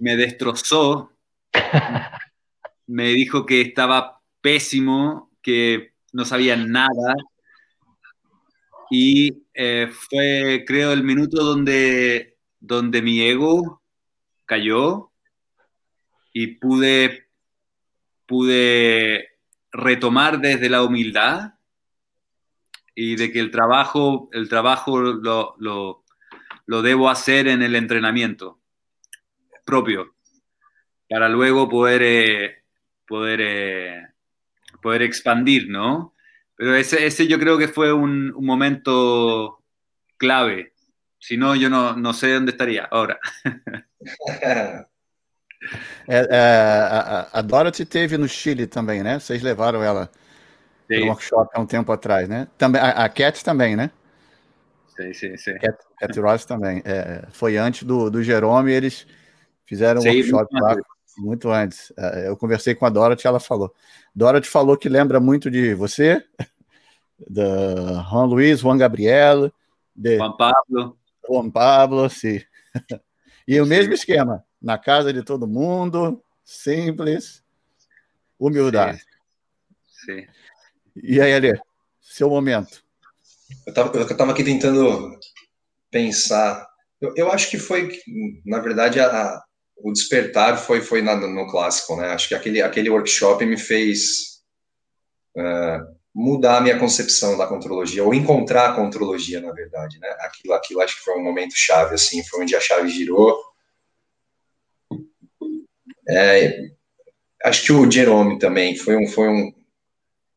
me 0.06 0.16
destrozó 0.16 1.12
me 2.86 3.06
dijo 3.06 3.43
que 3.43 3.62
estaba 3.62 4.22
pésimo, 4.39 5.32
que 5.41 5.93
no 6.14 6.26
sabía 6.26 6.56
nada. 6.56 7.16
Y 8.91 9.47
eh, 9.56 9.89
fue, 9.91 10.64
creo, 10.68 10.93
el 10.93 11.03
minuto 11.03 11.43
donde, 11.43 12.38
donde 12.60 13.01
mi 13.01 13.20
ego 13.20 13.82
cayó 14.45 15.12
y 16.32 16.47
pude, 16.58 17.28
pude 18.28 19.30
retomar 19.72 20.39
desde 20.39 20.70
la 20.70 20.84
humildad 20.84 21.56
y 22.93 23.16
de 23.16 23.32
que 23.32 23.39
el 23.39 23.49
trabajo, 23.49 24.30
el 24.34 24.49
trabajo 24.49 25.01
lo, 25.01 25.56
lo, 25.58 26.03
lo 26.68 26.82
debo 26.84 27.10
hacer 27.10 27.47
en 27.47 27.64
el 27.64 27.76
entrenamiento 27.76 28.60
propio 29.66 30.16
para 31.09 31.28
luego 31.28 31.68
poder 31.68 32.01
eh, 32.03 32.63
poder, 33.07 33.39
eh, 33.41 34.07
poder 34.82 35.03
expandir, 35.03 35.70
¿no? 35.70 36.13
Pero 36.55 36.76
ese, 36.76 37.05
ese 37.05 37.28
yo 37.28 37.38
creo 37.39 37.57
que 37.57 37.68
fue 37.68 37.93
un, 37.93 38.34
un 38.34 38.45
momento 38.45 39.61
clave. 40.18 40.74
Si 41.20 41.38
no, 41.38 41.55
yo 41.55 41.70
no, 41.70 41.95
no 41.95 42.13
sé 42.13 42.34
dónde 42.34 42.51
estaria 42.51 42.86
agora. 42.86 43.20
É, 46.07 46.18
é, 46.30 47.28
a, 47.34 47.41
Dorothy 47.41 47.86
teve 47.86 48.20
no 48.20 48.28
Chile 48.28 48.68
também, 48.68 49.01
né? 49.01 49.20
Vocês 49.20 49.41
levaram 49.41 49.82
ela 49.82 50.11
para 50.88 50.97
um 50.99 51.07
workshop 51.07 51.49
há 51.55 51.59
um 51.59 51.66
tempo 51.66 51.91
atrás, 51.91 52.30
né? 52.30 52.47
Também, 52.55 52.80
a, 52.80 53.05
a 53.05 53.09
Cat 53.09 53.43
também, 53.43 53.76
né? 53.76 53.89
Sim, 54.95 55.11
sim, 55.13 55.38
sim. 55.38 55.57
Cat, 55.57 55.78
Cat 55.97 56.20
Ross 56.20 56.45
também. 56.45 56.84
É, 56.86 57.24
foi 57.32 57.57
antes 57.57 57.82
do, 57.82 58.11
do 58.11 58.22
Jerome, 58.22 58.72
eles 58.72 59.07
fizeram 59.66 60.01
um 60.01 60.05
workshop 60.05 60.47
lá 60.53 60.76
muito 61.18 61.49
antes. 61.49 61.91
É, 61.97 62.28
eu 62.28 62.38
conversei 62.38 62.76
com 62.76 62.86
a 62.86 62.89
Dorothy, 62.89 63.28
ela 63.28 63.39
falou. 63.39 63.74
Dorothy 64.13 64.47
falou 64.47 64.78
que 64.78 64.89
lembra 64.89 65.20
muito 65.20 65.49
de 65.49 65.74
você, 65.74 66.24
da 67.30 68.03
Juan 68.09 68.26
Luiz, 68.26 68.59
Juan 68.59 68.78
Gabriel, 68.78 69.51
de 69.95 70.18
Juan 70.18 70.36
Pablo. 70.36 70.97
Juan 71.28 71.49
Pablo, 71.49 72.09
sim. 72.09 72.41
E 73.47 73.59
o 73.61 73.66
mesmo 73.66 73.93
esquema, 73.93 74.43
na 74.61 74.78
casa 74.78 75.13
de 75.13 75.24
todo 75.24 75.47
mundo, 75.47 76.22
simples, 76.43 77.43
humildade. 78.39 78.99
Sim. 79.88 80.22
sim. 80.22 80.28
E 81.03 81.22
aí, 81.22 81.34
Ale, 81.34 81.59
seu 82.01 82.30
momento. 82.30 82.84
Eu 83.66 83.72
estava 83.72 84.32
aqui 84.32 84.43
tentando 84.43 85.20
pensar. 85.91 86.68
Eu, 86.99 87.13
eu, 87.16 87.32
acho 87.32 87.49
que 87.49 87.59
foi, 87.59 87.89
na 88.45 88.59
verdade, 88.59 88.99
a, 88.99 89.43
o 89.78 89.91
despertar 89.91 90.57
foi 90.57 90.82
foi 90.82 91.01
na, 91.01 91.15
no 91.15 91.47
clássico, 91.47 91.95
né? 91.95 92.09
Acho 92.09 92.30
que 92.30 92.36
aquele 92.36 92.61
aquele 92.61 92.89
workshop 92.89 93.45
me 93.45 93.57
fez 93.57 94.41
uh, 95.38 95.95
mudar 96.13 96.57
a 96.57 96.61
minha 96.61 96.80
concepção 96.80 97.38
da 97.38 97.47
contrologia 97.47 98.03
ou 98.03 98.13
encontrar 98.13 98.69
a 98.69 98.76
contrologia, 98.76 99.41
na 99.41 99.51
verdade, 99.51 99.99
né? 99.99 100.07
Aquilo 100.21 100.53
aquilo 100.53 100.82
acho 100.82 100.97
que 100.97 101.03
foi 101.03 101.17
um 101.19 101.23
momento 101.23 101.53
chave 101.55 101.95
assim, 101.95 102.23
foi 102.23 102.41
onde 102.41 102.55
a 102.55 102.59
chave 102.59 102.89
girou. 102.89 103.38
É, 106.07 106.69
acho 107.43 107.65
que 107.65 107.71
o 107.71 107.89
Jerome 107.89 108.39
também 108.39 108.76
foi 108.76 108.95
um 108.95 109.07
foi 109.07 109.28
um 109.28 109.53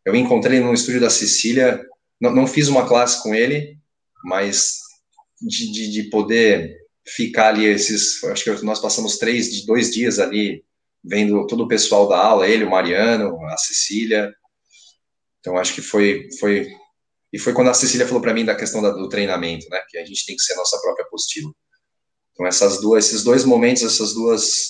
eu 0.04 0.16
encontrei 0.16 0.58
no 0.58 0.72
estúdio 0.72 1.02
da 1.02 1.10
Cecília, 1.10 1.86
não, 2.18 2.34
não 2.34 2.46
fiz 2.46 2.68
uma 2.68 2.88
classe 2.88 3.22
com 3.22 3.34
ele, 3.34 3.78
mas 4.24 4.78
de, 5.40 5.70
de, 5.70 5.90
de 5.90 6.02
poder 6.04 6.78
ficar 7.14 7.48
ali 7.48 7.64
esses, 7.64 8.22
acho 8.24 8.44
que 8.44 8.64
nós 8.64 8.80
passamos 8.80 9.18
três, 9.18 9.64
dois 9.64 9.90
dias 9.90 10.18
ali 10.18 10.64
vendo 11.02 11.46
todo 11.46 11.64
o 11.64 11.68
pessoal 11.68 12.08
da 12.08 12.18
aula, 12.18 12.48
ele, 12.48 12.64
o 12.64 12.70
Mariano, 12.70 13.44
a 13.46 13.56
Cecília. 13.56 14.32
Então 15.40 15.56
acho 15.56 15.74
que 15.74 15.82
foi 15.82 16.28
foi 16.38 16.68
e 17.32 17.38
foi 17.38 17.52
quando 17.52 17.68
a 17.68 17.74
Cecília 17.74 18.06
falou 18.06 18.22
para 18.22 18.32
mim 18.32 18.44
da 18.44 18.54
questão 18.54 18.80
da, 18.80 18.90
do 18.90 19.08
treinamento, 19.08 19.68
né, 19.68 19.78
que 19.88 19.98
a 19.98 20.04
gente 20.04 20.24
tem 20.24 20.34
que 20.34 20.42
ser 20.42 20.54
nossa 20.54 20.80
própria 20.80 21.04
apostila. 21.04 21.50
Então 22.32 22.46
essas 22.46 22.80
duas, 22.80 23.06
esses 23.06 23.22
dois 23.22 23.44
momentos, 23.44 23.82
essas 23.82 24.14
duas 24.14 24.66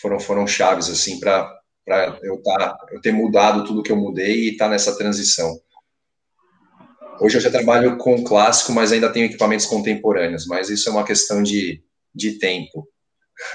foram 0.00 0.20
foram 0.20 0.46
chaves 0.46 0.88
assim 0.88 1.18
para 1.20 1.52
para 1.84 2.18
eu 2.22 2.42
tá, 2.42 2.78
eu 2.92 3.00
ter 3.00 3.12
mudado 3.12 3.64
tudo 3.64 3.82
que 3.82 3.92
eu 3.92 3.96
mudei 3.96 4.44
e 4.44 4.52
estar 4.52 4.66
tá 4.66 4.70
nessa 4.70 4.96
transição. 4.96 5.54
Hoje 7.20 7.36
eu 7.36 7.40
já 7.40 7.50
trabalho 7.50 7.96
com 7.96 8.22
clássico, 8.24 8.72
mas 8.72 8.92
ainda 8.92 9.12
tenho 9.12 9.26
equipamentos 9.26 9.66
contemporâneos, 9.66 10.46
mas 10.46 10.68
isso 10.68 10.88
é 10.88 10.92
uma 10.92 11.04
questão 11.04 11.42
de, 11.42 11.82
de 12.14 12.38
tempo. 12.38 12.88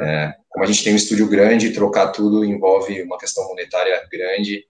é, 0.00 0.34
como 0.48 0.64
a 0.64 0.66
gente 0.66 0.84
tem 0.84 0.92
um 0.92 0.96
estúdio 0.96 1.28
grande, 1.28 1.72
trocar 1.72 2.08
tudo 2.08 2.44
envolve 2.44 3.02
uma 3.02 3.18
questão 3.18 3.46
monetária 3.48 4.00
grande. 4.10 4.64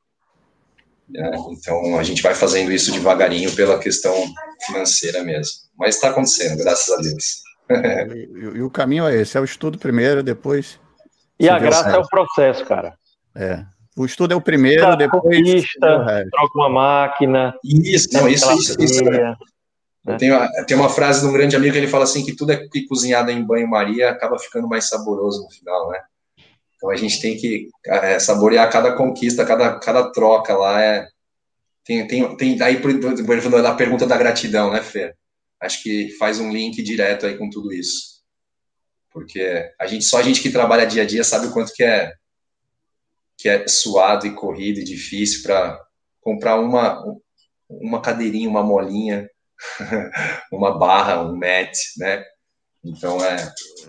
É, 1.14 1.30
então 1.50 1.98
a 1.98 2.02
gente 2.02 2.22
vai 2.22 2.34
fazendo 2.34 2.72
isso 2.72 2.92
devagarinho 2.92 3.54
pela 3.54 3.78
questão 3.78 4.14
financeira 4.66 5.22
mesmo. 5.22 5.52
Mas 5.78 5.96
está 5.96 6.10
acontecendo, 6.10 6.56
graças 6.58 6.88
a 6.92 7.00
Deus. 7.00 7.42
e, 8.14 8.58
e, 8.58 8.62
o 8.62 8.70
caminho 8.70 9.06
é 9.06 9.20
esse: 9.20 9.36
é 9.36 9.40
o 9.40 9.44
estudo 9.44 9.78
primeiro, 9.78 10.22
depois. 10.22 10.78
E 11.38 11.48
a 11.48 11.58
graça 11.58 11.90
é 11.90 11.98
o 11.98 12.08
processo, 12.08 12.64
cara. 12.64 12.96
É. 13.34 13.64
O 13.96 14.04
estudo 14.04 14.32
é 14.32 14.36
o 14.36 14.40
primeiro, 14.40 14.82
tá, 14.82 14.96
depois. 14.96 15.22
Conquista, 15.22 16.26
troca 16.30 16.58
uma 16.58 16.68
máquina. 16.68 17.54
Isso, 17.62 18.08
não, 18.12 18.28
isso, 18.28 18.50
isso, 18.52 18.76
isso 18.80 19.04
né? 19.04 19.36
Tem, 20.18 20.30
uma, 20.30 20.48
tem 20.66 20.76
uma 20.76 20.88
frase 20.90 21.20
de 21.20 21.26
um 21.26 21.32
grande 21.32 21.56
amigo 21.56 21.72
que 21.72 21.78
ele 21.78 21.88
fala 21.88 22.04
assim: 22.04 22.24
que 22.24 22.34
tudo 22.34 22.52
é 22.52 22.68
que 22.68 22.86
cozinhado 22.86 23.30
em 23.30 23.44
banho-maria 23.44 24.10
acaba 24.10 24.38
ficando 24.38 24.68
mais 24.68 24.88
saboroso 24.88 25.42
no 25.42 25.50
final, 25.50 25.90
né? 25.90 26.00
Então 26.76 26.90
a 26.90 26.96
gente 26.96 27.20
tem 27.20 27.36
que 27.36 27.70
é, 27.86 28.18
saborear 28.18 28.70
cada 28.70 28.92
conquista, 28.92 29.46
cada, 29.46 29.78
cada 29.78 30.10
troca 30.10 30.54
lá. 30.54 30.82
É, 30.82 31.08
tem, 31.84 32.06
tem, 32.06 32.36
tem 32.36 32.62
aí 32.62 32.80
por, 32.80 32.92
por, 32.98 33.66
a 33.66 33.74
pergunta 33.74 34.06
da 34.06 34.18
gratidão, 34.18 34.70
né, 34.70 34.82
Fer? 34.82 35.16
Acho 35.60 35.82
que 35.82 36.10
faz 36.18 36.38
um 36.38 36.52
link 36.52 36.82
direto 36.82 37.24
aí 37.24 37.38
com 37.38 37.48
tudo 37.48 37.72
isso. 37.72 38.14
Porque 39.10 39.70
a 39.80 39.86
gente, 39.86 40.04
só 40.04 40.18
a 40.18 40.22
gente 40.22 40.42
que 40.42 40.50
trabalha 40.50 40.86
dia 40.86 41.04
a 41.04 41.06
dia 41.06 41.24
sabe 41.24 41.46
o 41.46 41.52
quanto 41.52 41.72
que 41.72 41.82
é 41.84 42.12
que 43.44 43.48
é 43.50 43.68
suado 43.68 44.26
e 44.26 44.34
corrido 44.34 44.80
e 44.80 44.84
difícil 44.84 45.42
para 45.42 45.78
comprar 46.22 46.58
uma, 46.58 47.04
uma 47.68 48.00
cadeirinha, 48.00 48.48
uma 48.48 48.62
molinha, 48.62 49.28
uma 50.50 50.78
barra, 50.78 51.20
um 51.20 51.36
mat, 51.36 51.76
né? 51.98 52.24
Então 52.82 53.22
é. 53.22 53.36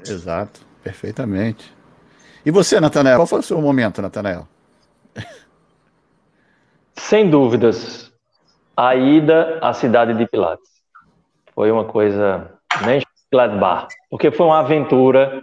Exato, 0.05 0.59
perfeitamente. 0.83 1.73
E 2.45 2.51
você, 2.51 2.81
Natanael, 2.81 3.17
qual 3.17 3.27
foi 3.27 3.39
o 3.39 3.43
seu 3.43 3.61
momento, 3.61 4.01
Natanael? 4.01 4.45
Sem 6.93 7.29
dúvidas, 7.29 8.11
a 8.75 8.93
ida 8.93 9.57
à 9.61 9.71
cidade 9.71 10.17
de 10.17 10.27
Pilates 10.27 10.69
foi 11.53 11.71
uma 11.71 11.85
coisa 11.85 12.59
nem 12.85 13.01
Gladbach, 13.31 13.87
porque 14.09 14.31
foi 14.31 14.47
uma 14.47 14.59
aventura. 14.59 15.41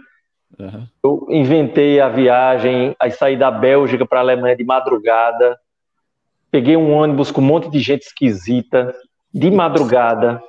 Uhum. 0.59 0.87
Eu 1.03 1.27
inventei 1.29 1.99
a 1.99 2.09
viagem, 2.09 2.95
aí 2.99 3.11
saí 3.11 3.37
da 3.37 3.49
Bélgica 3.49 4.05
para 4.05 4.19
a 4.19 4.21
Alemanha 4.21 4.55
de 4.55 4.63
madrugada, 4.63 5.57
peguei 6.51 6.77
um 6.77 6.93
ônibus 6.93 7.31
com 7.31 7.41
um 7.41 7.45
monte 7.45 7.69
de 7.69 7.79
gente 7.79 8.03
esquisita, 8.03 8.93
de 9.33 9.49
madrugada. 9.49 10.41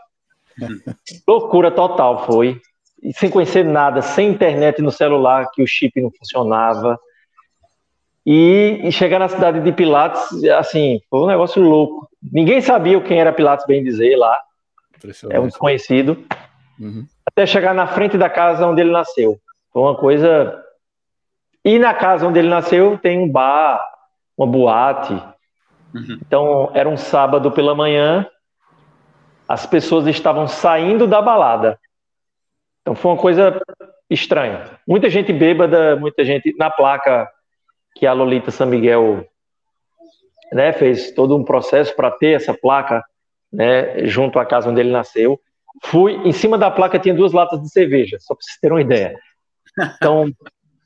Loucura 1.26 1.70
total 1.70 2.26
foi. 2.26 2.60
E 3.02 3.12
sem 3.12 3.28
conhecer 3.28 3.64
nada, 3.64 4.00
sem 4.02 4.30
internet 4.30 4.80
no 4.80 4.90
celular, 4.90 5.50
que 5.52 5.62
o 5.62 5.66
chip 5.66 6.00
não 6.00 6.10
funcionava. 6.10 6.98
E, 8.26 8.80
e, 8.82 8.90
chegar 8.90 9.18
na 9.18 9.28
cidade 9.28 9.60
de 9.60 9.70
Pilates, 9.70 10.42
assim, 10.44 11.00
foi 11.10 11.20
um 11.20 11.26
negócio 11.26 11.60
louco. 11.60 12.08
Ninguém 12.22 12.62
sabia 12.62 12.98
quem 13.02 13.20
era 13.20 13.32
Pilates, 13.32 13.66
bem 13.66 13.84
dizer, 13.84 14.16
lá. 14.16 14.34
É 15.30 15.38
um 15.38 15.46
desconhecido. 15.46 16.24
Uhum. 16.80 17.06
Até 17.26 17.44
chegar 17.44 17.74
na 17.74 17.86
frente 17.86 18.16
da 18.16 18.30
casa 18.30 18.66
onde 18.66 18.80
ele 18.80 18.90
nasceu. 18.90 19.38
Foi 19.74 19.82
uma 19.82 19.96
coisa. 19.96 20.62
E 21.64 21.80
na 21.80 21.92
casa 21.92 22.28
onde 22.28 22.38
ele 22.38 22.48
nasceu 22.48 22.96
tem 22.96 23.18
um 23.18 23.28
bar, 23.28 23.84
uma 24.38 24.46
boate. 24.46 25.14
Uhum. 25.92 26.18
Então, 26.24 26.70
era 26.74 26.88
um 26.88 26.96
sábado 26.96 27.50
pela 27.50 27.74
manhã, 27.74 28.26
as 29.48 29.66
pessoas 29.66 30.06
estavam 30.06 30.46
saindo 30.46 31.08
da 31.08 31.20
balada. 31.20 31.78
Então, 32.80 32.94
foi 32.94 33.10
uma 33.10 33.20
coisa 33.20 33.60
estranha. 34.08 34.78
Muita 34.86 35.10
gente 35.10 35.32
bêbada, 35.32 35.96
muita 35.96 36.24
gente 36.24 36.54
na 36.56 36.70
placa 36.70 37.28
que 37.96 38.06
a 38.06 38.12
Lolita 38.12 38.52
San 38.52 38.66
Miguel 38.66 39.26
né, 40.52 40.72
fez 40.72 41.10
todo 41.12 41.36
um 41.36 41.44
processo 41.44 41.94
para 41.96 42.12
ter 42.12 42.36
essa 42.36 42.54
placa 42.54 43.02
né, 43.52 44.06
junto 44.06 44.38
à 44.38 44.46
casa 44.46 44.70
onde 44.70 44.80
ele 44.80 44.92
nasceu. 44.92 45.40
Fui, 45.82 46.12
em 46.12 46.32
cima 46.32 46.56
da 46.56 46.70
placa 46.70 46.98
tinha 46.98 47.14
duas 47.14 47.32
latas 47.32 47.60
de 47.60 47.68
cerveja, 47.70 48.18
só 48.20 48.34
para 48.34 48.42
vocês 48.42 48.58
terem 48.60 48.76
uma 48.76 48.82
ideia. 48.82 49.18
Então, 49.78 50.30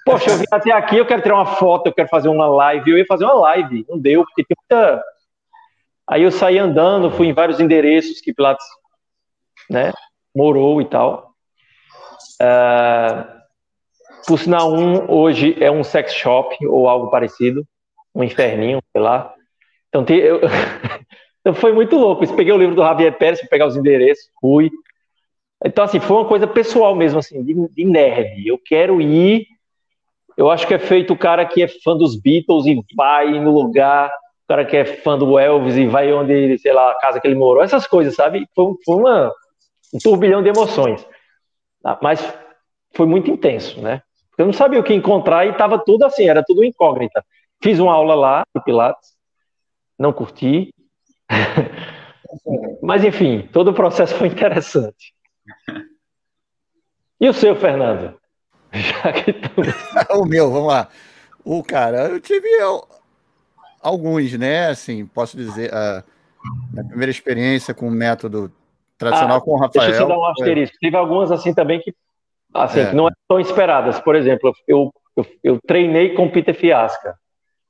poxa, 0.04 0.30
eu 0.30 0.38
vim 0.38 0.44
até 0.50 0.72
aqui, 0.72 0.96
eu 0.96 1.06
quero 1.06 1.22
tirar 1.22 1.36
uma 1.36 1.56
foto, 1.56 1.86
eu 1.86 1.92
quero 1.92 2.08
fazer 2.08 2.28
uma 2.28 2.46
live. 2.46 2.90
Eu 2.90 2.98
ia 2.98 3.06
fazer 3.06 3.24
uma 3.24 3.34
live, 3.34 3.84
não 3.88 3.98
deu, 3.98 4.24
porque 4.24 4.44
tem 4.44 4.56
muita. 4.58 5.02
Aí 6.06 6.22
eu 6.22 6.30
saí 6.30 6.58
andando, 6.58 7.10
fui 7.10 7.26
em 7.26 7.34
vários 7.34 7.60
endereços 7.60 8.20
que 8.20 8.32
Pilates 8.32 8.64
né, 9.68 9.92
morou 10.34 10.80
e 10.80 10.86
tal. 10.86 11.34
Uh, 12.40 13.38
por 14.26 14.38
sinal, 14.38 14.72
um 14.72 15.10
hoje 15.10 15.56
é 15.62 15.70
um 15.70 15.84
sex 15.84 16.14
shop 16.14 16.66
ou 16.66 16.88
algo 16.88 17.10
parecido, 17.10 17.66
um 18.14 18.22
inferninho, 18.22 18.80
sei 18.92 19.02
lá. 19.02 19.34
Então, 19.88 20.04
tem, 20.04 20.18
eu, 20.18 20.40
então 21.40 21.54
foi 21.54 21.72
muito 21.72 21.96
louco. 21.96 22.24
Eu 22.24 22.34
peguei 22.34 22.52
o 22.52 22.58
livro 22.58 22.74
do 22.74 22.82
Javier 22.82 23.16
Pérez 23.16 23.40
pegar 23.48 23.66
os 23.66 23.76
endereços, 23.76 24.30
fui. 24.40 24.70
Então, 25.64 25.84
assim, 25.84 25.98
foi 25.98 26.16
uma 26.16 26.28
coisa 26.28 26.46
pessoal 26.46 26.94
mesmo, 26.94 27.18
assim, 27.18 27.42
de, 27.42 27.54
de 27.68 27.84
nerd. 27.84 28.46
Eu 28.46 28.58
quero 28.58 29.00
ir. 29.00 29.46
Eu 30.36 30.50
acho 30.50 30.66
que 30.66 30.74
é 30.74 30.78
feito 30.78 31.12
o 31.12 31.18
cara 31.18 31.44
que 31.44 31.62
é 31.62 31.68
fã 31.68 31.96
dos 31.96 32.20
Beatles 32.20 32.66
e 32.66 32.80
vai 32.96 33.40
no 33.40 33.50
lugar, 33.50 34.08
o 34.08 34.48
cara 34.48 34.64
que 34.64 34.76
é 34.76 34.84
fã 34.84 35.18
do 35.18 35.36
Elvis 35.36 35.76
e 35.76 35.86
vai 35.86 36.12
onde, 36.12 36.56
sei 36.58 36.72
lá, 36.72 36.92
a 36.92 36.94
casa 36.94 37.20
que 37.20 37.26
ele 37.26 37.34
morou, 37.34 37.62
essas 37.62 37.86
coisas, 37.86 38.14
sabe? 38.14 38.46
Foi, 38.54 38.72
foi 38.84 38.96
uma, 38.96 39.32
um 39.92 39.98
turbilhão 39.98 40.42
de 40.42 40.48
emoções. 40.48 41.04
Mas 42.00 42.20
foi 42.94 43.06
muito 43.06 43.30
intenso, 43.30 43.80
né? 43.80 44.02
Eu 44.36 44.46
não 44.46 44.52
sabia 44.52 44.78
o 44.78 44.84
que 44.84 44.94
encontrar 44.94 45.44
e 45.46 45.50
estava 45.50 45.76
tudo 45.76 46.04
assim, 46.04 46.28
era 46.28 46.44
tudo 46.46 46.64
incógnita. 46.64 47.24
Fiz 47.60 47.80
uma 47.80 47.92
aula 47.92 48.14
lá 48.14 48.44
do 48.54 48.62
Pilates, 48.62 49.10
não 49.98 50.12
curti. 50.12 50.72
Mas 52.80 53.02
enfim, 53.02 53.48
todo 53.52 53.72
o 53.72 53.74
processo 53.74 54.14
foi 54.14 54.28
interessante. 54.28 55.12
E 57.20 57.28
o 57.28 57.32
seu, 57.32 57.56
Fernando? 57.56 58.18
Já 58.72 59.12
que 59.12 59.32
tu... 59.32 59.62
o 60.20 60.24
meu, 60.24 60.50
vamos 60.50 60.68
lá. 60.68 60.88
O 61.44 61.62
cara, 61.62 62.08
eu 62.08 62.20
tive 62.20 62.48
alguns, 63.80 64.32
né? 64.38 64.68
Assim, 64.68 65.06
posso 65.06 65.36
dizer, 65.36 65.72
a, 65.72 66.04
a 66.78 66.84
primeira 66.84 67.10
experiência 67.10 67.74
com 67.74 67.88
o 67.88 67.90
método 67.90 68.52
tradicional 68.96 69.38
ah, 69.38 69.40
com 69.40 69.52
o 69.52 69.58
Rafael. 69.58 69.86
Deixa 69.86 70.02
eu 70.02 70.08
dar 70.08 70.18
um 70.18 70.26
asterisco. 70.26 70.76
Teve 70.80 70.96
algumas 70.96 71.30
assim 71.32 71.54
também 71.54 71.80
que 71.80 71.94
Assim, 72.52 72.80
é. 72.80 72.92
não 72.92 73.08
tão 73.28 73.38
esperadas. 73.40 74.00
Por 74.00 74.16
exemplo, 74.16 74.52
eu, 74.66 74.92
eu, 75.16 75.26
eu, 75.42 75.58
treinei 75.66 76.14
com 76.14 76.26
o 76.26 76.30
Peter 76.30 76.54
Fiasca, 76.54 77.14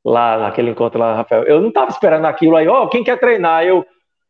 lá 0.05 0.39
naquele 0.39 0.71
encontro 0.71 0.99
lá, 0.99 1.15
Rafael. 1.15 1.45
Eu 1.45 1.61
não 1.61 1.69
estava 1.69 1.91
esperando 1.91 2.27
aquilo 2.27 2.57
aí, 2.57 2.69
ó, 2.69 2.85
oh, 2.85 2.89
quem 2.89 3.03
quer 3.03 3.19
treinar? 3.19 3.65
Eu 3.65 3.85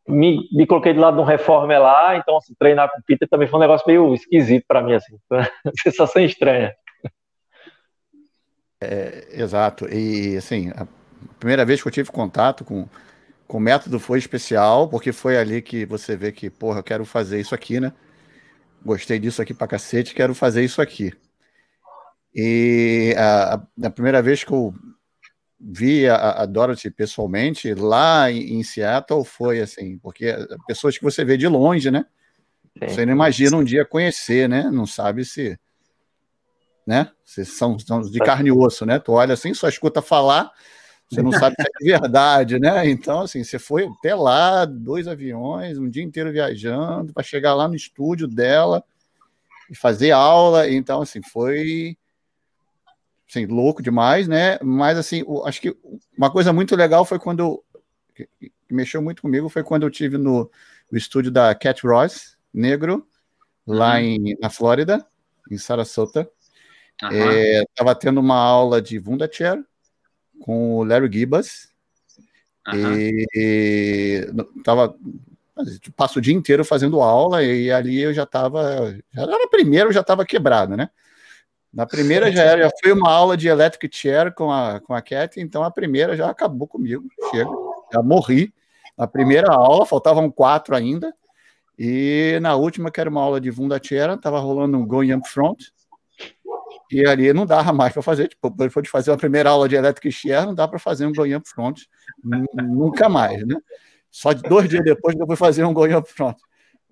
me, 0.09 0.49
me 0.53 0.67
coloquei 0.67 0.95
do 0.95 1.01
lado 1.01 1.17
de 1.17 1.21
um 1.21 1.25
reformer 1.25 1.81
lá, 1.81 2.17
então 2.17 2.37
assim, 2.37 2.55
treinar 2.59 2.91
com 2.91 2.99
o 2.99 3.03
Peter 3.03 3.29
também 3.29 3.49
foi 3.49 3.59
um 3.59 3.63
negócio 3.63 3.87
meio 3.87 4.15
esquisito 4.15 4.65
para 4.67 4.83
mim, 4.83 4.95
assim, 4.95 5.17
sensação 5.83 6.23
estranha. 6.23 6.75
É, 8.81 9.29
exato, 9.33 9.89
e 9.89 10.37
assim, 10.37 10.71
a 10.71 10.87
primeira 11.39 11.65
vez 11.65 11.83
que 11.83 11.89
eu 11.89 11.93
tive 11.93 12.11
contato 12.11 12.65
com, 12.65 12.89
com 13.47 13.59
o 13.59 13.61
método 13.61 13.99
foi 13.99 14.19
especial, 14.19 14.89
porque 14.89 15.13
foi 15.13 15.37
ali 15.37 15.61
que 15.61 15.85
você 15.85 16.17
vê 16.17 16.33
que, 16.33 16.49
porra, 16.49 16.79
eu 16.79 16.85
quero 16.85 17.05
fazer 17.05 17.41
isso 17.41 17.55
aqui, 17.55 17.81
né? 17.81 17.93
gostei 18.85 19.19
disso 19.19 19.43
aqui 19.43 19.53
pra 19.55 19.67
cacete, 19.67 20.15
quero 20.15 20.35
fazer 20.35 20.65
isso 20.65 20.81
aqui. 20.81 21.13
E 22.35 23.15
a, 23.17 23.61
a 23.85 23.91
primeira 23.91 24.23
vez 24.23 24.45
que 24.45 24.53
eu 24.53 24.75
vi 25.61 26.09
a, 26.09 26.43
a 26.43 26.47
Dorothy 26.47 26.91
pessoalmente 26.91 27.75
lá 27.75 28.31
em, 28.31 28.59
em, 28.59 28.63
Seattle 28.63 29.25
foi 29.25 29.61
assim, 29.61 29.99
porque 29.99 30.35
pessoas 30.67 30.97
que 30.97 31.05
você 31.05 31.25
vê 31.25 31.37
de 31.37 31.49
longe, 31.49 31.91
né? 31.91 32.07
Sim. 32.79 32.89
Você 32.89 33.07
não 33.07 33.13
imagina 33.13 33.57
um 33.57 33.65
dia 33.65 33.85
conhecer, 33.85 34.49
né? 34.49 34.71
Não 34.71 34.87
sabe 34.87 35.25
se, 35.25 35.59
né? 36.87 37.11
Se 37.25 37.45
são, 37.45 37.79
são 37.79 38.03
de 38.03 38.19
carne 38.21 38.49
e 38.49 38.53
osso, 38.53 38.87
né? 38.87 38.99
Tu 38.99 39.13
olha 39.13 39.35
assim, 39.35 39.53
só 39.53 39.69
escuta 39.69 40.01
falar, 40.01 40.51
você 41.11 41.23
não 41.23 41.33
sabe 41.33 41.57
se 41.57 41.91
é 41.91 41.99
verdade, 41.99 42.59
né? 42.61 42.89
Então, 42.89 43.23
assim, 43.23 43.43
você 43.43 43.59
foi 43.59 43.87
até 43.87 44.15
lá, 44.15 44.65
dois 44.65 45.09
aviões, 45.09 45.79
um 45.79 45.89
dia 45.89 46.03
inteiro 46.03 46.31
viajando, 46.31 47.13
para 47.13 47.23
chegar 47.23 47.55
lá 47.55 47.67
no 47.67 47.75
estúdio 47.75 48.29
dela 48.29 48.85
e 49.71 49.75
fazer 49.75 50.13
aula. 50.13 50.71
Então, 50.71 51.03
assim, 51.03 51.21
foi 51.23 51.97
assim, 53.29 53.47
louco 53.47 53.83
demais, 53.83 54.27
né? 54.27 54.59
Mas, 54.63 54.97
assim, 54.97 55.25
acho 55.45 55.61
que 55.61 55.77
uma 56.17 56.31
coisa 56.31 56.53
muito 56.53 56.75
legal 56.75 57.05
foi 57.05 57.19
quando 57.19 57.41
eu, 57.41 57.65
que 58.15 58.29
mexeu 58.71 59.03
muito 59.03 59.23
comigo 59.23 59.49
foi 59.49 59.63
quando 59.63 59.85
eu 59.85 59.91
tive 59.91 60.19
no, 60.19 60.51
no 60.91 60.99
estúdio 60.99 61.31
da 61.31 61.55
Cat 61.55 61.87
Ross, 61.87 62.37
negro, 62.53 63.07
lá 63.67 63.95
uhum. 63.95 64.01
em, 64.01 64.37
na 64.41 64.51
Flórida, 64.51 65.07
em 65.51 65.59
Sarasota. 65.59 66.29
Uhum. 67.03 67.11
É, 67.13 67.65
tava 67.75 67.95
tendo 67.95 68.19
uma 68.19 68.37
aula 68.37 68.81
de 68.83 68.99
Wunderchair, 68.99 69.63
com 70.41 70.77
o 70.77 70.85
Larry 70.85 71.11
Gibas. 71.13 71.69
Uhum. 72.67 73.25
E 73.35 74.27
tava 74.63 74.95
passo 75.97 76.19
o 76.19 76.23
dia 76.23 76.35
inteiro 76.35 76.65
fazendo 76.65 77.01
aula 77.01 77.43
e 77.43 77.71
ali 77.71 77.99
eu 77.99 78.15
já 78.15 78.23
estava 78.23 78.97
já 79.13 79.27
na 79.27 79.49
primeira 79.49 79.89
eu 79.89 79.93
já 79.93 80.03
estava 80.03 80.25
quebrado, 80.25 80.77
né? 80.77 80.91
Na 81.73 81.87
primeira 81.87 82.33
já 82.33 82.43
era, 82.43 82.63
já 82.63 82.71
foi 82.83 82.93
uma 82.93 83.11
aula 83.11 83.37
de 83.37 83.49
electric 83.49 83.95
chair 83.95 84.33
com 84.35 84.51
a 84.51 84.81
com 84.81 84.95
a 84.95 85.03
Cat, 85.03 85.39
então 85.39 85.63
a 85.63 85.71
primeira 85.71 86.17
já 86.17 86.31
acabou 86.31 86.67
comigo, 86.67 87.05
chega, 87.31 87.51
já 87.93 88.03
morri. 88.03 88.53
Na 88.97 89.07
primeira 89.07 89.53
aula 89.53 89.87
faltavam 89.87 90.31
quatro 90.31 90.75
ainda. 90.75 91.15
E 91.79 92.39
na 92.43 92.57
última, 92.57 92.91
que 92.91 93.01
era 93.01 93.09
uma 93.09 93.23
aula 93.23 93.41
de 93.41 93.51
Vunda 93.51 93.81
Chair, 93.81 94.11
estava 94.11 94.41
rolando 94.41 94.77
um 94.77 94.87
Going 94.87 95.13
Up 95.13 95.29
Front. 95.29 95.59
E 96.91 97.07
ali 97.07 97.33
não 97.33 97.45
dava 97.45 97.73
mais 97.73 97.93
para 97.93 98.03
fazer. 98.03 98.29
Tipo, 98.29 98.51
depois 98.51 98.83
de 98.83 98.91
fazer 98.91 99.13
a 99.13 99.17
primeira 99.17 99.51
aula 99.51 99.69
de 99.69 99.77
elétrica 99.77 100.11
shear, 100.11 100.47
não 100.47 100.55
dá 100.55 100.67
para 100.67 100.79
fazer 100.79 101.07
um 101.07 101.13
going 101.13 101.35
up 101.35 101.49
front 101.49 101.83
nunca 102.55 103.09
mais, 103.09 103.47
né? 103.47 103.57
Só 104.11 104.33
dois 104.33 104.69
dias 104.69 104.83
depois 104.83 105.15
que 105.15 105.23
eu 105.23 105.27
fui 105.27 105.37
fazer 105.37 105.65
um 105.65 105.75
going 105.75 105.93
up 105.93 106.11
front. 106.11 106.37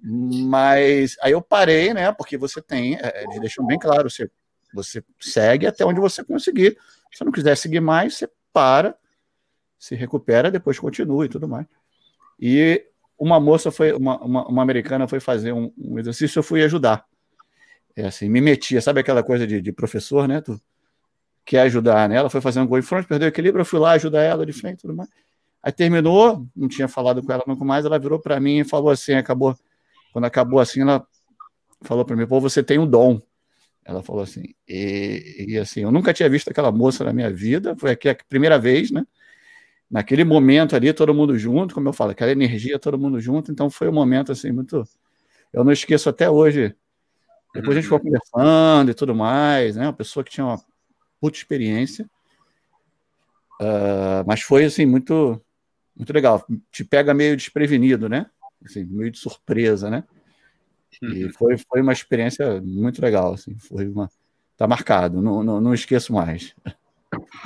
Mas 0.03 1.17
aí 1.23 1.33
eu 1.33 1.41
parei, 1.41 1.95
né? 1.95 2.13
Porque 2.13 2.37
você 2.37 2.61
tem, 2.61 2.97
é, 2.97 3.25
eles 3.25 3.41
deixam 3.41 3.67
bem 3.67 3.79
claro, 3.79 4.11
você, 4.11 4.31
você 4.73 5.05
segue 5.21 5.67
até 5.67 5.85
onde 5.85 6.01
você 6.01 6.25
conseguir. 6.25 6.77
Se 7.13 7.25
não 7.25 7.33
quiser 7.33 7.57
seguir 7.57 7.81
mais, 7.81 8.17
você 8.17 8.29
para, 8.53 8.97
se 9.79 9.95
recupera, 9.95 10.51
depois 10.51 10.79
continua 10.79 11.27
e 11.27 11.29
tudo 11.29 11.49
mais. 11.49 11.67
E 12.39 12.85
uma 13.19 13.41
moça 13.41 13.71
foi, 13.71 13.93
uma, 13.93 14.19
uma, 14.23 14.47
uma 14.47 14.63
americana 14.63 15.09
foi 15.09 15.21
fazer 15.21 15.53
um, 15.53 15.73
um 15.79 15.99
exercício, 15.99 16.39
eu 16.39 16.43
fui 16.43 16.63
ajudar 16.63 17.07
é 17.97 18.07
assim, 18.07 18.29
me 18.29 18.43
metia, 18.43 18.81
sabe 18.83 19.01
aquela 19.01 19.23
coisa 19.23 19.47
de, 19.47 19.61
de 19.61 19.73
professor, 19.73 20.29
né? 20.29 20.43
Tu 20.43 20.61
quer 21.47 21.63
ajudar, 21.63 22.09
né? 22.09 22.17
Ela 22.17 22.29
foi 22.29 22.43
fazer 22.43 22.61
um 22.61 22.67
gol 22.67 22.79
em 22.79 22.83
frente, 22.83 23.07
perdeu 23.07 23.27
o 23.27 23.31
equilíbrio, 23.31 23.63
eu 23.63 23.65
fui 23.65 23.81
lá 23.81 23.93
ajudar 23.93 24.23
ela 24.23 24.45
de 24.45 24.53
frente 24.53 24.83
tudo 24.83 24.95
mais. 24.95 25.09
Aí 25.63 25.73
terminou, 25.73 26.47
não 26.55 26.69
tinha 26.69 26.87
falado 26.87 27.23
com 27.23 27.33
ela 27.33 27.43
nunca 27.47 27.65
mais, 27.65 27.87
ela 27.87 27.99
virou 27.99 28.21
para 28.21 28.39
mim 28.39 28.59
e 28.59 28.65
falou 28.65 28.91
assim, 28.91 29.15
acabou, 29.15 29.57
quando 30.13 30.27
acabou 30.27 30.61
assim, 30.61 30.83
ela 30.83 31.07
falou 31.83 32.05
para 32.05 32.15
mim, 32.15 32.27
pô, 32.27 32.39
você 32.39 32.63
tem 32.63 32.79
um 32.79 32.87
dom. 32.87 33.21
Ela 33.87 34.03
falou 34.03 34.23
assim, 34.23 34.43
e, 34.69 35.47
e, 35.49 35.59
assim, 35.59 35.83
eu 35.83 35.93
nunca 35.93 36.13
tinha 36.13 36.29
visto 36.29 36.51
aquela 36.51 36.73
moça 36.73 37.05
na 37.05 37.13
minha 37.13 37.33
vida, 37.33 37.77
foi 37.79 37.93
aqui 37.93 38.09
a 38.09 38.17
primeira 38.29 38.59
vez, 38.59 38.91
né? 38.91 39.07
naquele 39.91 40.25
momento 40.25 40.75
ali, 40.75 40.93
todo 40.93 41.15
mundo 41.15 41.39
junto, 41.39 41.75
como 41.75 41.89
eu 41.89 41.93
falo, 41.93 42.11
aquela 42.11 42.33
energia, 42.33 42.79
todo 42.79 42.99
mundo 42.99 43.21
junto, 43.21 43.51
então 43.51 43.71
foi 43.71 43.89
um 43.89 43.93
momento 43.93 44.33
assim 44.33 44.51
muito. 44.51 44.83
Eu 45.53 45.65
não 45.65 45.73
esqueço 45.73 46.09
até 46.09 46.29
hoje. 46.29 46.75
Depois 47.55 47.77
a 47.77 47.81
gente 47.81 47.85
ficou 47.85 48.01
conversando 48.01 48.91
e 48.91 48.95
tudo 48.95 49.15
mais, 49.15 49.77
né? 49.77 49.87
Uma 49.87 49.93
pessoa 49.93 50.23
que 50.23 50.31
tinha 50.31 50.45
uma 50.45 50.61
puta 51.21 51.39
experiência. 51.39 52.09
Uh, 53.61 54.27
mas 54.27 54.43
foi 54.43 54.65
assim, 54.65 54.85
muito, 54.85 55.41
muito 55.97 56.13
legal. 56.13 56.45
Te 56.71 56.85
pega 56.85 57.15
meio 57.15 57.37
desprevenido, 57.37 58.09
né? 58.09 58.27
Assim, 58.65 58.85
meio 58.85 59.11
de 59.11 59.19
surpresa, 59.19 59.89
né? 59.89 60.05
E 61.03 61.25
uhum. 61.25 61.33
foi, 61.33 61.57
foi 61.59 61.81
uma 61.81 61.93
experiência 61.93 62.61
muito 62.63 63.01
legal, 63.01 63.35
assim, 63.35 63.57
foi 63.59 63.87
uma... 63.89 64.09
Tá 64.57 64.67
marcado, 64.67 65.21
não, 65.21 65.43
não, 65.43 65.61
não 65.61 65.75
esqueço 65.75 66.13
mais. 66.15 66.55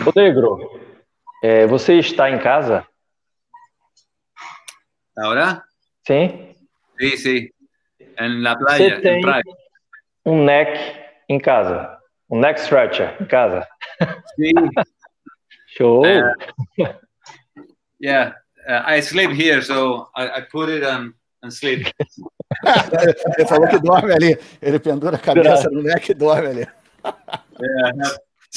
Ô 0.06 0.12
Negro, 0.14 0.58
é, 1.42 1.66
você 1.66 1.94
está 1.94 2.30
em 2.30 2.38
casa? 2.38 2.86
Agora? 5.16 5.62
Sim. 6.06 6.54
Sim, 6.98 7.16
sim. 7.16 7.48
Em 8.18 8.42
la 8.42 8.56
playa, 8.56 8.96
você 8.96 9.00
tem 9.00 9.22
um 10.24 10.44
neck 10.44 10.78
em 11.28 11.38
casa, 11.38 11.98
um 12.30 12.38
neck 12.38 12.60
stretcher 12.60 13.16
em 13.20 13.26
casa. 13.26 13.66
Sim. 14.36 14.52
Show. 15.76 16.04
Uh, 16.04 16.34
yeah, 18.00 18.32
uh, 18.68 18.82
I 18.84 19.00
sleep 19.00 19.30
here, 19.30 19.62
so 19.62 20.08
I, 20.16 20.38
I 20.38 20.40
put 20.40 20.68
it 20.68 20.82
on, 20.82 21.00
on 21.00 21.14
sleep. 21.48 21.90
ele 23.38 23.46
falou 23.46 23.68
que 23.68 23.78
dorme 23.78 24.12
ali. 24.12 24.38
Ele 24.60 24.78
pendura 24.78 25.16
a 25.16 25.18
cabeça 25.18 25.70
no 25.70 25.82
neck 25.82 26.10
e 26.10 26.14
dorme 26.14 26.48
ali. 26.48 26.68
yeah, 27.60 27.92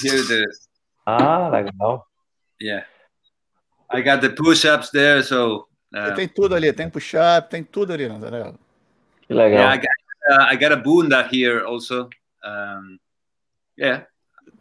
here 0.03 0.19
it 0.19 0.49
is. 0.49 0.67
Ah, 1.05 1.49
legal. 1.49 2.05
Yeah. 2.61 2.85
I 3.89 4.01
got 4.01 4.21
the 4.21 4.29
push-ups 4.29 4.89
there, 4.91 5.23
so. 5.23 5.67
Uh, 5.93 6.13
tem 6.15 6.27
tudo 6.27 6.55
ali, 6.55 6.73
tem 6.73 6.89
push-up, 6.89 7.49
tem 7.49 7.63
tudo 7.63 7.93
ali, 7.93 8.09
não 8.09 8.19
tá 8.19 8.29
legal? 8.29 8.55
Que 9.27 9.33
legal. 9.33 9.59
Yeah, 9.59 9.75
I 9.75 9.77
got, 9.77 10.41
uh, 10.41 10.53
I 10.53 10.55
got 10.57 10.71
a 10.71 10.75
bunda 10.75 11.29
here 11.31 11.63
also. 11.63 12.09
Um, 12.43 12.97
yeah, 13.77 14.05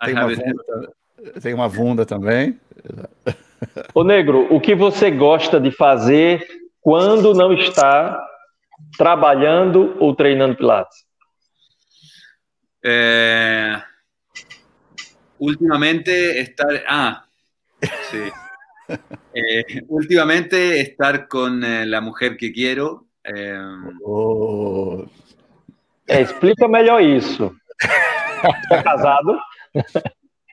tem 0.05 0.15
I 0.15 0.19
have 0.19 0.33
it. 0.33 0.43
Bunda, 0.45 0.93
tem 1.41 1.55
uma 1.55 1.69
bunda 1.69 2.05
também. 2.05 2.61
Ô 3.95 4.05
Negro, 4.05 4.53
o 4.55 4.61
que 4.61 4.75
você 4.75 5.11
gosta 5.11 5.59
de 5.61 5.71
fazer 5.71 6.47
quando 6.83 7.33
não 7.33 7.53
está 7.55 8.21
trabalhando 8.99 9.97
ou 9.99 10.15
treinando 10.15 10.57
Pilates? 10.57 11.07
Eh, 12.85 13.81
últimamente 15.39 16.11
estar. 16.41 16.85
Ah, 16.87 17.25
sí. 18.11 18.31
Eh, 19.35 19.81
últimamente 19.89 20.79
estar 20.79 21.27
con 21.27 21.65
eh, 21.65 21.87
la 21.87 22.03
mujer 22.03 22.37
que 22.37 22.53
quiero. 22.53 23.07
Eh, 23.25 23.57
oh. 24.05 25.07
explica 26.07 26.69
melhor 26.69 27.01
isso. 27.01 27.55
Está 27.79 28.83
casado? 28.83 29.41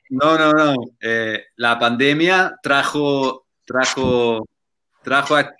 No, 0.08 0.38
no, 0.38 0.52
no. 0.52 0.74
Eh, 1.02 1.44
la 1.56 1.78
pandemia 1.78 2.58
trajo, 2.62 3.44
trajo, 3.66 4.46
trajo 5.10 5.34
a, 5.34 5.52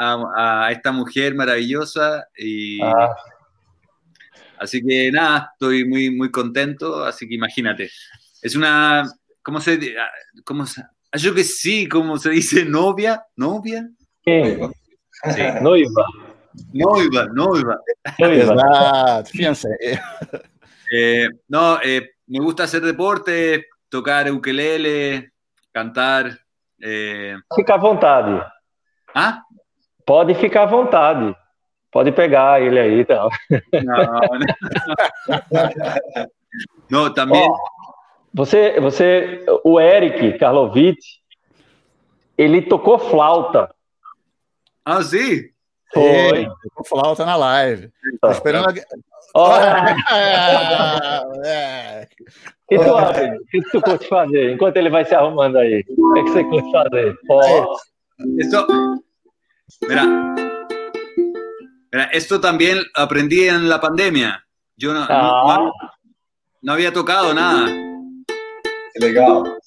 a, 0.00 0.66
a 0.66 0.72
esta 0.72 0.90
mujer 0.90 1.32
maravillosa 1.32 2.26
y 2.36 2.82
ah. 2.82 3.14
así 4.58 4.84
que 4.84 5.12
nada, 5.12 5.50
estoy 5.52 5.84
muy, 5.84 6.10
muy 6.10 6.28
contento. 6.32 7.04
Así 7.04 7.28
que 7.28 7.36
imagínate, 7.36 7.88
es 8.42 8.56
una, 8.56 9.04
¿cómo 9.42 9.60
se, 9.60 9.94
cómo 10.44 10.66
se, 10.66 10.80
ah, 10.80 11.18
yo 11.18 11.32
que 11.32 11.44
sí, 11.44 11.88
¿cómo 11.88 12.18
se 12.18 12.30
dice? 12.30 12.64
Novia, 12.64 13.22
novia. 13.36 13.88
Sí. 14.24 14.58
Sí. 15.36 15.42
Noiva. 15.62 16.04
Noiva, 16.72 17.26
noiva. 17.32 17.80
Noiva. 18.18 19.24
Fíjense. 19.24 19.68
Eh, 20.92 21.28
no, 21.46 21.78
eh, 21.80 22.10
me 22.26 22.40
gusta 22.40 22.64
hacer 22.64 22.80
deporte, 22.80 23.66
tocar 23.88 24.28
ukulele, 24.32 25.30
cantar. 25.70 26.40
É... 26.82 27.36
Fica 27.54 27.74
à 27.74 27.78
vontade. 27.78 28.55
Ah? 29.16 29.40
Pode 30.04 30.34
ficar 30.34 30.64
à 30.64 30.66
vontade. 30.66 31.34
Pode 31.90 32.12
pegar 32.12 32.60
ele 32.60 32.78
aí 32.78 33.00
e 33.00 33.04
tal. 33.06 33.30
Não, 33.82 34.20
não. 37.08 37.14
também. 37.14 37.48
Oh, 37.48 37.56
você, 38.34 38.78
você, 38.78 39.42
o 39.64 39.80
Eric 39.80 40.38
Karlovic, 40.38 40.98
ele 42.36 42.60
tocou 42.60 42.98
flauta. 42.98 43.74
Ah, 44.84 45.02
sim? 45.02 45.44
Foi. 45.94 46.46
tocou 46.64 46.84
flauta 46.86 47.24
na 47.24 47.36
live. 47.36 47.90
Tô 48.20 48.30
esperando. 48.30 48.78
Oh. 49.34 49.52
é. 51.42 52.02
O 52.02 52.68
que 52.68 52.78
tu 52.78 52.94
acha? 52.94 53.34
O 53.34 53.46
que 53.46 53.62
tu 53.70 53.80
curte 53.80 54.06
fazer 54.08 54.52
enquanto 54.52 54.76
ele 54.76 54.90
vai 54.90 55.06
se 55.06 55.14
arrumando 55.14 55.56
aí? 55.56 55.82
O 55.88 56.12
que, 56.12 56.18
é 56.18 56.22
que 56.22 56.28
você 56.28 56.44
curte 56.44 56.70
fazer? 56.70 57.16
Oh. 57.30 57.76
Esto, 58.38 58.66
mira, 59.88 60.04
mira, 61.92 62.04
esto 62.12 62.40
también 62.40 62.82
aprendí 62.94 63.48
en 63.48 63.68
la 63.68 63.80
pandemia. 63.80 64.44
Yo 64.76 64.92
no, 64.92 65.06
ah. 65.08 65.56
no, 65.58 65.72
no 66.62 66.72
había 66.72 66.92
tocado 66.92 67.32
nada. 67.32 67.66
Que 68.92 69.00
legal. 69.00 69.58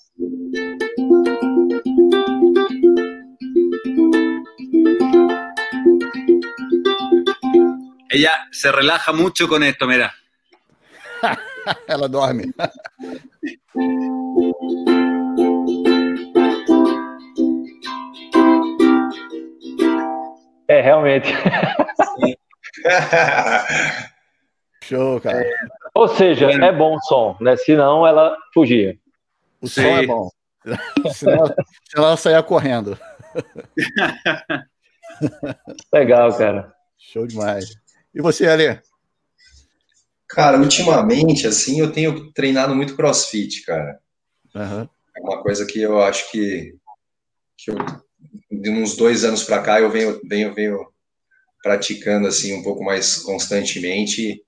Ella 8.11 8.47
se 8.51 8.71
relaja 8.71 9.13
mucho 9.13 9.47
con 9.47 9.63
esto, 9.63 9.85
mira. 9.85 10.13
Ela 11.87 12.07
dorme. 12.07 12.51
É, 20.69 20.79
realmente. 20.81 21.27
Show, 24.83 25.19
cara. 25.19 25.41
É, 25.41 25.51
ou 25.95 26.07
seja, 26.07 26.51
é 26.51 26.71
bom 26.71 26.95
o 26.95 27.01
som, 27.01 27.35
né? 27.41 27.57
Senão 27.57 28.05
ela 28.05 28.37
fugia. 28.53 28.95
O 29.59 29.67
Sim. 29.67 29.81
som 29.81 29.97
é 29.97 30.05
bom. 30.05 30.29
Senão, 31.13 31.47
senão 31.89 32.05
ela 32.05 32.17
saia 32.17 32.43
correndo. 32.43 32.95
Legal, 35.91 36.37
cara. 36.37 36.71
Show 36.97 37.25
demais. 37.25 37.73
E 38.13 38.21
você, 38.21 38.47
Ale? 38.47 38.79
Cara, 40.27 40.59
ultimamente, 40.59 41.47
assim, 41.47 41.79
eu 41.79 41.91
tenho 41.91 42.31
treinado 42.33 42.75
muito 42.75 42.95
crossfit, 42.95 43.65
cara. 43.65 43.99
Uhum. 44.53 44.87
É 45.17 45.21
uma 45.21 45.41
coisa 45.41 45.65
que 45.65 45.81
eu 45.81 45.99
acho 46.03 46.29
que, 46.29 46.75
que 47.57 47.71
eu, 47.71 47.77
de 48.51 48.69
uns 48.69 48.95
dois 48.95 49.23
anos 49.23 49.43
para 49.43 49.61
cá, 49.61 49.79
eu 49.79 49.89
venho, 49.89 50.19
venho, 50.23 50.53
venho 50.53 50.87
praticando, 51.61 52.27
assim, 52.27 52.53
um 52.53 52.63
pouco 52.63 52.83
mais 52.83 53.17
constantemente 53.17 54.41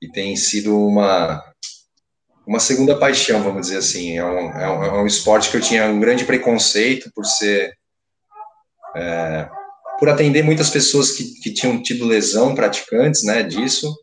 e 0.00 0.08
tem 0.08 0.36
sido 0.36 0.78
uma, 0.78 1.42
uma 2.46 2.60
segunda 2.60 2.98
paixão, 2.98 3.42
vamos 3.42 3.62
dizer 3.62 3.78
assim. 3.78 4.18
É 4.18 4.24
um, 4.24 4.50
é 4.50 4.70
um, 4.70 4.84
é 4.84 5.02
um 5.02 5.06
esporte 5.06 5.50
que 5.50 5.56
eu 5.56 5.60
tinha 5.60 5.86
um 5.86 6.00
grande 6.00 6.24
preconceito 6.24 7.10
por 7.14 7.24
ser... 7.24 7.76
É, 8.94 9.48
por 9.98 10.10
atender 10.10 10.42
muitas 10.42 10.68
pessoas 10.68 11.12
que, 11.12 11.24
que 11.40 11.52
tinham 11.52 11.82
tido 11.82 12.04
lesão 12.04 12.54
praticantes, 12.54 13.22
né, 13.24 13.42
disso, 13.42 13.94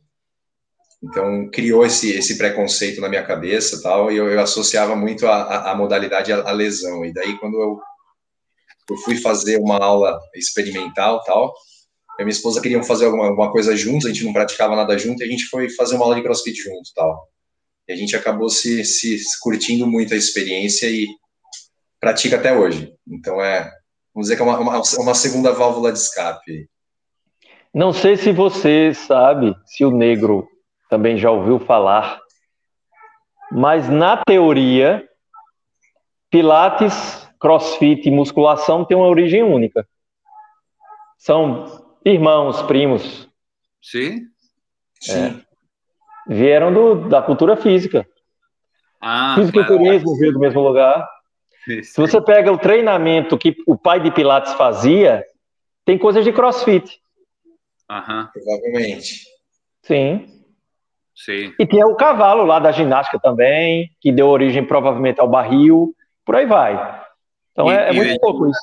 então, 1.04 1.50
criou 1.50 1.86
esse, 1.86 2.12
esse 2.14 2.38
preconceito 2.38 3.02
na 3.02 3.10
minha 3.10 3.24
cabeça 3.24 3.82
tal, 3.82 4.10
e 4.10 4.16
eu, 4.16 4.30
eu 4.30 4.40
associava 4.40 4.96
muito 4.96 5.28
a, 5.28 5.36
a, 5.36 5.72
a 5.72 5.76
modalidade 5.76 6.32
à, 6.32 6.52
lesão. 6.52 7.04
E 7.04 7.12
daí, 7.12 7.38
quando 7.40 7.62
eu, 7.62 7.82
eu 8.90 8.98
fui 8.98 9.18
fazer 9.18 9.58
uma 9.58 9.78
aula 9.78 10.20
experimental 10.36 11.24
tal, 11.24 11.54
eu 12.20 12.24
e 12.24 12.26
minha 12.26 12.34
esposa 12.34 12.62
queriam 12.62 12.84
fazer 12.84 13.06
alguma, 13.06 13.28
alguma 13.28 13.52
coisa 13.52 13.76
juntos, 13.76 14.06
a 14.06 14.10
gente 14.10 14.24
não 14.24 14.34
praticava 14.34 14.76
nada 14.76 14.98
junto, 14.98 15.22
e 15.22 15.26
a 15.26 15.30
gente 15.30 15.46
foi 15.46 15.70
fazer 15.70 15.96
uma 15.96 16.06
aula 16.06 16.16
de 16.16 16.22
crossfit 16.22 16.56
junto 16.62 16.94
tal. 16.96 17.28
E 17.88 17.94
a 17.94 17.96
gente 17.96 18.16
acabou 18.16 18.50
se, 18.50 18.84
se, 18.86 19.18
se 19.18 19.40
curtindo 19.40 19.88
muito 19.88 20.14
a 20.14 20.18
experiência 20.18 20.88
e 20.88 21.08
pratica 22.00 22.36
até 22.36 22.56
hoje. 22.56 22.94
Então, 23.08 23.42
é, 23.42 23.64
vamos 24.14 24.28
dizer 24.28 24.36
que 24.36 24.42
é 24.42 24.46
uma, 24.46 24.60
uma, 24.60 24.82
uma 25.00 25.16
segunda 25.16 25.52
válvula 25.52 25.92
de 25.92 25.98
escape. 25.98 26.70
Não 27.74 27.92
sei 27.92 28.16
se 28.16 28.32
você 28.32 28.94
sabe 28.94 29.56
se 29.66 29.84
o 29.84 29.90
negro 29.90 30.48
também 30.90 31.18
já 31.18 31.32
ouviu 31.32 31.60
falar. 31.60 32.22
Mas 33.52 33.90
na 33.90 34.24
teoria, 34.24 35.08
Pilates, 36.30 37.23
CrossFit 37.44 38.08
e 38.08 38.12
musculação 38.12 38.86
têm 38.86 38.96
uma 38.96 39.08
origem 39.08 39.44
única. 39.44 39.86
São 41.18 41.86
irmãos, 42.06 42.62
primos. 42.62 43.30
Sim. 43.82 44.22
É. 45.10 45.36
Vieram 46.26 46.74
do, 46.74 47.10
da 47.10 47.22
cultura 47.22 47.58
física. 47.58 48.08
Ah, 49.02 49.36
Fisiculturismo 49.38 50.18
veio 50.18 50.32
do 50.32 50.40
mesmo 50.40 50.62
lugar. 50.62 51.06
Se 51.84 52.00
você 52.00 52.22
pega 52.22 52.50
o 52.50 52.58
treinamento 52.58 53.38
que 53.38 53.58
o 53.68 53.78
pai 53.78 54.00
de 54.00 54.10
Pilates 54.10 54.54
fazia, 54.54 55.26
tem 55.84 55.98
coisas 55.98 56.24
de 56.24 56.32
crossfit. 56.32 56.98
Aham. 57.92 58.30
Provavelmente. 58.32 59.26
Sim. 59.82 60.28
Sim. 61.14 61.54
E 61.60 61.68
tem 61.68 61.84
o 61.84 61.96
cavalo 61.96 62.46
lá 62.46 62.58
da 62.60 62.72
ginástica 62.72 63.20
também, 63.20 63.92
que 64.00 64.14
deu 64.14 64.30
origem 64.30 64.66
provavelmente 64.66 65.20
ao 65.20 65.28
barril, 65.28 65.94
por 66.26 66.38
aí 66.38 66.46
vai. 66.46 67.03
Então 67.54 67.72
E- 67.72 67.76
é, 67.76 67.90
é 67.90 67.94
e 67.94 67.96
muito 67.96 68.14
de- 68.14 68.20
pouco 68.20 68.50
isso. 68.50 68.60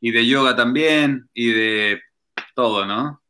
Y 0.00 0.10
de 0.12 0.26
yoga 0.26 0.56
también, 0.56 1.28
y 1.34 1.52
de 1.52 2.00
todo, 2.56 2.86
¿no? 2.86 3.20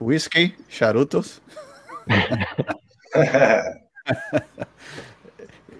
Whisky, 0.00 0.54
charutos. 0.68 1.40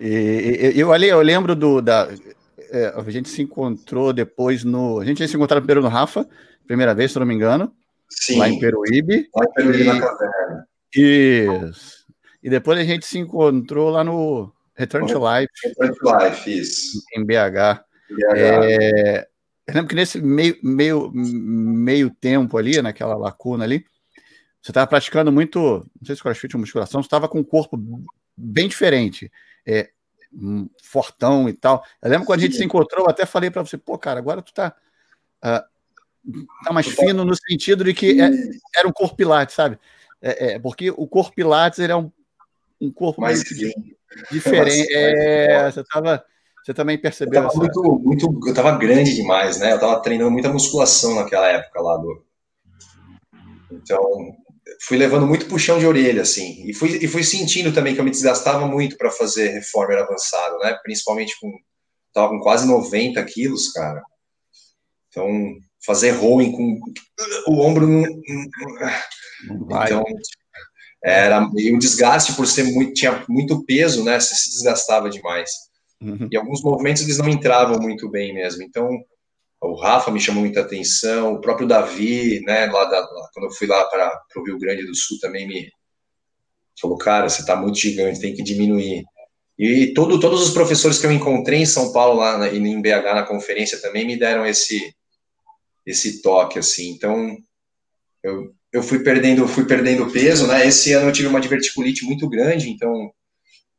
E, 0.01 0.73
e- 0.75 0.81
eu 0.81 0.93
ali 0.93 1.09
eu 1.09 1.21
lembro 1.23 1.55
do 1.55 1.81
da 1.81 2.09
é, 2.71 2.87
a 2.97 3.11
gente 3.11 3.29
se 3.29 3.43
encontrou 3.43 4.13
depois 4.13 4.65
no 4.65 4.99
a 5.01 5.05
gente 5.05 5.21
ia 5.21 5.29
se 5.29 5.37
encontrar 5.37 5.61
primeiro 5.61 5.81
no 5.83 5.89
Rafa, 5.89 6.29
primeira 6.67 6.95
vez, 6.95 7.13
se 7.13 7.19
eu 7.19 7.21
não 7.21 7.27
me 7.27 7.35
engano, 7.35 7.73
Sim, 8.11 8.39
lá 8.39 8.49
em 8.49 8.59
Peruíbe. 8.59 9.29
lá 9.35 9.45
em 9.45 9.53
Peruíbe 9.53 9.85
na 9.85 10.01
caverna. 10.01 10.69
Isso. 10.95 12.05
E 12.43 12.51
depois 12.51 12.79
a 12.79 12.85
gente 12.85 13.07
se 13.07 13.19
encontrou 13.19 13.91
lá 13.91 14.03
no 14.03 14.53
Return 14.77 15.07
to 15.07 15.19
Life 15.19 15.49
Front 15.77 15.97
Life, 16.03 16.59
isso. 16.61 17.03
em 17.17 17.25
BH. 17.25 17.85
BH. 18.11 18.37
É, 18.37 19.29
eu 19.67 19.75
lembro 19.75 19.89
que 19.89 19.95
nesse 19.95 20.21
meio, 20.21 20.57
meio, 20.63 21.11
meio 21.13 22.11
tempo 22.11 22.59
ali, 22.59 22.81
naquela 22.83 23.17
lacuna 23.17 23.65
ali, 23.65 23.85
você 24.61 24.71
estava 24.71 24.87
praticando 24.87 25.31
muito, 25.31 25.59
não 25.59 26.07
sei 26.07 26.17
se 26.17 26.23
crossfit 26.23 26.55
ou 26.57 26.61
musculação, 26.61 27.03
você 27.03 27.07
estava 27.07 27.29
com 27.29 27.39
um 27.39 27.45
corpo 27.45 27.79
bem 28.37 28.69
diferente, 28.69 29.31
é, 29.67 29.91
hum, 30.33 30.69
fortão 30.83 31.49
e 31.49 31.53
tal. 31.53 31.85
Eu 32.03 32.11
lembro 32.11 32.27
quando 32.27 32.41
a 32.41 32.43
gente 32.43 32.53
Sim. 32.53 32.59
se 32.59 32.65
encontrou, 32.65 33.05
eu 33.05 33.11
até 33.11 33.25
falei 33.25 33.51
para 33.51 33.63
você, 33.63 33.79
pô, 33.79 33.97
cara, 33.97 34.19
agora 34.19 34.43
tu 34.43 34.53
tá, 34.53 34.75
ah, 35.41 35.65
tá 36.65 36.73
mais 36.73 36.87
Tu 36.87 36.97
tá- 36.97 37.03
fino 37.03 37.25
no 37.25 37.35
sentido 37.37 37.85
de 37.85 37.95
que 37.95 38.21
é- 38.21 38.31
era 38.77 38.89
um 38.89 38.93
corpo 38.93 39.17
pilates, 39.17 39.55
sabe? 39.55 39.79
É, 40.21 40.55
é, 40.55 40.59
porque 40.59 40.91
o 40.91 41.07
corpo 41.07 41.35
pilates 41.35 41.79
ele 41.79 41.93
é 41.93 41.97
um, 41.97 42.11
um 42.81 42.93
corpo 42.93 43.21
mais 43.21 43.43
diferente. 44.31 44.89
É, 44.93 45.71
você 45.71 45.83
tava, 45.85 46.25
você 46.65 46.75
também 46.75 46.97
Eu 46.97 47.03
percebeu 47.03 47.35
tava 47.43 47.47
essa... 47.49 47.59
muito, 47.59 47.83
muito, 48.03 48.41
eu 48.49 48.55
tava 48.55 48.77
grande 48.79 49.15
demais, 49.15 49.59
né? 49.59 49.73
Eu 49.73 49.81
tava 49.81 50.01
treinando 50.03 50.31
muita 50.31 50.53
musculação 50.53 51.15
naquela 51.15 51.49
época 51.49 51.81
lá 51.81 51.97
do. 51.97 52.25
Então, 53.71 54.01
fui 54.83 54.97
levando 54.97 55.27
muito 55.27 55.47
puxão 55.47 55.79
de 55.79 55.87
orelha, 55.87 56.23
assim. 56.23 56.65
E 56.69 56.73
fui, 56.75 56.91
e 57.03 57.09
fui 57.09 57.23
sentindo 57.25 57.73
também 57.73 57.95
que 57.95 58.01
eu 58.01 58.05
me 58.05 58.11
desgastava 58.11 58.67
muito 58.67 58.97
para 58.97 59.11
fazer 59.11 59.49
reformer 59.49 59.99
avançado, 59.99 60.59
né? 60.59 60.79
Principalmente 60.83 61.37
com. 61.41 61.51
Tava 62.13 62.29
com 62.29 62.39
quase 62.41 62.67
90 62.67 63.23
quilos, 63.25 63.73
cara. 63.73 64.01
Então, 65.09 65.29
fazer 65.85 66.13
rowing 66.13 66.53
com 66.53 66.81
o 67.49 67.61
ombro. 67.61 67.87
não- 67.89 68.03
Não 69.49 69.67
vai. 69.67 69.87
Então, 69.87 70.05
era 71.05 71.51
e 71.55 71.71
o 71.71 71.79
desgaste 71.79 72.33
por 72.33 72.47
ser 72.47 72.65
muito, 72.65 72.95
tinha 72.95 73.23
muito 73.29 73.63
peso, 73.65 74.03
né? 74.03 74.19
Você 74.19 74.35
se 74.35 74.51
desgastava 74.51 75.11
demais. 75.11 75.51
Uhum. 76.01 76.29
E 76.31 76.37
alguns 76.37 76.63
movimentos 76.63 77.03
eles 77.03 77.19
não 77.19 77.29
entravam 77.29 77.79
muito 77.79 78.11
bem 78.11 78.33
mesmo. 78.33 78.63
Então, 78.63 78.89
o 79.61 79.75
Rafa 79.75 80.11
me 80.11 80.19
chamou 80.19 80.43
muita 80.43 80.63
atenção, 80.63 81.35
o 81.35 81.41
próprio 81.41 81.69
Davi, 81.69 82.41
né? 82.47 82.67
Lá, 82.67 82.87
da, 82.87 83.01
lá 83.01 83.29
quando 83.35 83.47
eu 83.47 83.53
fui 83.53 83.67
lá 83.67 83.85
para 83.85 84.19
o 84.37 84.45
Rio 84.45 84.59
Grande 84.59 84.87
do 84.87 84.95
Sul 84.95 85.19
também 85.21 85.47
me 85.47 85.71
falou, 86.81 86.97
cara, 86.97 87.29
você 87.29 87.43
está 87.43 87.55
muito 87.55 87.79
gigante, 87.79 88.21
tem 88.21 88.35
que 88.35 88.43
diminuir. 88.43 89.05
E 89.59 89.93
todo, 89.95 90.19
todos 90.19 90.43
os 90.43 90.53
professores 90.53 90.99
que 90.99 91.07
eu 91.07 91.13
encontrei 91.13 91.61
em 91.61 91.67
São 91.67 91.93
Paulo 91.93 92.19
lá 92.19 92.39
na, 92.39 92.49
e 92.49 92.59
em 92.59 92.83
BH 92.83 93.15
na 93.15 93.23
conferência 93.23 93.81
também 93.81 94.07
me 94.07 94.19
deram 94.19 94.45
esse 94.47 94.95
esse 95.87 96.23
toque 96.23 96.59
assim. 96.59 96.91
Então, 96.93 97.37
eu, 98.23 98.55
eu 98.75 98.83
fui 98.83 98.99
perdendo 98.99 99.47
fui 99.47 99.65
perdendo 99.65 100.11
peso, 100.11 100.49
né? 100.49 100.67
Esse 100.67 100.93
ano 100.93 101.09
eu 101.09 101.13
tive 101.13 101.29
uma 101.29 101.41
diverticulite 101.41 102.05
muito 102.05 102.29
grande, 102.29 102.69
então 102.69 103.09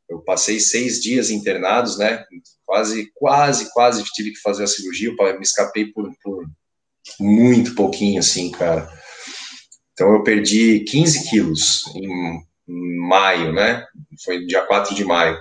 eu 0.08 0.22
passei 0.22 0.58
seis 0.58 1.02
dias 1.02 1.30
internados, 1.30 1.98
né? 1.98 2.24
Quase, 2.66 3.12
quase, 3.14 3.74
quase 3.74 4.04
tive 4.14 4.32
que 4.32 4.40
fazer 4.40 4.64
a 4.64 4.68
cirurgia. 4.68 5.10
Eu 5.10 5.38
me 5.38 5.44
escapei 5.44 5.88
por, 5.88 6.10
por 6.24 6.46
muito 7.20 7.76
pouquinho, 7.76 8.20
assim, 8.20 8.50
cara. 8.52 8.90
Então 9.92 10.14
eu 10.14 10.24
perdi 10.24 10.86
15 10.86 11.30
quilos 11.30 11.84
em, 11.94 12.40
maio, 13.08 13.52
né? 13.52 13.86
Foi 14.24 14.46
dia 14.46 14.66
4 14.66 14.96
de 14.96 15.04
maio. 15.04 15.38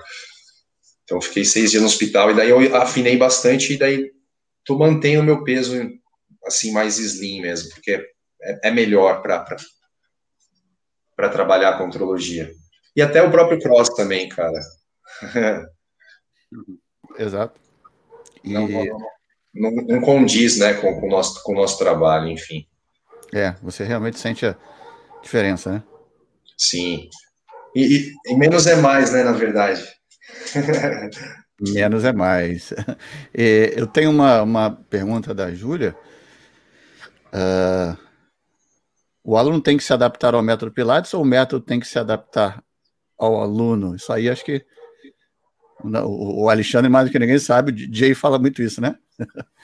Então 1.04 1.20
fiquei 1.20 1.44
seis 1.44 1.70
dias 1.70 1.82
no 1.82 1.88
hospital 1.88 2.32
e 2.32 2.34
daí 2.34 2.50
eu 2.50 2.76
afinei 2.76 3.16
bastante 3.16 3.74
e 3.74 3.78
daí 3.78 4.10
tô 4.64 4.76
mantendo 4.76 5.22
meu 5.22 5.44
peso 5.44 5.74
assim 6.44 6.72
mais 6.72 6.98
slim 6.98 7.40
mesmo, 7.40 7.70
porque 7.70 8.13
é, 8.44 8.68
é 8.68 8.70
melhor 8.70 9.22
para 9.22 11.28
trabalhar 11.28 11.70
a 11.70 11.78
contrologia. 11.78 12.52
E 12.94 13.02
até 13.02 13.22
o 13.22 13.30
próprio 13.30 13.60
cross 13.60 13.88
também, 13.90 14.28
cara. 14.28 14.60
Exato. 17.18 17.60
E, 18.42 18.52
Não, 18.52 18.68
não, 19.54 19.70
não, 19.86 20.00
condiz, 20.00 20.58
né, 20.58 20.74
com, 20.74 21.00
com, 21.00 21.06
o 21.06 21.10
nosso, 21.10 21.42
com 21.42 21.52
o 21.52 21.56
nosso 21.56 21.78
trabalho, 21.78 22.28
enfim. 22.28 22.66
é, 23.32 23.52
você 23.62 23.84
realmente 23.84 24.18
sente 24.18 24.44
a 24.44 24.56
diferença, 25.22 25.72
né? 25.72 25.82
Sim. 26.58 27.08
E, 27.74 27.82
e, 27.82 28.12
e 28.26 28.36
menos 28.36 28.66
é 28.66 28.76
mais, 28.76 29.12
né, 29.12 29.24
na 29.24 29.32
verdade. 29.32 29.82
Menos 31.60 32.04
é 32.04 32.12
mais. 32.12 32.72
E 33.32 33.72
eu 33.76 33.86
tenho 33.86 34.10
uma, 34.10 34.42
uma 34.42 34.70
pergunta 34.70 35.32
da 35.32 35.54
Júlia. 35.54 35.96
Ah, 37.32 37.96
o 39.24 39.38
aluno 39.38 39.60
tem 39.60 39.76
que 39.78 39.82
se 39.82 39.92
adaptar 39.92 40.34
ao 40.34 40.42
método 40.42 40.70
Pilates 40.70 41.14
ou 41.14 41.22
o 41.22 41.24
método 41.24 41.64
tem 41.64 41.80
que 41.80 41.88
se 41.88 41.98
adaptar 41.98 42.62
ao 43.18 43.40
aluno? 43.40 43.96
Isso 43.96 44.12
aí 44.12 44.28
acho 44.28 44.44
que 44.44 44.64
o, 45.82 46.48
Alexandre, 46.48 46.90
mais 46.90 47.08
do 47.08 47.12
que 47.12 47.18
ninguém 47.18 47.38
sabe, 47.38 47.72
o 47.72 47.94
Jay 47.94 48.14
fala 48.14 48.38
muito 48.38 48.62
isso, 48.62 48.80
né? 48.80 48.94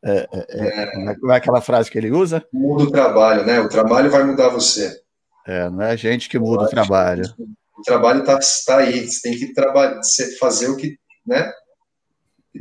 É, 0.00 0.28
é, 0.32 1.10
é, 1.10 1.14
como 1.16 1.32
é 1.32 1.36
aquela 1.36 1.60
frase 1.60 1.90
que 1.90 1.98
ele 1.98 2.12
usa? 2.12 2.46
Muda 2.52 2.84
o 2.84 2.90
trabalho, 2.92 3.44
né? 3.44 3.58
O 3.58 3.68
trabalho 3.68 4.08
vai 4.08 4.22
mudar 4.22 4.48
você. 4.48 4.96
É, 5.44 5.68
não 5.68 5.82
é 5.82 5.90
a 5.90 5.96
gente 5.96 6.28
que 6.28 6.38
muda 6.38 6.62
o 6.62 6.68
trabalho. 6.68 7.24
O 7.76 7.82
trabalho 7.82 8.20
está 8.20 8.38
tá 8.64 8.76
aí. 8.76 9.08
Você 9.08 9.28
tem 9.28 9.36
que 9.36 9.52
trabalhar, 9.52 10.00
fazer 10.38 10.68
o 10.68 10.76
que, 10.76 10.96
né? 11.26 11.52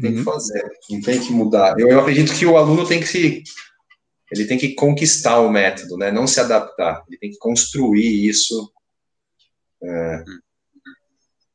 Tem 0.01 0.13
uhum. 0.13 0.17
que 0.17 0.23
fazer. 0.23 0.63
Não 0.89 0.99
tem 0.99 1.19
que 1.19 1.31
mudar. 1.31 1.79
Eu, 1.79 1.87
eu 1.89 1.99
acredito 1.99 2.33
que 2.33 2.43
o 2.43 2.57
aluno 2.57 2.87
tem 2.87 2.99
que 2.99 3.07
se 3.07 3.43
ele 4.31 4.45
tem 4.45 4.57
que 4.57 4.73
conquistar 4.73 5.39
o 5.39 5.49
método, 5.49 5.97
né? 5.97 6.11
Não 6.11 6.27
se 6.27 6.39
adaptar. 6.39 7.03
Ele 7.07 7.17
tem 7.17 7.31
que 7.31 7.37
construir 7.37 8.27
isso 8.27 8.71
é, 9.81 10.23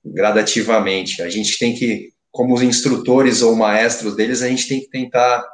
gradativamente. 0.04 1.22
A 1.22 1.28
gente 1.28 1.58
tem 1.58 1.74
que, 1.74 2.12
como 2.30 2.54
os 2.54 2.62
instrutores 2.62 3.42
ou 3.42 3.54
maestros 3.54 4.16
deles, 4.16 4.42
a 4.42 4.48
gente 4.48 4.68
tem 4.68 4.80
que 4.80 4.88
tentar 4.88 5.46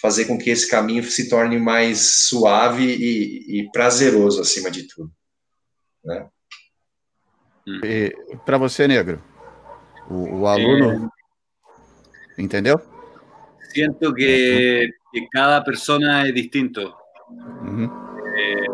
fazer 0.00 0.24
com 0.24 0.36
que 0.36 0.50
esse 0.50 0.68
caminho 0.68 1.04
se 1.04 1.28
torne 1.28 1.58
mais 1.58 2.26
suave 2.26 2.84
e, 2.84 3.60
e 3.60 3.70
prazeroso 3.70 4.40
acima 4.40 4.68
de 4.68 4.88
tudo, 4.88 5.12
né? 6.04 6.28
Para 8.44 8.58
você, 8.58 8.88
negro, 8.88 9.22
o, 10.10 10.40
o 10.40 10.46
aluno, 10.48 11.08
é... 12.36 12.42
entendeu? 12.42 12.80
Siento 13.72 14.12
que, 14.12 14.92
que, 15.12 15.28
cada 15.30 15.62
persona 15.62 16.26
es 16.26 16.34
distinto. 16.34 16.98
Uh 17.28 17.64
-huh. 17.64 18.16
eh, 18.36 18.66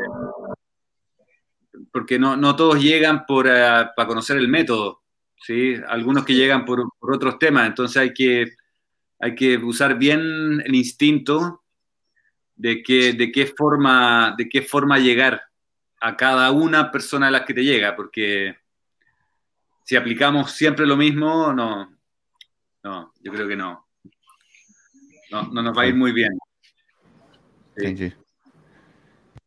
porque 1.92 2.18
no, 2.18 2.36
no, 2.36 2.56
todos 2.56 2.80
llegan 2.80 3.26
por, 3.26 3.46
uh, 3.46 3.94
para 3.96 4.06
conocer 4.06 4.36
el 4.36 4.48
método, 4.48 5.02
¿sí? 5.36 5.74
Algunos 5.88 6.24
que 6.24 6.34
llegan 6.34 6.64
por, 6.64 6.84
por, 6.98 7.14
otros 7.14 7.38
temas, 7.38 7.66
entonces 7.66 7.96
hay 7.96 8.12
que, 8.12 8.52
hay 9.18 9.34
que 9.34 9.56
usar 9.58 9.98
bien 9.98 10.62
el 10.64 10.74
instinto 10.74 11.64
de, 12.56 12.82
que, 12.82 13.12
de, 13.12 13.32
qué 13.32 13.46
forma, 13.46 14.34
de 14.36 14.48
qué 14.48 14.62
forma 14.62 14.98
llegar 14.98 15.42
a 16.00 16.16
cada 16.16 16.50
una 16.50 16.90
persona 16.90 17.26
de 17.26 17.32
las 17.32 17.42
que 17.42 17.54
te 17.54 17.64
llega, 17.64 17.96
porque 17.96 18.56
si 19.84 19.96
aplicamos 19.96 20.52
siempre 20.52 20.86
lo 20.86 20.96
mismo, 20.96 21.52
no, 21.52 21.96
no, 22.82 23.12
yo 23.20 23.32
creo 23.32 23.48
que 23.48 23.56
no. 23.56 23.87
Não, 25.30 25.42
não, 25.44 25.62
não 25.62 25.72
vai 25.72 25.88
ir 25.88 25.94
muito 25.94 26.14
bem. 26.14 26.28
Entendi. 27.76 28.16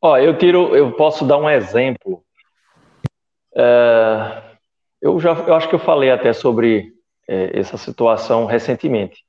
Ó, 0.01 0.17
eu 0.17 0.37
tiro, 0.37 0.75
eu 0.75 0.91
posso 0.93 1.25
dar 1.25 1.37
um 1.37 1.49
exemplo. 1.49 2.23
É, 3.55 4.43
eu 5.01 5.19
já, 5.19 5.33
eu 5.33 5.53
acho 5.53 5.67
que 5.67 5.75
eu 5.75 5.79
falei 5.79 6.09
até 6.09 6.33
sobre 6.33 6.93
é, 7.27 7.59
essa 7.59 7.77
situação 7.77 8.45
recentemente. 8.45 9.23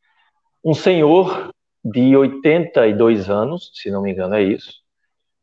Um 0.65 0.75
senhor 0.75 1.53
de 1.85 2.17
82 2.17 3.29
anos, 3.29 3.71
se 3.75 3.91
não 3.91 4.03
me 4.03 4.13
engano 4.13 4.35
é 4.35 4.43
isso, 4.43 4.83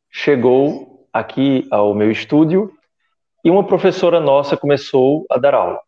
chegou 0.09 1.07
aqui 1.11 1.67
ao 1.69 1.93
meu 1.93 2.09
estúdio 2.09 2.71
e 3.43 3.49
uma 3.49 3.65
professora 3.65 4.19
nossa 4.19 4.55
começou 4.55 5.25
a 5.29 5.37
dar 5.37 5.53
aula. 5.53 5.79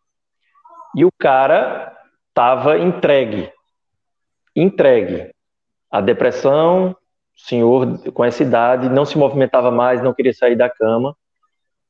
E 0.94 1.04
o 1.04 1.10
cara 1.18 1.96
estava 2.28 2.78
entregue, 2.78 3.50
entregue. 4.54 5.32
A 5.90 6.00
depressão, 6.00 6.96
senhor 7.36 7.98
com 8.12 8.24
essa 8.24 8.42
idade, 8.42 8.88
não 8.88 9.04
se 9.04 9.18
movimentava 9.18 9.70
mais, 9.70 10.02
não 10.02 10.14
queria 10.14 10.32
sair 10.32 10.56
da 10.56 10.70
cama, 10.70 11.16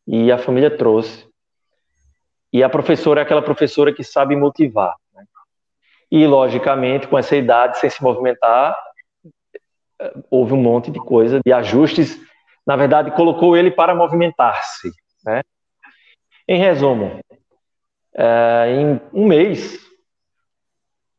e 0.07 0.33
a 0.33 0.39
família 0.39 0.77
trouxe. 0.77 1.27
E 2.53 2.63
a 2.63 2.69
professora 2.69 3.21
é 3.21 3.23
aquela 3.23 3.43
professora 3.43 3.93
que 3.93 4.05
sabe 4.05 4.37
motivar. 4.37 4.95
Né? 5.15 5.25
E, 6.11 6.27
logicamente, 6.27 7.07
com 7.07 7.19
essa 7.19 7.37
idade, 7.37 7.79
sem 7.79 7.89
se 7.89 8.03
movimentar, 8.03 8.77
houve 10.31 10.53
um 10.53 10.61
monte 10.61 10.91
de 10.91 10.99
coisa, 10.99 11.41
de 11.45 11.53
ajustes. 11.53 12.19
Na 12.67 12.77
verdade, 12.77 13.11
colocou 13.13 13.57
ele 13.57 13.71
para 13.71 13.95
movimentar-se. 13.95 14.91
Né? 15.25 15.43
Em 16.47 16.59
resumo, 16.59 17.21
é, 18.15 18.67
em 18.69 19.01
um 19.13 19.27
mês, 19.27 19.79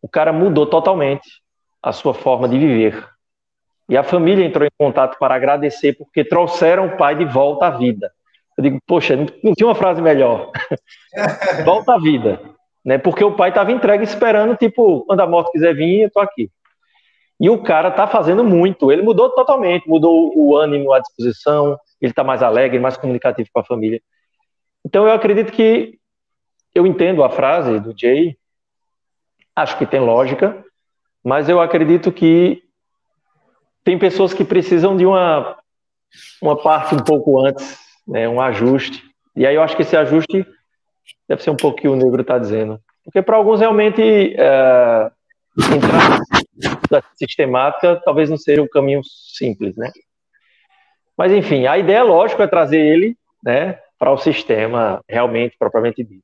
o 0.03 0.09
cara 0.09 0.33
mudou 0.33 0.65
totalmente 0.65 1.29
a 1.81 1.93
sua 1.93 2.13
forma 2.13 2.47
de 2.47 2.59
viver. 2.59 3.07
E 3.87 3.95
a 3.95 4.03
família 4.03 4.45
entrou 4.45 4.67
em 4.67 4.71
contato 4.77 5.17
para 5.17 5.33
agradecer 5.33 5.93
porque 5.93 6.25
trouxeram 6.25 6.87
o 6.87 6.97
pai 6.97 7.15
de 7.15 7.23
volta 7.23 7.67
à 7.67 7.69
vida. 7.69 8.11
Eu 8.57 8.63
digo, 8.63 8.79
poxa, 8.85 9.15
não 9.15 9.53
tinha 9.53 9.67
uma 9.67 9.75
frase 9.75 10.01
melhor. 10.01 10.51
volta 11.63 11.93
à 11.93 11.97
vida. 11.97 12.39
Né? 12.83 12.97
Porque 12.97 13.23
o 13.23 13.35
pai 13.35 13.49
estava 13.49 13.71
entregue 13.71 14.03
esperando, 14.03 14.57
tipo, 14.57 15.05
quando 15.05 15.21
a 15.21 15.27
morte 15.27 15.53
quiser 15.53 15.73
vir, 15.73 16.01
eu 16.01 16.11
tô 16.11 16.19
aqui. 16.19 16.51
E 17.39 17.49
o 17.49 17.63
cara 17.63 17.89
tá 17.89 18.05
fazendo 18.05 18.43
muito. 18.43 18.91
Ele 18.91 19.01
mudou 19.01 19.29
totalmente, 19.29 19.87
mudou 19.87 20.33
o 20.35 20.55
ânimo, 20.55 20.91
a 20.91 20.99
disposição, 20.99 21.77
ele 22.01 22.11
está 22.11 22.23
mais 22.23 22.43
alegre, 22.43 22.77
mais 22.77 22.97
comunicativo 22.97 23.49
com 23.53 23.61
a 23.61 23.65
família. 23.65 24.01
Então 24.85 25.07
eu 25.07 25.13
acredito 25.13 25.51
que 25.51 25.97
eu 26.75 26.85
entendo 26.85 27.23
a 27.23 27.29
frase 27.29 27.79
do 27.79 27.93
Jay, 27.97 28.37
acho 29.55 29.77
que 29.77 29.85
tem 29.85 29.99
lógica, 29.99 30.63
mas 31.23 31.47
eu 31.47 31.61
acredito 31.61 32.11
que 32.11 32.63
tem 33.83 33.97
pessoas 33.97 34.33
que 34.33 34.43
precisam 34.43 34.95
de 34.95 35.05
uma, 35.05 35.57
uma 36.41 36.61
parte 36.61 36.95
um 36.95 37.03
pouco 37.03 37.39
antes, 37.45 37.77
né, 38.07 38.27
um 38.27 38.41
ajuste. 38.41 39.03
E 39.35 39.45
aí 39.45 39.55
eu 39.55 39.63
acho 39.63 39.75
que 39.75 39.81
esse 39.81 39.95
ajuste 39.95 40.45
deve 41.27 41.43
ser 41.43 41.49
um 41.49 41.55
pouco 41.55 41.77
o 41.77 41.81
que 41.81 41.87
o 41.87 41.95
negro 41.95 42.21
está 42.21 42.37
dizendo. 42.37 42.79
Porque 43.03 43.21
para 43.21 43.35
alguns 43.35 43.59
realmente 43.59 44.01
é, 44.37 45.11
entrar 45.75 46.19
na 46.89 47.01
sistemática 47.15 48.01
talvez 48.03 48.29
não 48.29 48.37
seja 48.37 48.61
um 48.61 48.67
caminho 48.67 49.01
simples, 49.03 49.75
né? 49.75 49.91
Mas 51.17 51.31
enfim, 51.31 51.67
a 51.67 51.77
ideia, 51.77 52.03
lógico, 52.03 52.41
é 52.41 52.47
trazer 52.47 52.79
ele 52.79 53.15
né, 53.43 53.79
para 53.99 54.11
o 54.11 54.17
sistema 54.17 55.03
realmente, 55.07 55.55
propriamente 55.57 56.03
dito. 56.03 56.23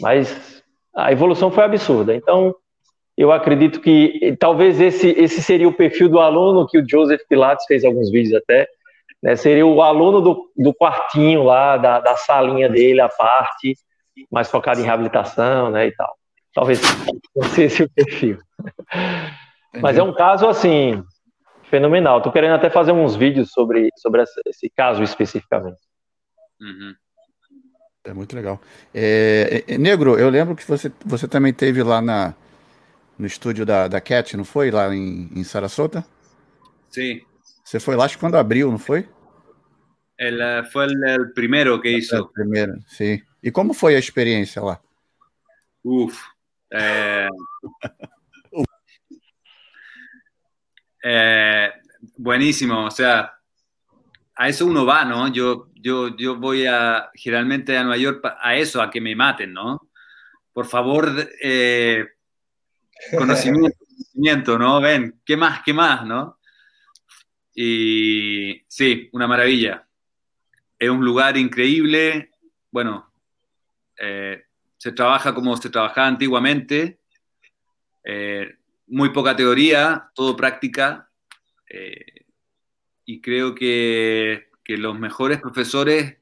Mas 0.00 0.62
a 0.94 1.12
evolução 1.12 1.50
foi 1.50 1.64
absurda. 1.64 2.14
Então, 2.14 2.54
eu 3.16 3.30
acredito 3.32 3.80
que 3.80 4.36
talvez 4.38 4.80
esse, 4.80 5.08
esse 5.10 5.42
seria 5.42 5.68
o 5.68 5.72
perfil 5.72 6.08
do 6.08 6.20
aluno 6.20 6.66
que 6.66 6.78
o 6.78 6.88
Joseph 6.88 7.22
Pilates 7.28 7.64
fez 7.66 7.84
alguns 7.84 8.10
vídeos 8.10 8.34
até. 8.34 8.68
Né? 9.22 9.36
Seria 9.36 9.66
o 9.66 9.80
aluno 9.80 10.20
do, 10.20 10.50
do 10.56 10.74
quartinho 10.74 11.44
lá, 11.44 11.76
da, 11.76 12.00
da 12.00 12.16
salinha 12.16 12.68
dele, 12.68 13.00
a 13.00 13.08
parte, 13.08 13.76
mais 14.30 14.50
focado 14.50 14.80
em 14.80 14.84
reabilitação 14.84 15.70
né, 15.70 15.86
e 15.86 15.92
tal. 15.92 16.14
Talvez 16.52 16.80
fosse 17.32 17.62
esse 17.62 17.82
o 17.82 17.90
perfil. 17.90 18.38
Mas 19.80 19.98
é 19.98 20.02
um 20.02 20.12
caso, 20.12 20.46
assim, 20.46 21.02
fenomenal. 21.64 22.18
Estou 22.18 22.32
querendo 22.32 22.54
até 22.54 22.70
fazer 22.70 22.92
uns 22.92 23.16
vídeos 23.16 23.50
sobre, 23.50 23.90
sobre 23.96 24.22
esse 24.46 24.70
caso 24.70 25.02
especificamente. 25.02 25.80
Uhum. 26.60 26.94
É 28.04 28.12
muito 28.12 28.36
legal. 28.36 28.60
É, 28.92 29.64
é, 29.66 29.78
Negro, 29.78 30.18
eu 30.18 30.28
lembro 30.28 30.54
que 30.54 30.66
você, 30.66 30.92
você 31.06 31.26
também 31.26 31.54
teve 31.54 31.82
lá 31.82 32.02
na, 32.02 32.34
no 33.18 33.26
estúdio 33.26 33.64
da, 33.64 33.88
da 33.88 34.00
Cat, 34.00 34.36
não 34.36 34.44
foi? 34.44 34.70
Lá 34.70 34.94
em, 34.94 35.30
em 35.34 35.42
Sarasota? 35.42 36.04
Sim. 36.90 37.22
Você 37.64 37.80
foi 37.80 37.96
lá 37.96 38.04
acho 38.04 38.16
que 38.16 38.20
quando 38.20 38.36
abriu, 38.36 38.70
não 38.70 38.78
foi? 38.78 39.08
Ele 40.18 40.64
foi 40.70 40.86
o 40.86 41.32
primeiro 41.32 41.80
que 41.80 41.88
hizo. 41.88 42.20
O 42.20 42.28
primeiro, 42.28 42.78
sim. 42.86 43.22
E 43.42 43.50
como 43.50 43.72
foi 43.72 43.96
a 43.96 43.98
experiência 43.98 44.62
lá? 44.62 44.78
Uf. 45.82 46.22
Eh, 46.72 47.28
eh, 51.04 51.72
buenísimo, 52.18 52.74
o 52.86 52.90
sea, 52.90 53.32
a 54.36 54.48
eso 54.48 54.66
uno 54.66 54.84
va, 54.84 55.04
¿no? 55.04 55.28
Yo, 55.28 55.68
yo, 55.74 56.16
yo 56.16 56.36
voy 56.36 56.66
a, 56.66 57.10
generalmente 57.14 57.76
a 57.76 57.82
Nueva 57.82 57.96
York 57.96 58.24
a 58.40 58.56
eso, 58.56 58.82
a 58.82 58.90
que 58.90 59.00
me 59.00 59.14
maten, 59.14 59.52
¿no? 59.52 59.90
Por 60.52 60.66
favor, 60.66 61.10
eh, 61.42 62.06
conocimiento, 63.18 63.78
conocimiento, 63.78 64.58
¿no? 64.58 64.80
Ven, 64.80 65.20
¿qué 65.24 65.36
más, 65.36 65.62
qué 65.64 65.72
más, 65.72 66.04
no? 66.04 66.38
Y 67.54 68.64
sí, 68.66 69.08
una 69.12 69.26
maravilla. 69.26 69.86
Es 70.78 70.90
un 70.90 71.04
lugar 71.04 71.36
increíble. 71.36 72.32
Bueno, 72.70 73.12
eh, 73.96 74.44
se 74.76 74.92
trabaja 74.92 75.34
como 75.34 75.56
se 75.56 75.70
trabajaba 75.70 76.08
antiguamente. 76.08 76.98
Eh, 78.02 78.56
muy 78.88 79.10
poca 79.10 79.36
teoría, 79.36 80.10
todo 80.14 80.36
práctica. 80.36 81.08
Eh, 81.68 82.13
y 83.04 83.20
creo 83.20 83.54
que, 83.54 84.48
que, 84.62 84.76
los 84.76 84.98
mejores 84.98 85.40
profesores 85.40 86.16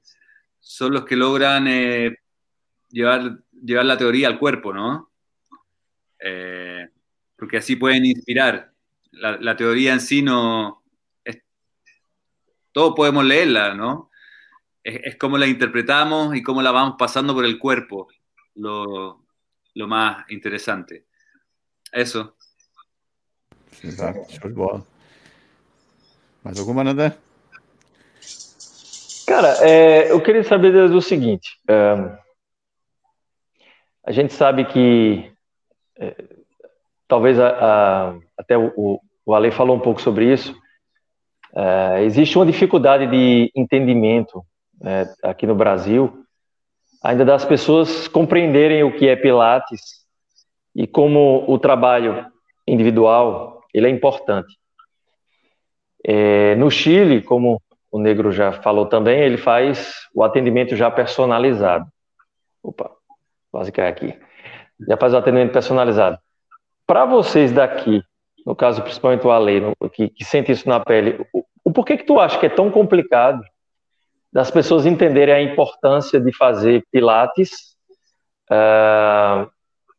son 0.60 0.92
los 0.92 1.04
que 1.04 1.16
logran 1.16 1.66
llevar, 2.92 3.38
llevar 3.52 3.84
la 3.84 3.98
teoría 3.98 4.28
al 4.28 4.38
cuerpo, 4.38 4.72
¿no? 4.72 5.10
Eh, 6.20 6.88
porque 7.36 7.56
así 7.56 7.76
pueden 7.76 8.06
inspirar. 8.06 8.72
La, 9.10 9.56
teoría 9.56 9.92
en 9.92 10.00
sí 10.00 10.22
no... 10.22 10.82
Es, 11.24 11.42
todos 12.70 12.94
podemos 12.94 13.24
leerla, 13.24 13.74
¿no? 13.74 14.10
Es, 14.82 15.16
como 15.16 15.38
la 15.38 15.46
interpretamos 15.46 16.34
y 16.36 16.42
cómo 16.42 16.62
la 16.62 16.70
vamos 16.70 16.94
pasando 16.98 17.34
por 17.34 17.44
el 17.44 17.58
cuerpo, 17.58 18.08
lo, 18.54 19.24
lo 19.74 19.88
más 19.88 20.24
interesante. 20.30 21.06
Eso. 21.92 22.36
Bola. 24.54 24.84
Mais 26.42 26.58
alguma, 26.58 26.82
Nandé? 26.82 27.16
Cara, 29.26 29.66
é, 29.66 30.10
eu 30.10 30.20
queria 30.20 30.42
saber 30.42 30.88
do 30.88 31.00
seguinte: 31.00 31.58
é, 31.68 32.18
a 34.04 34.10
gente 34.10 34.32
sabe 34.32 34.64
que 34.64 35.32
é, 35.98 36.16
talvez 37.06 37.38
a, 37.38 37.48
a, 37.48 38.14
até 38.36 38.58
o, 38.58 39.00
o 39.24 39.34
Ale 39.34 39.50
falou 39.52 39.76
um 39.76 39.80
pouco 39.80 40.02
sobre 40.02 40.32
isso. 40.32 40.54
É, 41.54 42.02
existe 42.02 42.36
uma 42.36 42.46
dificuldade 42.46 43.06
de 43.06 43.52
entendimento 43.54 44.44
é, 44.82 45.06
aqui 45.22 45.46
no 45.46 45.54
Brasil, 45.54 46.24
ainda 47.02 47.24
das 47.24 47.44
pessoas 47.44 48.08
compreenderem 48.08 48.82
o 48.82 48.96
que 48.96 49.06
é 49.08 49.14
Pilates 49.14 49.80
e 50.74 50.86
como 50.86 51.44
o 51.46 51.58
trabalho 51.58 52.26
individual 52.66 53.62
ele 53.72 53.86
é 53.86 53.90
importante. 53.90 54.61
É, 56.04 56.54
no 56.56 56.70
Chile, 56.70 57.22
como 57.22 57.60
o 57.90 57.98
Negro 57.98 58.32
já 58.32 58.52
falou 58.52 58.86
também, 58.86 59.20
ele 59.20 59.36
faz 59.36 59.92
o 60.14 60.22
atendimento 60.22 60.74
já 60.74 60.90
personalizado. 60.90 61.86
Opa, 62.62 62.90
quase 63.50 63.70
cai 63.70 63.88
aqui 63.88 64.16
já 64.88 64.96
faz 64.96 65.12
o 65.14 65.16
atendimento 65.16 65.52
personalizado. 65.52 66.18
Para 66.86 67.04
vocês 67.04 67.52
daqui, 67.52 68.02
no 68.44 68.54
caso 68.54 68.82
principalmente 68.82 69.26
o 69.26 69.30
Ale, 69.30 69.62
que, 69.92 70.08
que 70.08 70.24
sente 70.24 70.52
isso 70.52 70.68
na 70.68 70.80
pele, 70.80 71.24
o, 71.32 71.44
o 71.64 71.72
porquê 71.72 71.96
que 71.96 72.04
tu 72.04 72.18
acha 72.18 72.38
que 72.38 72.46
é 72.46 72.50
tão 72.50 72.70
complicado 72.70 73.42
das 74.32 74.50
pessoas 74.50 74.86
entenderem 74.86 75.34
a 75.34 75.42
importância 75.42 76.20
de 76.20 76.34
fazer 76.34 76.84
pilates 76.90 77.76
uh, 78.50 79.48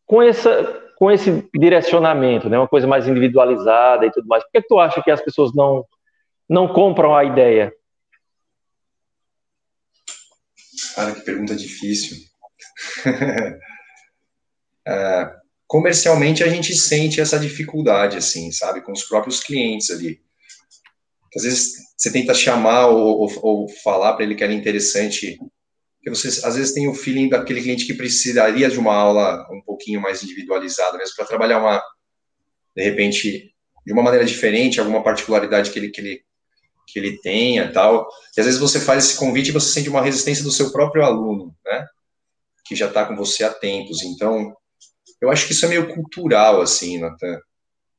com, 0.05 0.21
essa, 0.21 0.81
com 0.97 1.11
esse 1.11 1.47
direcionamento, 1.53 2.49
né, 2.49 2.57
uma 2.57 2.67
coisa 2.67 2.87
mais 2.87 3.07
individualizada 3.07 4.05
e 4.05 4.11
tudo 4.11 4.27
mais. 4.27 4.43
Por 4.43 4.51
que, 4.51 4.61
que 4.61 4.67
tu 4.67 4.79
acha 4.79 5.01
que 5.01 5.11
as 5.11 5.21
pessoas 5.21 5.53
não, 5.53 5.85
não 6.53 6.71
compram 6.71 7.15
a 7.15 7.25
ideia? 7.25 7.73
Cara, 10.95 11.15
que 11.15 11.21
pergunta 11.21 11.55
difícil. 11.55 12.15
é, 14.87 15.35
comercialmente 15.65 16.43
a 16.43 16.47
gente 16.47 16.75
sente 16.75 17.19
essa 17.19 17.39
dificuldade, 17.39 18.17
assim, 18.17 18.51
sabe, 18.51 18.81
com 18.81 18.91
os 18.91 19.03
próprios 19.03 19.39
clientes 19.39 19.89
ali. 19.89 20.21
Às 21.35 21.41
vezes 21.41 21.71
você 21.97 22.11
tenta 22.11 22.35
chamar 22.35 22.85
ou, 22.85 23.21
ou, 23.21 23.31
ou 23.41 23.69
falar 23.83 24.13
para 24.13 24.23
ele 24.23 24.35
que 24.35 24.43
era 24.43 24.53
interessante, 24.53 25.39
porque 25.95 26.11
você 26.11 26.27
às 26.45 26.55
vezes 26.55 26.71
tem 26.71 26.87
o 26.87 26.93
feeling 26.93 27.29
daquele 27.29 27.63
cliente 27.63 27.87
que 27.87 27.95
precisaria 27.95 28.69
de 28.69 28.77
uma 28.77 28.93
aula 28.93 29.43
um 29.51 29.61
pouquinho 29.65 29.99
mais 29.99 30.21
individualizada, 30.21 30.99
mesmo 30.99 31.15
para 31.15 31.25
trabalhar 31.25 31.57
uma, 31.57 31.81
de 32.75 32.83
repente, 32.83 33.51
de 33.83 33.91
uma 33.91 34.03
maneira 34.03 34.23
diferente, 34.23 34.79
alguma 34.79 35.03
particularidade 35.03 35.71
que 35.71 35.79
ele, 35.79 35.89
que 35.89 35.99
ele, 35.99 36.23
que 36.87 36.99
ele 36.99 37.17
tenha 37.19 37.71
tal. 37.71 38.07
E 38.35 38.39
às 38.39 38.45
vezes 38.45 38.59
você 38.59 38.79
faz 38.79 39.05
esse 39.05 39.17
convite 39.17 39.49
e 39.49 39.51
você 39.51 39.71
sente 39.71 39.89
uma 39.89 40.01
resistência 40.01 40.43
do 40.43 40.51
seu 40.51 40.71
próprio 40.71 41.03
aluno, 41.03 41.55
né? 41.65 41.87
que 42.65 42.75
já 42.75 42.87
está 42.87 43.05
com 43.05 43.15
você 43.15 43.43
há 43.43 43.53
tempos. 43.53 44.01
Então, 44.01 44.55
eu 45.21 45.29
acho 45.29 45.47
que 45.47 45.53
isso 45.53 45.65
é 45.65 45.69
meio 45.69 45.93
cultural, 45.93 46.61
assim, 46.61 46.99
Natan, 46.99 47.39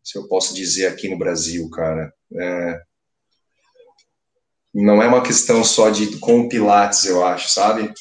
se 0.02 0.18
eu 0.18 0.26
posso 0.28 0.54
dizer 0.54 0.86
aqui 0.86 1.08
no 1.08 1.18
Brasil, 1.18 1.68
cara. 1.70 2.12
É, 2.34 2.82
não 4.74 5.02
é 5.02 5.06
uma 5.06 5.22
questão 5.22 5.62
só 5.62 5.90
de 5.90 6.18
com 6.18 6.48
Pilates, 6.48 7.04
eu 7.04 7.24
acho, 7.24 7.50
sabe? 7.50 7.92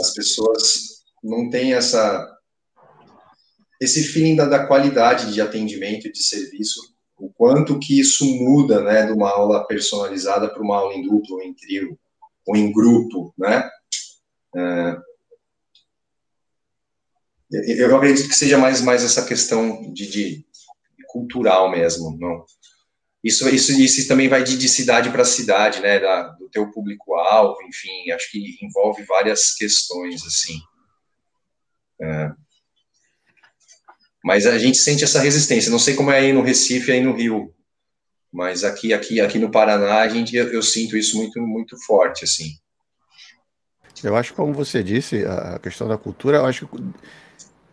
As 0.00 0.12
pessoas 0.12 1.04
não 1.22 1.48
têm 1.48 1.74
essa 1.74 2.30
esse 3.80 4.04
feeling 4.04 4.36
da, 4.36 4.46
da 4.46 4.66
qualidade 4.66 5.32
de 5.32 5.40
atendimento 5.40 6.06
e 6.06 6.12
de 6.12 6.22
serviço, 6.22 6.93
o 7.16 7.30
quanto 7.30 7.78
que 7.78 7.98
isso 7.98 8.24
muda, 8.24 8.80
né, 8.82 9.06
de 9.06 9.12
uma 9.12 9.30
aula 9.30 9.66
personalizada 9.66 10.48
para 10.48 10.62
uma 10.62 10.76
aula 10.76 10.94
em 10.94 11.02
duplo, 11.02 11.36
ou 11.36 11.42
em 11.42 11.54
trio, 11.54 11.98
ou 12.46 12.56
em 12.56 12.72
grupo, 12.72 13.32
né? 13.38 13.70
É, 14.56 14.96
eu 17.50 17.96
acredito 17.96 18.28
que 18.28 18.34
seja 18.34 18.58
mais, 18.58 18.80
mais 18.80 19.04
essa 19.04 19.24
questão 19.24 19.92
de, 19.92 20.10
de 20.10 20.46
cultural 21.08 21.70
mesmo, 21.70 22.16
não? 22.18 22.44
Isso, 23.22 23.48
isso, 23.48 23.72
isso 23.72 24.06
também 24.08 24.28
vai 24.28 24.42
de, 24.42 24.58
de 24.58 24.68
cidade 24.68 25.10
para 25.10 25.24
cidade, 25.24 25.80
né, 25.80 25.98
da, 25.98 26.28
do 26.30 26.48
teu 26.50 26.70
público-alvo, 26.70 27.56
enfim, 27.62 28.10
acho 28.10 28.30
que 28.30 28.58
envolve 28.60 29.02
várias 29.04 29.54
questões, 29.54 30.22
assim. 30.26 30.58
É. 32.02 32.43
Mas 34.24 34.46
a 34.46 34.58
gente 34.58 34.78
sente 34.78 35.04
essa 35.04 35.20
resistência, 35.20 35.70
não 35.70 35.78
sei 35.78 35.94
como 35.94 36.10
é 36.10 36.18
aí 36.18 36.32
no 36.32 36.40
Recife, 36.40 36.90
aí 36.90 37.02
no 37.02 37.14
Rio, 37.14 37.54
mas 38.32 38.64
aqui, 38.64 38.94
aqui, 38.94 39.20
aqui 39.20 39.38
no 39.38 39.50
Paraná, 39.50 40.00
a 40.00 40.08
gente, 40.08 40.34
eu, 40.34 40.50
eu 40.50 40.62
sinto 40.62 40.96
isso 40.96 41.16
muito, 41.16 41.38
muito 41.42 41.76
forte, 41.84 42.24
assim. 42.24 42.56
Eu 44.02 44.16
acho, 44.16 44.32
como 44.32 44.52
você 44.52 44.82
disse, 44.82 45.24
a 45.26 45.58
questão 45.58 45.86
da 45.86 45.98
cultura, 45.98 46.38
eu 46.38 46.46
acho 46.46 46.66
que 46.66 46.76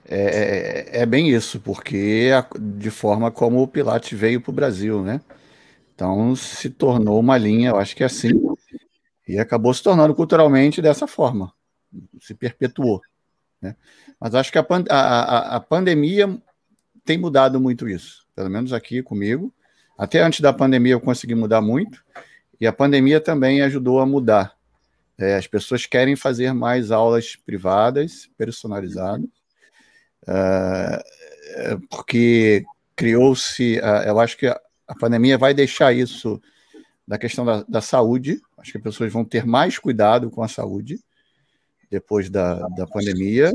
é, 0.08 0.90
é, 0.98 1.02
é 1.02 1.06
bem 1.06 1.30
isso, 1.30 1.60
porque 1.62 2.30
de 2.60 2.92
forma 2.92 3.32
como 3.32 3.62
o 3.62 3.68
Pilates 3.68 4.20
veio 4.20 4.42
para 4.42 4.52
o 4.52 4.54
Brasil, 4.54 5.02
né? 5.02 5.22
Então 5.96 6.36
se 6.36 6.70
tornou 6.70 7.20
uma 7.20 7.38
linha, 7.38 7.70
eu 7.70 7.78
acho 7.78 7.96
que 7.96 8.04
é 8.04 8.08
assim, 8.08 8.30
e 9.28 9.40
acabou 9.40 9.74
se 9.74 9.82
tornando 9.82 10.14
culturalmente 10.14 10.82
dessa 10.82 11.08
forma, 11.08 11.54
se 12.22 12.36
perpetuou. 12.36 13.02
Né? 13.62 13.76
Mas 14.22 14.36
acho 14.36 14.52
que 14.52 14.60
a, 14.60 14.66
a, 14.90 14.96
a, 14.96 15.56
a 15.56 15.60
pandemia 15.60 16.40
tem 17.04 17.18
mudado 17.18 17.60
muito 17.60 17.90
isso, 17.90 18.28
pelo 18.36 18.52
menos 18.52 18.72
aqui 18.72 19.02
comigo. 19.02 19.52
Até 19.98 20.22
antes 20.22 20.42
da 20.42 20.54
pandemia 20.54 20.94
eu 20.94 21.02
consegui 21.02 21.34
mudar 21.34 21.60
muito, 21.60 22.04
e 22.60 22.68
a 22.68 22.72
pandemia 22.72 23.20
também 23.20 23.64
ajudou 23.64 24.00
a 24.00 24.06
mudar. 24.06 24.56
É, 25.18 25.36
as 25.36 25.48
pessoas 25.48 25.88
querem 25.88 26.16
fazer 26.16 26.54
mais 26.54 26.92
aulas 26.92 27.36
privadas, 27.36 28.30
personalizadas, 28.38 29.26
uh, 30.24 31.88
porque 31.90 32.64
criou-se, 32.96 33.80
uh, 33.80 34.08
eu 34.08 34.20
acho 34.20 34.38
que 34.38 34.48
a 34.48 34.96
pandemia 35.00 35.38
vai 35.38 35.54
deixar 35.54 35.94
isso 35.94 36.40
da 37.08 37.18
questão 37.18 37.44
da, 37.44 37.64
da, 37.68 37.82
saúde. 37.82 38.40
Acho 38.58 38.74
que 38.74 38.78
as 38.78 38.84
pessoas 38.84 39.12
vão 39.12 39.26
ter 39.26 39.46
mais 39.46 39.80
cuidado 39.80 40.30
com 40.30 40.44
a 40.44 40.48
saúde 40.48 41.00
depois 41.90 42.30
da, 42.30 42.68
da 42.70 42.88
pandemia, 42.88 43.52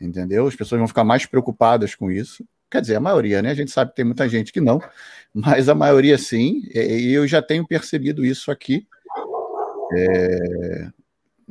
entendeu? 0.00 0.46
As 0.46 0.56
pessoas 0.56 0.78
vão 0.78 0.88
ficar 0.88 1.04
mais 1.04 1.26
preocupadas 1.26 1.94
com 1.94 2.10
isso. 2.10 2.44
Quer 2.70 2.80
dizer, 2.80 2.96
a 2.96 3.00
maioria, 3.00 3.42
né? 3.42 3.50
A 3.50 3.54
gente 3.54 3.70
sabe 3.70 3.90
que 3.90 3.96
tem 3.96 4.04
muita 4.04 4.28
gente 4.28 4.52
que 4.52 4.60
não, 4.60 4.80
mas 5.34 5.68
a 5.68 5.74
maioria 5.74 6.16
sim. 6.16 6.62
E 6.72 7.12
eu 7.12 7.26
já 7.26 7.42
tenho 7.42 7.66
percebido 7.66 8.24
isso 8.24 8.50
aqui. 8.50 8.86
É... 9.96 10.88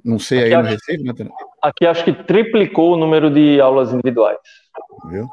Não 0.04 0.18
sei 0.18 0.39
aqui 0.39 0.56
aí 0.56 0.64
no 0.64 0.70
Recife, 0.70 1.04
né? 1.04 1.14
Aqui 1.62 1.86
acho 1.86 2.06
que 2.06 2.14
triplicou 2.14 2.93
o 2.93 2.97
número 2.97 3.30
de 3.30 3.60
aulas 3.60 3.91
individuais. 3.91 4.38
Viu? 5.10 5.28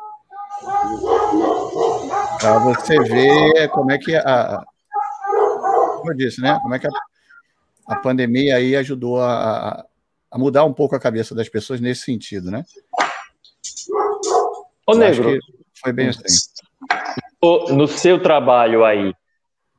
Para 2.40 2.58
você 2.58 2.98
ver 3.04 3.68
como 3.68 3.92
é 3.92 3.98
que 3.98 4.16
a, 4.16 4.64
como 6.06 6.12
eu 6.12 6.16
disse, 6.16 6.40
né? 6.40 6.58
Como 6.62 6.74
é 6.74 6.78
que 6.78 6.86
a, 6.86 6.90
a 7.88 7.96
pandemia 7.96 8.56
aí 8.56 8.76
ajudou 8.76 9.20
a, 9.20 9.84
a, 10.30 10.38
mudar 10.38 10.64
um 10.64 10.72
pouco 10.72 10.94
a 10.94 11.00
cabeça 11.00 11.34
das 11.34 11.48
pessoas 11.48 11.80
nesse 11.80 12.02
sentido, 12.02 12.50
né? 12.50 12.64
Ô, 14.86 14.92
Eu 14.92 14.98
Negro, 14.98 15.38
foi 15.74 15.92
bem 15.92 16.08
assim. 16.08 16.24
No 17.74 17.86
seu 17.86 18.22
trabalho 18.22 18.84
aí, 18.84 19.14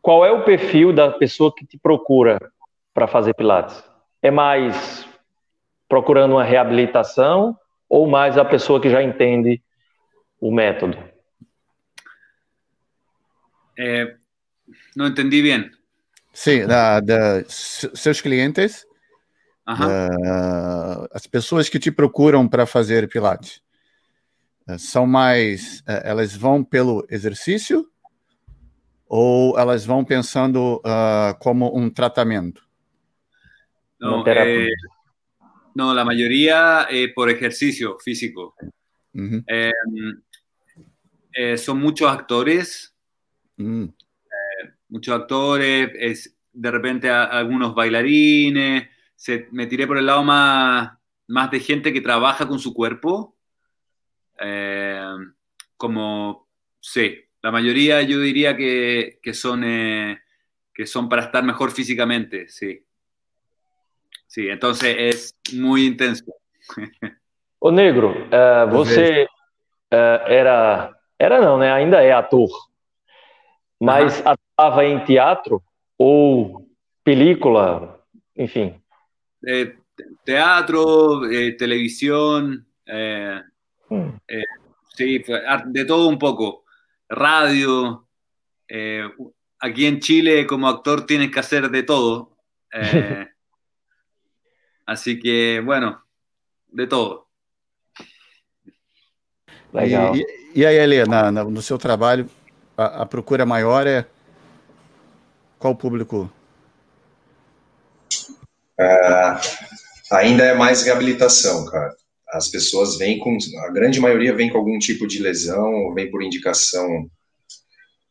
qual 0.02 0.26
é 0.26 0.32
o 0.32 0.44
perfil 0.44 0.94
da 0.94 1.12
pessoa 1.12 1.54
que 1.54 1.66
te 1.66 1.78
procura 1.78 2.40
para 2.94 3.08
fazer 3.08 3.34
Pilates? 3.34 3.84
É 4.22 4.32
mais 4.32 5.06
procurando 5.88 6.34
uma 6.34 6.44
reabilitação 6.44 7.58
ou 7.90 8.08
mais 8.08 8.38
a 8.38 8.46
pessoa 8.46 8.82
que 8.82 8.90
já 8.90 9.02
entende 9.02 9.62
o 10.40 10.52
método? 10.52 10.98
Eh, 13.78 14.16
no 14.96 15.08
entendí 15.08 15.42
bien. 15.42 15.72
Sí, 16.34 16.66
da, 16.66 17.00
da, 17.00 17.44
seus 17.48 18.22
clientes, 18.22 18.86
uh, 19.68 21.08
as 21.12 21.26
pessoas 21.26 21.68
que 21.70 21.80
te 21.80 21.92
procuram 21.92 22.48
para 22.48 22.66
fazer 22.66 23.08
Pilates, 23.10 23.62
são 24.78 25.07
mais, 25.07 25.80
uh, 25.82 26.01
elas 26.03 26.36
vão 26.36 26.63
pelo 26.63 27.05
exercício 27.09 27.89
ou 29.07 29.57
elas 29.57 29.86
vão 29.86 30.03
pensando 30.03 30.82
como 31.39 31.78
um 31.78 31.89
tratamento? 31.89 32.68
No, 33.99 34.24
eh, 34.28 34.68
no, 35.76 35.93
la 35.93 36.03
mayoría 36.03 36.88
eh, 36.89 37.11
por 37.13 37.30
ejercicio 37.30 37.97
físico. 37.99 38.55
Uh 39.13 39.22
-huh. 39.22 39.43
eh, 39.47 39.72
eh, 41.34 41.57
son 41.57 41.80
muchos 41.80 42.10
actores. 42.10 42.95
Eh, 43.57 43.94
muchos 44.89 45.15
actores, 45.15 45.91
es, 45.94 46.35
de 46.52 46.72
repente 46.72 47.10
a, 47.10 47.26
algunos 47.26 47.73
bailarines. 47.73 48.88
Se, 49.15 49.48
me 49.52 49.68
tiré 49.68 49.88
por 49.88 49.98
el 49.98 50.06
lado 50.06 50.23
más, 50.23 50.98
más 51.27 51.52
de 51.52 51.60
gente 51.60 51.91
que 51.91 52.02
trabaja 52.02 52.48
con 52.48 52.60
su 52.60 52.73
cuerpo. 52.73 53.36
Eh, 54.39 55.15
como, 55.76 56.47
sí, 56.80 57.18
la 57.41 57.51
mayoría 57.51 58.01
yo 58.01 58.19
diría 58.19 58.55
que, 58.55 59.19
que 59.22 59.34
son, 59.34 59.64
eh, 59.64 60.19
que 60.73 60.85
son 60.85 61.09
para 61.09 61.23
estar 61.23 61.43
mejor 61.43 61.72
físicamente, 61.72 62.47
sí. 62.47 62.84
Sí, 64.27 64.49
entonces 64.49 64.95
es 64.97 65.53
muy 65.53 65.85
intenso. 65.85 66.26
O 67.59 67.72
Negro, 67.72 68.11
uh, 68.11 68.69
você 68.69 69.23
uh, 69.91 70.30
era, 70.30 70.95
era 71.18 71.41
não, 71.41 71.57
né? 71.57 71.72
Ainda 71.73 72.03
é 72.03 72.11
ator. 72.11 72.49
mas 73.80 74.19
uhum. 74.19 74.31
atuava 74.31 74.85
em 74.85 75.03
teatro 75.05 75.61
ou 75.97 76.68
película, 77.03 77.99
enfim? 78.35 78.81
Eh, 79.45 79.76
teatro, 80.26 81.26
eh, 81.31 81.51
televisión, 81.53 82.65
eh, 82.85 83.41
mm. 83.89 84.19
sí, 84.95 85.23
de 85.65 85.85
todo 85.85 86.07
un 86.07 86.18
poco, 86.18 86.65
radio. 87.09 88.07
aquí 89.59 89.85
en 89.85 89.99
Chile 89.99 90.45
como 90.45 90.68
actor 90.68 91.05
tienes 91.05 91.31
que 91.31 91.39
hacer 91.39 91.69
de 91.69 91.84
todo. 91.84 92.38
así 94.85 95.19
que, 95.19 95.61
bueno, 95.64 96.03
de 96.68 96.88
todo. 96.88 97.27
Legal. 99.73 100.15
E, 100.15 100.19
e, 100.19 100.61
e 100.61 100.65
aí, 100.65 100.77
Helena, 100.77 101.31
no 101.31 101.61
seu 101.61 101.77
trabalho, 101.77 102.30
a, 102.77 103.03
a 103.03 103.05
procura 103.05 103.45
maior 103.45 103.85
é 103.85 104.05
qual 105.59 105.76
público? 105.76 106.31
É, 108.80 109.35
ainda 110.11 110.43
é 110.43 110.53
mais 110.53 110.84
reabilitação, 110.84 111.65
cara. 111.65 111.95
As 112.30 112.49
pessoas 112.49 112.98
vêm 112.98 113.20
com, 113.20 113.38
a 113.66 113.72
grande 113.72 113.99
maioria 113.99 114.36
vem 114.36 114.49
com 114.49 114.58
algum 114.58 114.78
tipo 114.78 115.08
de 115.08 115.20
lesão, 115.20 115.94
vem 115.94 116.12
por 116.12 116.22
indicação. 116.22 117.10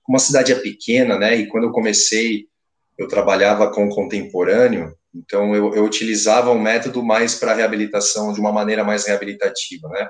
Uma 0.09 0.18
cidade 0.18 0.52
é 0.52 0.56
pequena, 0.56 1.18
né? 1.18 1.36
E 1.36 1.47
quando 1.48 1.64
eu 1.64 1.72
comecei, 1.72 2.47
eu 2.97 3.09
trabalhava 3.09 3.70
com 3.70 3.88
contemporâneo, 3.88 4.97
então 5.14 5.55
eu, 5.55 5.74
eu 5.74 5.84
utilizava 5.84 6.51
um 6.51 6.60
método 6.60 7.02
mais 7.02 7.34
para 7.34 7.55
reabilitação, 7.55 8.32
de 8.32 8.40
uma 8.40 8.52
maneira 8.52 8.84
mais 8.84 9.06
reabilitativa, 9.06 9.88
né? 9.88 10.09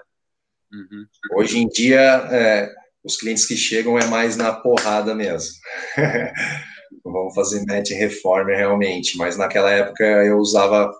Uhum. 0.73 1.07
Hoje 1.37 1.59
em 1.59 1.69
dia, 1.69 2.01
é, 2.31 2.73
os 3.05 3.17
clientes 3.17 3.47
que 3.47 3.57
chegam 3.57 3.99
é 3.99 4.05
mais 4.07 4.37
na 4.37 4.53
porrada 4.53 5.15
mesmo. 5.15 5.51
Vamos 7.05 7.35
fazer 7.35 7.65
match 7.67 7.91
reformer 7.91 8.57
realmente, 8.57 9.17
mas 9.17 9.37
naquela 9.37 9.71
época 9.71 10.05
eu 10.05 10.39
usava 10.39 10.93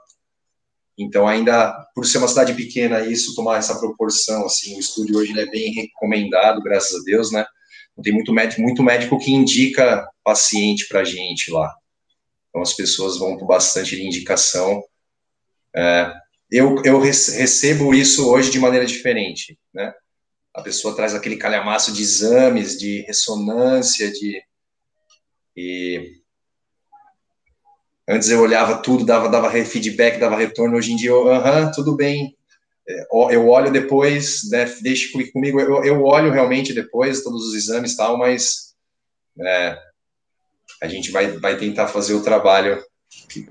então 0.99 1.29
ainda 1.29 1.73
por 1.95 2.07
ser 2.07 2.19
uma 2.19 2.29
cidade 2.29 2.55
pequena 2.55 3.07
isso 3.07 3.35
tomar 3.35 3.59
essa 3.59 3.79
proporção 3.79 4.47
assim, 4.47 4.77
o 4.77 4.81
estúdio 4.81 5.19
hoje 5.19 5.39
é 5.39 5.47
bem 5.47 5.73
recomendado, 5.73 6.63
graças 6.63 7.01
a 7.01 7.05
Deus, 7.05 7.31
né? 7.31 7.45
Tem 8.03 8.13
muito 8.13 8.33
médico, 8.33 8.61
muito 8.61 8.83
médico 8.83 9.19
que 9.19 9.33
indica 9.33 10.07
paciente 10.23 10.87
para 10.87 11.05
gente 11.05 11.51
lá. 11.51 11.75
Então 12.49 12.61
as 12.63 12.75
pessoas 12.75 13.19
vão 13.19 13.39
por 13.39 13.47
bastante 13.47 14.01
indicação. 14.01 14.83
É, 15.75 16.13
eu, 16.51 16.83
eu 16.85 17.01
recebo 17.01 17.95
isso 17.95 18.31
hoje 18.31 18.51
de 18.51 18.59
maneira 18.59 18.85
diferente, 18.85 19.59
né? 19.73 19.95
A 20.55 20.63
pessoa 20.63 20.95
traz 20.95 21.15
aquele 21.15 21.37
calhamaço 21.37 21.93
de 21.93 22.03
exames, 22.03 22.79
de 22.79 23.03
ressonância, 23.03 24.11
de 24.11 24.43
e 25.57 26.21
antes 28.09 28.31
eu 28.31 28.41
olhava 28.41 28.79
tudo, 28.79 29.05
dava 29.05 29.29
dava 29.29 29.51
feedback, 29.51 30.19
dava 30.19 30.37
retorno. 30.37 30.77
Hoje 30.77 30.93
em 30.93 30.97
dia, 30.97 31.13
aham, 31.13 31.71
tudo 31.73 31.97
bem. 31.97 32.37
É, 32.89 33.07
eu 33.35 33.49
olho 33.49 33.73
depois, 33.73 34.49
né, 34.51 34.65
deixe 34.83 35.11
comigo. 35.33 35.61
Eu, 35.61 35.85
eu 35.85 36.05
olho 36.05 36.31
realmente 36.31 36.73
depois 36.73 37.23
todos 37.23 37.49
os 37.49 37.55
exames 37.55 37.93
e 37.93 37.97
tal, 37.97 38.17
mas 38.17 38.75
é, 39.41 39.79
a 40.83 40.89
gente 40.89 41.11
vai, 41.11 41.39
vai 41.39 41.57
tentar 41.57 41.89
fazer 41.89 42.15
o 42.15 42.23
trabalho 42.23 42.83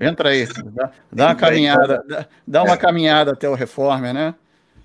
Entra 0.00 0.30
aí, 0.30 0.46
dá, 0.72 0.90
dá 1.12 1.26
uma 1.26 1.34
caminhada, 1.34 2.04
dá, 2.06 2.26
dá 2.46 2.62
uma 2.62 2.76
caminhada 2.76 3.32
até 3.32 3.48
o 3.48 3.54
Reformer, 3.54 4.12
né? 4.12 4.34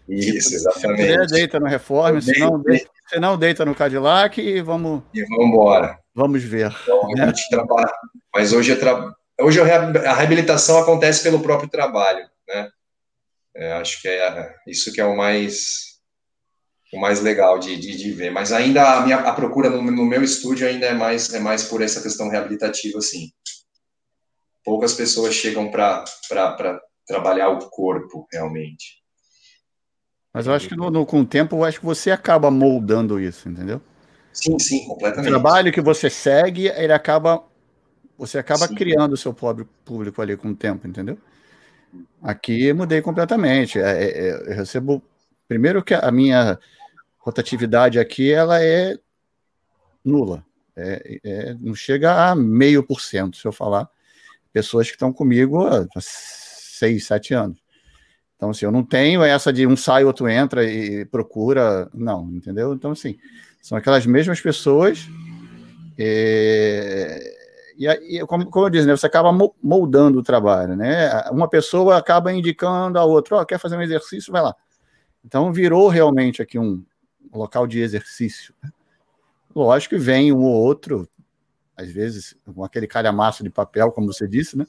Isso, 0.07 0.53
exatamente. 0.53 1.29
Se 1.29 1.35
deita 1.35 1.59
no 1.59 1.67
Reformer, 1.67 2.21
se 2.21 2.39
não, 2.39 2.59
deita, 2.59 2.89
se 3.07 3.19
não 3.19 3.37
deita 3.37 3.65
no 3.65 3.75
Cadillac 3.75 4.39
e 4.41 4.61
vamos. 4.61 5.01
E 5.13 5.23
vamos 5.23 5.45
embora. 5.45 5.99
Vamos 6.13 6.43
ver. 6.43 6.75
Então, 6.83 7.27
gente 7.27 7.49
trabalha. 7.49 7.91
Mas 8.33 8.53
hoje, 8.53 8.75
tra... 8.75 9.13
hoje 9.39 9.59
a 9.61 10.13
reabilitação 10.13 10.79
acontece 10.79 11.23
pelo 11.23 11.41
próprio 11.41 11.69
trabalho, 11.69 12.27
né? 12.47 12.69
É, 13.55 13.73
acho 13.73 14.01
que 14.01 14.07
é 14.07 14.55
isso 14.65 14.93
que 14.93 15.01
é 15.01 15.05
o 15.05 15.15
mais 15.15 15.91
o 16.93 16.99
mais 16.99 17.21
legal 17.21 17.57
de, 17.57 17.77
de, 17.77 17.95
de, 17.95 18.11
ver. 18.11 18.31
Mas 18.31 18.51
ainda 18.51 18.97
a 18.97 19.01
minha 19.01 19.17
a 19.17 19.33
procura 19.33 19.69
no, 19.69 19.81
no, 19.81 20.05
meu 20.05 20.23
estúdio 20.23 20.67
ainda 20.67 20.85
é 20.85 20.93
mais 20.93 21.33
é 21.33 21.39
mais 21.39 21.63
por 21.63 21.81
essa 21.81 22.01
questão 22.01 22.29
reabilitativa, 22.29 22.97
assim 22.97 23.29
poucas 24.63 24.93
pessoas 24.93 25.33
chegam 25.33 25.69
para 25.69 26.03
trabalhar 27.07 27.49
o 27.49 27.69
corpo 27.69 28.27
realmente. 28.31 29.01
Mas 30.33 30.47
eu 30.47 30.53
acho 30.53 30.69
que 30.69 30.75
no, 30.75 30.89
no, 30.89 31.05
com 31.05 31.21
o 31.21 31.25
tempo, 31.25 31.57
eu 31.57 31.63
acho 31.65 31.79
que 31.79 31.85
você 31.85 32.09
acaba 32.09 32.49
moldando 32.49 33.19
isso, 33.19 33.49
entendeu? 33.49 33.81
Sim, 34.31 34.57
sim, 34.57 34.87
completamente. 34.87 35.27
O 35.27 35.31
trabalho 35.31 35.73
que 35.73 35.81
você 35.81 36.09
segue, 36.09 36.67
ele 36.67 36.93
acaba. 36.93 37.43
Você 38.21 38.37
acaba 38.37 38.67
sim. 38.67 38.75
criando 38.75 39.13
o 39.13 39.17
seu 39.17 39.33
pobre 39.33 39.65
público 39.83 40.21
ali 40.21 40.37
com 40.37 40.49
o 40.49 40.55
tempo, 40.55 40.87
entendeu? 40.87 41.17
Aqui 42.21 42.71
mudei 42.71 43.01
completamente. 43.01 43.79
É, 43.79 44.03
é, 44.03 44.27
é, 44.27 44.51
eu 44.51 44.55
recebo. 44.55 45.01
Primeiro 45.47 45.83
que 45.83 45.95
a 45.95 46.11
minha 46.11 46.59
rotatividade 47.17 47.97
aqui 47.97 48.31
ela 48.31 48.63
é 48.63 48.95
nula. 50.05 50.45
É, 50.75 51.19
é, 51.23 51.53
não 51.59 51.73
chega 51.73 52.29
a 52.29 52.35
meio 52.35 52.83
por 52.83 53.01
cento, 53.01 53.37
se 53.37 53.45
eu 53.47 53.51
falar 53.51 53.89
pessoas 54.53 54.87
que 54.87 54.93
estão 54.93 55.11
comigo 55.11 55.65
há 55.65 55.87
seis, 55.99 57.07
sete 57.07 57.33
anos. 57.33 57.57
Então, 58.35 58.51
assim, 58.51 58.65
eu 58.65 58.71
não 58.71 58.83
tenho 58.83 59.23
essa 59.23 59.51
de 59.51 59.65
um 59.65 59.75
sai, 59.75 60.03
outro 60.05 60.29
entra 60.29 60.63
e 60.63 61.05
procura, 61.05 61.89
não, 61.91 62.29
entendeu? 62.31 62.71
Então, 62.73 62.91
assim, 62.91 63.17
são 63.61 63.75
aquelas 63.75 64.05
mesmas 64.05 64.39
pessoas. 64.39 65.07
E, 67.81 68.17
e 68.17 68.25
como, 68.27 68.45
como 68.45 68.67
eu 68.67 68.69
disse, 68.69 68.85
né, 68.85 68.95
você 68.95 69.07
acaba 69.07 69.35
moldando 69.61 70.19
o 70.19 70.23
trabalho, 70.23 70.75
né? 70.75 71.09
Uma 71.31 71.49
pessoa 71.49 71.97
acaba 71.97 72.31
indicando 72.31 72.99
a 72.99 73.03
outra, 73.03 73.37
ó, 73.37 73.41
oh, 73.41 73.45
quer 73.45 73.57
fazer 73.57 73.75
um 73.75 73.81
exercício, 73.81 74.31
vai 74.31 74.43
lá. 74.43 74.55
Então, 75.25 75.51
virou 75.51 75.87
realmente 75.87 76.43
aqui 76.43 76.59
um 76.59 76.83
local 77.33 77.65
de 77.65 77.79
exercício. 77.79 78.53
Né? 78.61 78.69
Lógico 79.55 79.95
que 79.95 80.01
vem 80.01 80.31
um 80.31 80.43
ou 80.43 80.53
outro, 80.53 81.09
às 81.75 81.91
vezes, 81.91 82.35
com 82.53 82.63
aquele 82.63 82.85
calhamaço 82.85 83.43
de 83.43 83.49
papel, 83.49 83.91
como 83.91 84.13
você 84.13 84.27
disse, 84.27 84.55
né? 84.55 84.67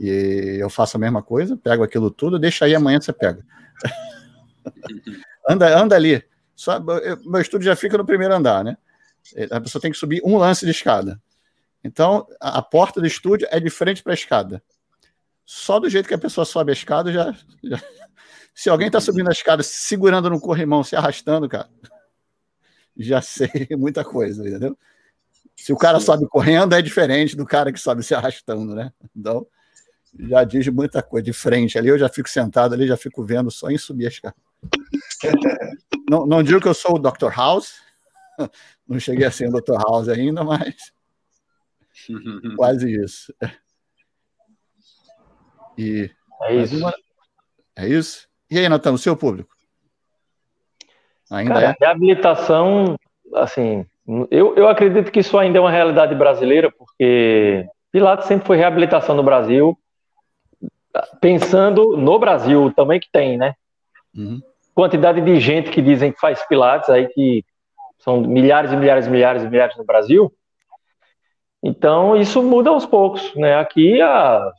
E 0.00 0.56
eu 0.58 0.70
faço 0.70 0.96
a 0.96 1.00
mesma 1.00 1.22
coisa, 1.22 1.58
pego 1.58 1.82
aquilo 1.82 2.10
tudo, 2.10 2.38
deixa 2.38 2.64
aí, 2.64 2.74
amanhã 2.74 3.00
você 3.00 3.12
pega. 3.12 3.44
anda, 5.46 5.78
anda 5.78 5.94
ali. 5.94 6.24
Só, 6.56 6.78
eu, 7.02 7.22
meu 7.24 7.40
estúdio 7.40 7.66
já 7.66 7.76
fica 7.76 7.98
no 7.98 8.06
primeiro 8.06 8.34
andar, 8.34 8.64
né? 8.64 8.78
A 9.50 9.60
pessoa 9.60 9.82
tem 9.82 9.90
que 9.90 9.98
subir 9.98 10.22
um 10.24 10.38
lance 10.38 10.64
de 10.64 10.70
escada. 10.70 11.20
Então, 11.82 12.26
a, 12.40 12.60
porta 12.60 13.00
do 13.00 13.06
estúdio 13.06 13.46
é 13.50 13.60
de 13.60 13.70
frente 13.70 14.02
para 14.02 14.12
a 14.12 14.14
escada. 14.14 14.62
Só 15.44 15.78
do 15.78 15.88
jeito 15.88 16.08
que 16.08 16.14
a 16.14 16.18
pessoa 16.18 16.44
sobe 16.44 16.70
a 16.70 16.74
escada, 16.74 17.12
já. 17.12 17.32
já... 17.62 17.80
Se 18.54 18.68
alguém 18.68 18.88
está 18.88 19.00
subindo 19.00 19.28
a 19.28 19.32
escada 19.32 19.62
segurando 19.62 20.28
no 20.28 20.40
corrimão, 20.40 20.82
se 20.82 20.96
arrastando, 20.96 21.48
cara, 21.48 21.68
já 22.96 23.22
sei 23.22 23.68
muita 23.78 24.04
coisa, 24.04 24.46
entendeu? 24.46 24.76
Se 25.56 25.72
o 25.72 25.76
cara 25.76 26.00
sobe 26.00 26.26
correndo, 26.28 26.74
é 26.74 26.82
diferente 26.82 27.36
do 27.36 27.46
cara 27.46 27.72
que 27.72 27.78
sobe 27.80 28.02
se 28.02 28.14
arrastando, 28.14 28.74
né? 28.74 28.92
Então, 29.16 29.46
já 30.18 30.44
diz 30.44 30.66
muita 30.68 31.02
coisa. 31.02 31.24
De 31.24 31.32
frente 31.32 31.78
ali, 31.78 31.88
eu 31.88 31.98
já 31.98 32.08
fico 32.08 32.28
sentado 32.28 32.74
ali, 32.74 32.86
já 32.86 32.96
fico 32.96 33.24
vendo 33.24 33.50
só 33.50 33.70
em 33.70 33.78
subir 33.78 34.06
a 34.06 34.08
escada. 34.08 34.36
não, 36.10 36.26
não 36.26 36.42
digo 36.42 36.60
que 36.60 36.68
eu 36.68 36.74
sou 36.74 36.96
o 36.96 36.98
Dr. 36.98 37.30
House, 37.34 37.74
não 38.86 38.98
cheguei 38.98 39.26
a 39.26 39.30
ser 39.30 39.48
o 39.48 39.52
Dr. 39.52 39.74
House 39.74 40.08
ainda, 40.08 40.42
mas 40.44 40.92
quase 42.56 42.90
isso. 42.90 43.34
E, 45.76 46.10
é 46.42 46.54
isso. 46.54 46.76
Uma... 46.76 46.94
É 47.76 47.88
isso? 47.88 48.28
E 48.50 48.58
aí, 48.58 48.68
Natan, 48.68 48.92
o 48.92 48.98
seu 48.98 49.16
público? 49.16 49.54
Ainda 51.30 51.54
Cara, 51.54 51.66
é? 51.66 51.76
Reabilitação, 51.78 52.96
assim, 53.34 53.86
eu, 54.30 54.56
eu 54.56 54.68
acredito 54.68 55.12
que 55.12 55.20
isso 55.20 55.36
ainda 55.36 55.58
é 55.58 55.60
uma 55.60 55.70
realidade 55.70 56.14
brasileira, 56.14 56.72
porque 56.72 57.66
Pilates 57.92 58.26
sempre 58.26 58.46
foi 58.46 58.56
reabilitação 58.56 59.14
no 59.14 59.22
Brasil, 59.22 59.78
pensando 61.20 61.96
no 61.96 62.18
Brasil 62.18 62.72
também 62.74 62.98
que 62.98 63.08
tem, 63.12 63.36
né? 63.36 63.54
Uhum. 64.16 64.40
Quantidade 64.74 65.20
de 65.20 65.38
gente 65.38 65.70
que 65.70 65.82
dizem 65.82 66.10
que 66.10 66.20
faz 66.20 66.42
Pilates 66.46 66.88
aí, 66.88 67.06
que 67.08 67.44
são 67.98 68.22
milhares 68.22 68.72
e 68.72 68.76
milhares 68.76 69.06
e 69.06 69.10
milhares 69.10 69.42
e 69.42 69.48
milhares 69.48 69.76
no 69.76 69.84
Brasil. 69.84 70.32
Então, 71.62 72.16
isso 72.16 72.42
muda 72.42 72.70
aos 72.70 72.86
poucos, 72.86 73.34
né? 73.34 73.56
Aqui, 73.56 74.00
a, 74.00 74.52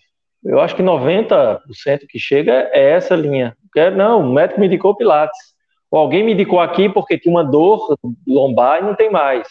eu 0.44 0.60
acho 0.60 0.76
que 0.76 0.84
90% 0.84 1.60
que 2.08 2.20
chega 2.20 2.70
é 2.74 2.92
essa 2.92 3.16
linha. 3.16 3.56
Não, 3.96 4.22
o 4.22 4.34
médico 4.34 4.60
me 4.60 4.68
indicou 4.68 4.96
Pilates. 4.96 5.38
Ou 5.92 6.00
alguém 6.00 6.24
me 6.24 6.34
indicou 6.34 6.60
aqui 6.60 6.90
porque 6.90 7.18
tinha 7.18 7.34
uma 7.34 7.44
dor 7.44 7.98
lombar 8.28 8.80
e 8.80 8.86
não 8.86 8.96
tem 8.96 9.10
mais. 9.10 9.48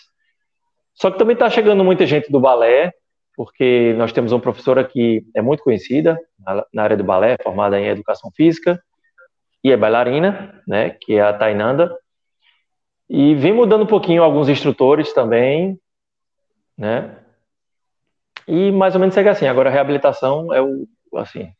Só 0.94 1.10
que 1.10 1.18
também 1.18 1.34
está 1.34 1.48
chegando 1.48 1.84
muita 1.84 2.06
gente 2.06 2.30
do 2.30 2.40
balé, 2.40 2.92
porque 3.36 3.94
nós 3.96 4.12
temos 4.12 4.32
uma 4.32 4.40
professora 4.40 4.84
que 4.84 5.24
é 5.34 5.40
muito 5.40 5.62
conhecida 5.62 6.18
na 6.72 6.82
área 6.82 6.96
do 6.96 7.04
balé, 7.04 7.36
formada 7.42 7.78
em 7.78 7.86
educação 7.86 8.30
física, 8.34 8.82
e 9.62 9.70
é 9.70 9.76
bailarina, 9.76 10.60
né, 10.66 10.90
que 10.90 11.14
é 11.14 11.22
a 11.22 11.32
Tainanda. 11.32 11.96
E 13.08 13.34
vem 13.34 13.52
mudando 13.52 13.82
um 13.82 13.86
pouquinho 13.86 14.22
alguns 14.22 14.48
instrutores 14.48 15.12
também, 15.12 15.78
né? 16.76 17.16
E 18.48 18.72
mais 18.72 18.94
ou 18.94 19.00
menos 19.00 19.14
segue 19.14 19.28
assim. 19.28 19.46
Agora 19.46 19.68
a 19.68 19.72
reabilitação 19.72 20.52
é 20.52 20.60
o 20.60 20.88
assim, 21.14 21.52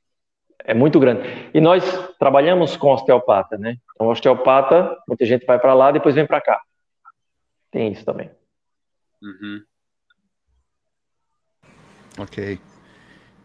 é 0.64 0.74
muito 0.74 0.98
grande. 0.98 1.22
E 1.54 1.60
nós 1.60 1.84
trabalhamos 2.18 2.76
com 2.76 2.92
osteopata, 2.92 3.56
né? 3.56 3.76
Então, 3.94 4.08
osteopata, 4.08 4.96
muita 5.06 5.24
gente 5.24 5.46
vai 5.46 5.58
para 5.58 5.74
lá, 5.74 5.90
depois 5.90 6.14
vem 6.14 6.26
para 6.26 6.40
cá. 6.40 6.60
Tem 7.70 7.92
isso 7.92 8.04
também. 8.04 8.30
Uhum. 9.22 9.62
Ok. 12.18 12.58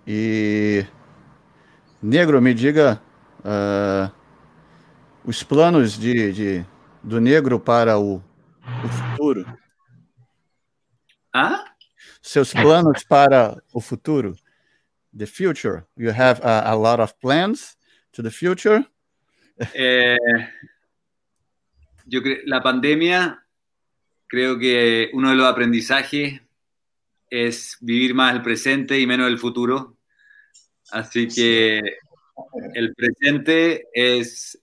E 0.08 0.86
Negro, 2.04 2.42
me 2.42 2.54
diga 2.54 3.02
uh, 3.40 4.12
os 5.24 5.42
planos 5.42 5.98
de, 5.98 6.34
de, 6.34 6.66
do 7.02 7.22
negro 7.22 7.58
para 7.58 7.98
o, 7.98 8.16
o 8.16 8.88
futuro. 8.90 9.46
Ah? 11.34 11.73
Seus 12.26 12.54
planos 12.54 13.04
para 13.04 13.62
o 13.74 13.82
futuro 13.82 14.34
the 15.14 15.28
future? 15.28 15.86
You 15.98 16.12
have 16.12 16.40
a, 16.42 16.72
a 16.72 16.76
lot 16.76 17.02
of 17.02 17.20
plans 17.20 17.78
to 18.14 18.24
the 18.24 18.32
future? 18.32 18.86
Eh, 19.74 20.18
yo 22.06 22.22
creo 22.24 22.38
la 22.46 22.64
pandemia, 22.64 23.46
creo 24.26 24.58
que 24.58 25.10
uno 25.14 25.32
de 25.32 25.36
los 25.36 25.46
aprendizajes 25.46 26.42
es 27.30 27.78
vivir 27.82 28.16
más 28.16 28.34
el 28.34 28.42
presente 28.42 28.98
y 29.00 29.06
menos 29.06 29.28
el 29.28 29.38
futuro. 29.38 29.98
Así 30.92 31.28
que 31.28 31.82
el 32.74 32.96
presente 32.96 33.88
es 33.94 34.58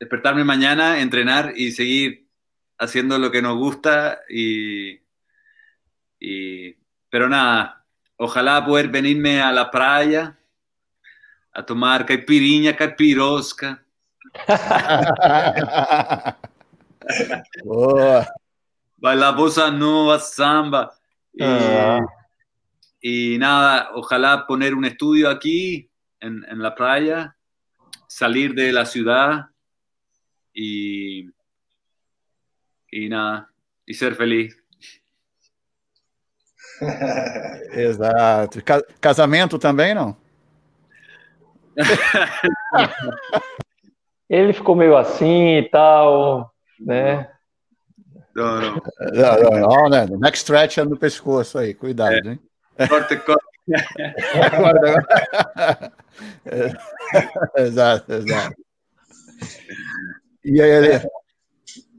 despertarme 0.00 0.42
mañana, 0.42 1.00
entrenar 1.00 1.52
y 1.56 1.70
seguir 1.70 2.26
haciendo 2.78 3.18
lo 3.18 3.30
que 3.30 3.40
nos 3.40 3.56
gusta 3.56 4.20
y, 4.28 5.05
y 6.20 6.74
pero 7.08 7.28
nada, 7.28 7.76
Ojalá 8.18 8.64
poder 8.64 8.88
venirme 8.88 9.42
a 9.42 9.52
la 9.52 9.70
playa 9.70 10.38
a 11.52 11.64
tomar 11.64 12.06
caipirinha, 12.06 12.74
caipirosca. 12.74 13.84
Boa. 17.64 18.26
Bailar 18.98 19.36
bossa 19.36 19.70
nova, 19.70 20.18
samba. 20.18 20.94
Y, 21.34 21.44
ah. 21.44 22.00
y, 23.00 23.36
nada, 23.38 23.90
ojalá 23.92 24.46
poner 24.46 24.74
un 24.74 24.86
estudio 24.86 25.28
aquí 25.28 25.90
en, 26.18 26.42
en 26.48 26.62
la 26.62 26.74
playa 26.74 27.36
salir 28.08 28.54
de 28.54 28.72
la 28.72 28.86
ciudad 28.86 29.50
y, 30.54 31.26
y 32.90 33.08
nada, 33.10 33.52
y 33.84 33.92
ser 33.92 34.14
feliz. 34.14 34.56
Exato. 37.72 38.62
Casamento 39.00 39.58
também, 39.58 39.94
não? 39.94 40.14
Ele 44.28 44.52
ficou 44.52 44.74
meio 44.74 44.96
assim 44.96 45.58
e 45.58 45.68
tal, 45.68 46.52
né? 46.80 47.30
Não, 48.34 48.60
não. 48.60 48.82
Não, 49.00 49.40
não, 49.40 49.60
não, 49.60 49.88
né? 49.88 50.04
Next 50.18 50.42
stretch 50.42 50.78
é 50.78 50.84
no 50.84 50.96
pescoço 50.96 51.58
aí, 51.58 51.72
cuidado, 51.74 52.14
é. 52.14 52.32
hein? 52.32 52.40
Corte, 52.88 53.16
corte. 53.16 53.44
exato, 57.56 58.12
exato. 58.12 58.56
E 60.44 60.60
aí, 60.60 60.76
Ale? 60.76 61.00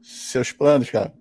Seus 0.02 0.52
planos, 0.52 0.90
cara? 0.90 1.12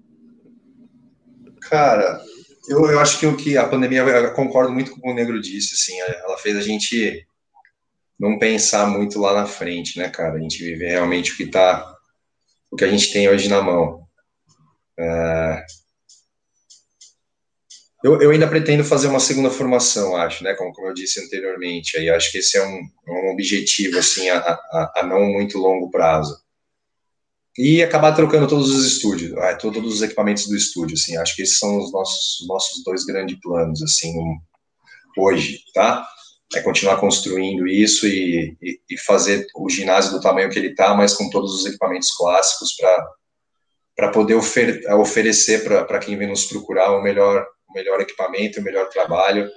Cara, 1.62 2.22
eu, 2.68 2.86
eu 2.92 3.00
acho 3.00 3.20
que 3.20 3.26
o 3.26 3.38
que 3.38 3.58
a 3.58 3.68
pandemia, 3.68 4.02
eu 4.02 4.34
concordo 4.34 4.74
muito 4.74 4.92
com 4.92 5.12
o 5.12 5.14
Negro 5.14 5.42
disse, 5.42 5.74
assim, 5.74 6.00
ela 6.00 6.38
fez 6.38 6.56
a 6.58 6.62
gente 6.62 7.26
não 8.20 8.38
pensar 8.38 8.88
muito 8.88 9.20
lá 9.20 9.34
na 9.34 9.46
frente, 9.46 9.98
né, 9.98 10.10
cara? 10.10 10.36
A 10.36 10.40
gente 10.40 10.64
viver 10.64 10.90
realmente 10.90 11.32
o 11.32 11.38
que 11.38 11.48
tá, 11.48 11.96
o 12.72 12.76
que 12.76 12.84
a 12.84 12.90
gente 12.90 13.12
tem 13.12 13.30
hoje 13.30 13.48
na 13.48 13.62
mão. 13.62 14.08
É... 15.00 15.66
Eu, 18.04 18.22
eu, 18.22 18.32
ainda 18.32 18.48
pretendo 18.48 18.84
fazer 18.84 19.08
uma 19.08 19.20
segunda 19.20 19.50
formação, 19.50 20.16
acho, 20.16 20.44
né? 20.44 20.54
Como, 20.54 20.72
como 20.72 20.88
eu 20.88 20.94
disse 20.94 21.20
anteriormente, 21.24 21.98
aí 21.98 22.10
acho 22.10 22.32
que 22.32 22.38
esse 22.40 22.58
é 22.58 22.66
um, 22.66 22.90
um 23.08 23.32
objetivo, 23.32 23.98
assim, 23.98 24.30
a, 24.30 24.38
a, 24.38 24.94
a, 24.98 25.04
não 25.04 25.26
muito 25.26 25.58
longo 25.58 25.90
prazo. 25.90 26.40
E 27.58 27.82
acabar 27.82 28.14
trocando 28.14 28.48
todos 28.48 28.70
os 28.70 28.86
estúdios, 28.86 29.34
todos 29.60 29.96
os 29.96 30.02
equipamentos 30.02 30.48
do 30.48 30.56
estúdio, 30.56 30.94
assim, 30.94 31.18
acho 31.18 31.36
que 31.36 31.42
esses 31.42 31.58
são 31.58 31.80
os 31.80 31.92
nossos, 31.92 32.46
nossos 32.48 32.84
dois 32.84 33.04
grandes 33.04 33.40
planos, 33.42 33.82
assim, 33.82 34.14
hoje, 35.18 35.64
tá? 35.74 36.08
é 36.56 36.62
continuar 36.62 36.98
construindo 36.98 37.68
isso 37.68 38.08
e, 38.08 38.56
e, 38.62 38.80
e, 38.90 38.98
fazer 38.98 39.46
o 39.56 39.70
ginásio 39.70 40.12
do 40.12 40.22
tamanho 40.22 40.50
que 40.50 40.58
ele 40.58 40.70
está, 40.70 40.94
mas 40.96 41.14
com 41.14 41.30
todos 41.30 41.54
os 41.54 41.66
equipamentos 41.66 42.12
clássicos 42.12 42.74
para 43.96 44.12
poder 44.12 44.36
ofer 44.36 44.82
oferecer 44.94 45.64
para 45.64 46.00
quem 46.00 46.18
vem 46.18 46.30
nos 46.30 46.46
procurar 46.46 46.92
o 46.92 47.02
melhor, 47.02 47.46
o 47.70 47.74
melhor 47.74 48.00
equipamento, 48.00 48.60
o 48.60 48.64
melhor 48.64 48.88
trabalho. 48.90 49.50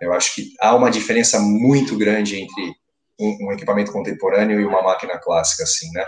Eu 0.00 0.12
acho 0.12 0.34
que 0.34 0.52
há 0.60 0.74
uma 0.74 0.90
diferença 0.90 1.38
muito 1.38 1.96
grande 1.96 2.40
entre 2.40 2.74
um, 3.20 3.46
um 3.46 3.52
equipamento 3.52 3.92
contemporâneo 3.92 4.60
e 4.60 4.64
uma 4.64 4.82
máquina 4.82 5.18
clássica, 5.18 5.62
assim, 5.62 5.88
né? 5.92 6.04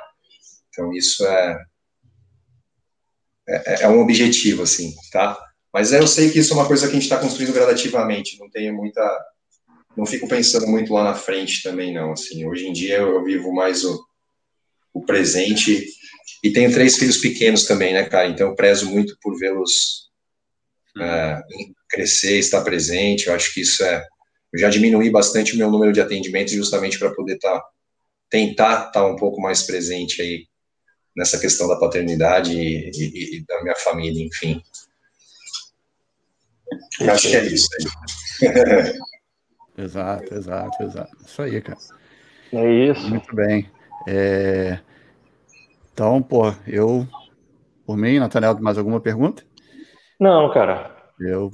Então 0.75 0.93
isso 0.93 1.25
é, 1.27 1.59
é, 3.49 3.83
é 3.85 3.89
um 3.89 4.01
objetivo, 4.01 4.65
assim, 4.65 4.93
tá? 5.11 5.41
Mas 5.73 5.93
eu 5.93 6.07
sei 6.07 6.31
que 6.31 6.39
isso 6.39 6.53
é 6.53 6.57
uma 6.57 6.67
coisa 6.67 6.87
que 6.87 6.91
a 6.91 6.95
gente 6.95 7.05
está 7.05 7.19
construindo 7.19 7.55
gradativamente, 7.55 8.39
não 8.39 8.51
tenho 8.51 8.75
muita 8.75 9.03
não 9.97 10.05
fico 10.05 10.27
pensando 10.27 10.67
muito 10.67 10.93
lá 10.93 11.05
na 11.05 11.15
frente 11.15 11.63
também, 11.63 11.95
não. 11.95 12.13
Assim, 12.13 12.45
hoje 12.45 12.67
em 12.67 12.73
dia 12.73 12.99
eu, 12.99 13.23
vivo 13.23 13.53
mais 13.53 13.85
o, 13.85 14.05
o, 14.93 15.05
presente 15.05 15.87
e 16.43 16.53
tenho 16.53 16.73
três 16.73 16.97
filhos 16.97 17.19
pequenos 17.19 17.65
também, 17.65 17.93
né, 17.95 18.05
cara? 18.05 18.29
Então 18.29 18.49
eu 18.49 18.57
prezo 18.57 18.91
muito 18.91 19.17
por 19.23 19.39
vê-los 19.39 20.11
é, 21.01 21.41
crescer, 21.89 22.39
estar 22.39 22.63
presente. 22.63 23.29
Eu 23.29 23.35
acho 23.35 23.55
que 23.55 23.61
isso 23.61 23.85
é. 23.85 24.05
Eu 24.53 24.59
já 24.61 24.69
diminui 24.69 25.11
bastante 25.11 25.55
o 25.55 25.59
meu 25.59 25.71
número 25.71 25.93
de 25.93 26.01
atendimentos 26.01 26.53
justamente 26.53 26.99
para 26.99 27.15
poder 27.15 27.39
tá, 27.39 27.63
tentar 28.29 28.89
estar 28.89 28.91
tá 28.91 29.07
um 29.07 29.17
pouco 29.17 29.41
mais 29.41 29.63
presente 29.63 30.21
aí 30.21 30.47
nessa 31.17 31.39
questão 31.39 31.69
da 31.69 31.77
paternidade 31.77 32.53
e, 32.53 32.91
e, 32.91 33.39
e 33.39 33.45
da 33.47 33.63
minha 33.63 33.77
família, 33.77 34.25
enfim. 34.25 34.63
Eu 37.01 37.11
acho 37.13 37.29
que 37.29 37.37
é 37.37 37.45
isso. 37.45 37.69
Exato, 39.77 40.33
exato, 40.33 40.83
exato. 40.85 41.17
Isso 41.27 41.43
aí, 41.43 41.61
cara. 41.61 41.79
É 42.53 42.91
isso. 42.91 43.09
Muito 43.09 43.35
bem. 43.35 43.69
É... 44.07 44.79
Então, 45.93 46.23
pô, 46.23 46.55
eu. 46.67 47.07
Por 47.85 47.97
mim, 47.97 48.19
Nathaniel, 48.19 48.57
mais 48.61 48.79
alguma 48.79 49.01
pergunta? 49.01 49.43
Não, 50.19 50.53
cara. 50.53 50.95
Eu. 51.19 51.51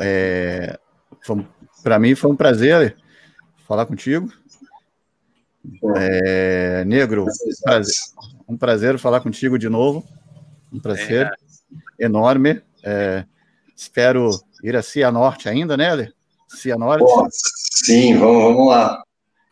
É... 0.00 0.78
Para 1.82 1.98
mim 1.98 2.14
foi 2.14 2.30
um 2.30 2.36
prazer 2.36 2.96
falar 3.66 3.84
contigo. 3.84 4.32
É... 5.96 6.82
Negro, 6.86 7.26
prazer, 7.62 7.94
um 8.48 8.56
prazer 8.56 8.98
falar 8.98 9.20
contigo 9.20 9.58
de 9.58 9.68
novo. 9.68 10.04
Um 10.72 10.80
prazer 10.80 11.30
é. 11.98 12.06
enorme. 12.06 12.62
É... 12.82 13.24
Espero 13.76 14.30
ir 14.62 14.74
a 14.74 14.82
Cianorte 14.82 15.48
ainda, 15.48 15.76
né, 15.76 15.94
Ler? 15.94 16.14
Cianorte? 16.48 17.04
sim, 17.84 18.16
vamos, 18.16 18.42
vamos 18.42 18.68
lá. 18.68 19.02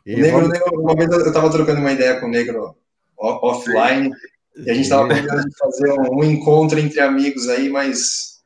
E 0.05 0.17
negro, 0.17 0.41
vamos... 0.41 0.49
negro, 0.49 0.81
uma 0.81 0.97
vez 0.97 1.11
eu 1.11 1.27
estava 1.27 1.51
trocando 1.51 1.81
uma 1.81 1.93
ideia 1.93 2.19
com 2.19 2.27
o 2.27 2.31
Negro 2.31 2.75
offline 3.19 4.11
e 4.57 4.71
a 4.71 4.75
gente 4.75 4.85
estava 4.85 5.13
de 5.13 5.57
fazer 5.59 5.93
um, 5.93 6.19
um, 6.19 6.25
encontro 6.25 6.79
entre 6.79 7.01
amigos 7.01 7.49
aí, 7.49 7.69
mas 7.69 8.41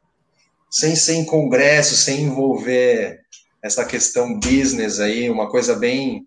sem 0.70 0.96
ser 0.96 1.14
em 1.14 1.24
congresso, 1.24 1.94
sem 1.94 2.22
envolver 2.22 3.20
essa 3.62 3.84
questão 3.84 4.38
business 4.38 4.98
aí, 5.00 5.30
uma 5.30 5.48
coisa 5.48 5.76
bem... 5.76 6.26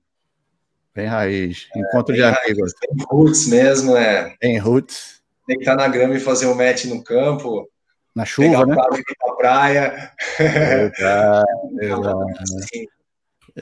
Bem 0.95 1.07
raiz, 1.07 1.67
encontro 1.75 2.13
é, 2.13 2.17
de 2.17 2.23
amigos. 2.23 2.73
Raiz, 2.79 3.05
roots 3.09 3.47
mesmo, 3.47 3.97
é. 3.97 4.35
Em 4.41 4.59
roots. 4.59 5.21
Tem 5.47 5.57
que 5.57 5.63
estar 5.63 5.75
na 5.75 5.87
grama 5.87 6.15
e 6.15 6.19
fazer 6.19 6.45
um 6.45 6.55
match 6.55 6.85
no 6.85 7.03
campo. 7.03 7.67
Na 8.15 8.25
chuva, 8.25 8.65
né? 8.65 8.75
Pra 8.75 9.33
praia. 9.35 10.11
Exato, 10.39 11.47
exato. 11.81 12.25
Assim, 12.59 12.85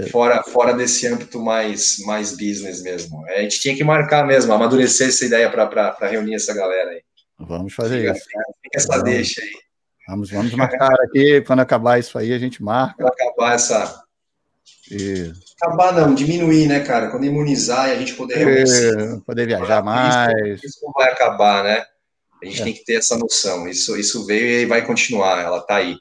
fora, 0.09 0.43
fora 0.43 0.73
desse 0.73 1.07
âmbito 1.07 1.39
mais, 1.39 1.99
mais 2.05 2.31
business 2.31 2.83
mesmo. 2.83 3.25
É, 3.29 3.39
a 3.39 3.41
gente 3.43 3.59
tinha 3.61 3.75
que 3.75 3.83
marcar 3.83 4.27
mesmo, 4.27 4.51
amadurecer 4.51 5.07
essa 5.07 5.25
ideia 5.25 5.49
para 5.49 6.07
reunir 6.07 6.35
essa 6.35 6.53
galera 6.53 6.91
aí. 6.91 7.01
Vamos 7.39 7.73
fazer 7.73 8.01
fica, 8.01 8.11
isso. 8.11 8.25
Fica 8.61 8.77
essa 8.77 8.87
vamos, 8.89 9.03
deixa 9.03 9.41
aí. 9.41 9.51
Vamos, 10.07 10.29
vamos 10.29 10.53
marcar 10.53 10.93
aqui, 11.05 11.41
quando 11.41 11.61
acabar 11.61 11.97
isso 11.97 12.17
aí, 12.17 12.33
a 12.33 12.39
gente 12.39 12.61
marca. 12.61 12.95
Quando 12.97 13.13
acabar 13.13 13.55
essa. 13.55 14.03
Isso. 14.91 15.50
Acabar 15.61 15.93
não, 15.93 16.15
diminuir, 16.15 16.67
né, 16.67 16.79
cara? 16.79 17.09
Quando 17.09 17.25
imunizar 17.25 17.89
e 17.89 17.91
a 17.91 17.95
gente 17.95 18.15
poder 18.15 18.47
é, 18.47 19.17
Poder 19.25 19.45
viajar 19.45 19.83
mais. 19.83 20.55
Isso, 20.55 20.65
isso 20.65 20.91
vai 20.95 21.11
acabar, 21.11 21.63
né? 21.63 21.85
A 22.41 22.45
gente 22.45 22.61
é. 22.61 22.63
tem 22.63 22.73
que 22.73 22.83
ter 22.83 22.95
essa 22.95 23.15
noção. 23.17 23.67
Isso, 23.67 23.95
isso 23.95 24.25
veio 24.25 24.61
e 24.61 24.65
vai 24.65 24.85
continuar, 24.85 25.39
ela 25.39 25.59
está 25.59 25.75
aí. 25.75 25.97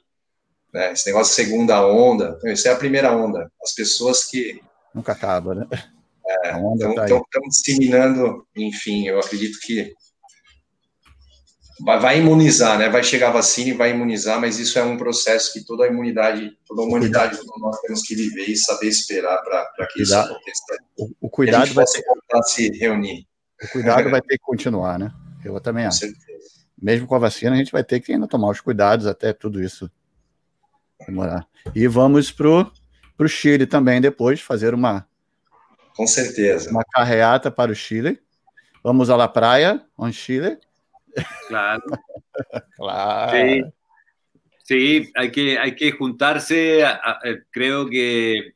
Né? 0.73 0.93
Esse 0.93 1.05
negócio 1.07 1.29
de 1.29 1.35
segunda 1.35 1.85
onda, 1.85 2.39
isso 2.45 2.67
é 2.67 2.71
a 2.71 2.75
primeira 2.75 3.15
onda. 3.15 3.51
As 3.61 3.73
pessoas 3.73 4.23
que. 4.23 4.61
Nunca 4.95 5.11
acaba, 5.11 5.53
né? 5.53 5.67
Estão 6.43 6.97
é, 6.97 7.07
tá 7.07 7.39
disseminando, 7.47 8.45
enfim, 8.55 9.07
eu 9.07 9.19
acredito 9.19 9.59
que 9.59 9.93
vai, 11.83 12.19
imunizar, 12.19 12.77
né? 12.77 12.89
Vai 12.89 13.03
chegar 13.03 13.29
a 13.29 13.33
vacina 13.33 13.69
e 13.69 13.73
vai 13.73 13.91
imunizar, 13.91 14.39
mas 14.39 14.59
isso 14.59 14.77
é 14.77 14.83
um 14.83 14.97
processo 14.97 15.53
que 15.53 15.63
toda 15.63 15.85
a 15.85 15.87
imunidade, 15.87 16.51
toda 16.67 16.81
a 16.81 16.85
humanidade, 16.85 17.37
nós 17.59 17.79
temos 17.81 18.01
que 18.01 18.15
viver 18.15 18.49
e 18.49 18.55
saber 18.55 18.87
esperar 18.87 19.37
para 19.43 19.87
que 19.87 20.01
isso 20.01 20.15
aconteça. 20.15 20.63
O, 20.97 21.11
o 21.21 21.29
cuidado 21.29 21.73
vai 21.73 21.85
ter 21.85 22.01
que 22.01 22.43
se 22.43 22.69
reunir. 22.77 23.25
O 23.63 23.67
cuidado 23.69 24.09
vai 24.11 24.21
ter 24.21 24.37
que 24.37 24.43
continuar, 24.43 24.99
né? 24.99 25.11
Eu 25.43 25.59
também 25.59 25.85
acho. 25.85 26.05
Mesmo 26.81 27.07
com 27.07 27.15
a 27.15 27.19
vacina, 27.19 27.53
a 27.53 27.57
gente 27.57 27.71
vai 27.71 27.83
ter 27.83 27.99
que 27.99 28.11
ainda 28.11 28.27
tomar 28.27 28.49
os 28.49 28.61
cuidados 28.61 29.05
até 29.05 29.33
tudo 29.33 29.61
isso 29.61 29.89
demorar. 31.05 31.47
E 31.75 31.87
vamos 31.87 32.31
pro 32.31 32.71
o 33.19 33.27
Chile 33.27 33.67
também 33.67 34.01
depois, 34.01 34.41
fazer 34.41 34.73
uma. 34.73 35.07
Com 35.95 36.07
certeza. 36.07 36.71
Uma 36.71 36.83
carreata 36.83 37.51
para 37.51 37.71
o 37.71 37.75
Chile. 37.75 38.19
Vamos 38.83 39.11
à 39.11 39.15
la 39.15 39.27
praia, 39.27 39.83
on 39.97 40.11
Chile. 40.11 40.57
Claro. 41.47 41.83
claro. 42.77 43.31
Sí. 43.31 43.63
sí, 44.63 45.11
hay 45.15 45.31
que, 45.31 45.57
hay 45.59 45.75
que 45.75 45.91
juntarse. 45.91 46.83
Creo 47.51 47.89
que 47.89 48.53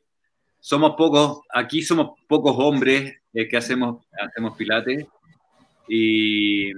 somos 0.60 0.96
pocos, 0.96 1.42
aquí 1.54 1.82
somos 1.82 2.18
pocos 2.26 2.56
hombres 2.58 3.14
eh, 3.32 3.46
que 3.48 3.56
hacemos, 3.56 4.04
hacemos 4.18 4.56
pilates. 4.56 5.06
Y, 5.88 6.72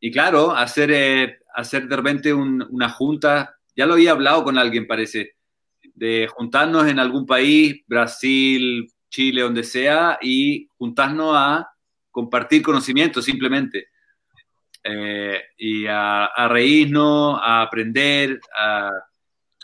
y 0.00 0.10
claro, 0.10 0.52
hacer, 0.52 0.90
eh, 0.90 1.38
hacer 1.54 1.86
de 1.86 1.96
repente 1.96 2.32
un, 2.32 2.66
una 2.70 2.88
junta, 2.88 3.56
ya 3.76 3.84
lo 3.84 3.94
había 3.94 4.12
hablado 4.12 4.44
con 4.44 4.56
alguien, 4.56 4.86
parece, 4.86 5.34
de 5.94 6.26
juntarnos 6.26 6.86
en 6.88 6.98
algún 6.98 7.26
país, 7.26 7.82
Brasil, 7.86 8.90
Chile, 9.10 9.42
donde 9.42 9.62
sea, 9.62 10.18
y 10.22 10.66
juntarnos 10.78 11.34
a 11.36 11.68
compartir 12.10 12.62
conocimiento 12.62 13.20
simplemente. 13.20 13.88
Eh, 14.84 15.40
y 15.56 15.86
a, 15.86 16.26
a, 16.26 16.46
reírnos, 16.48 17.40
a 17.42 17.62
aprender, 17.62 18.38
a, 18.54 18.90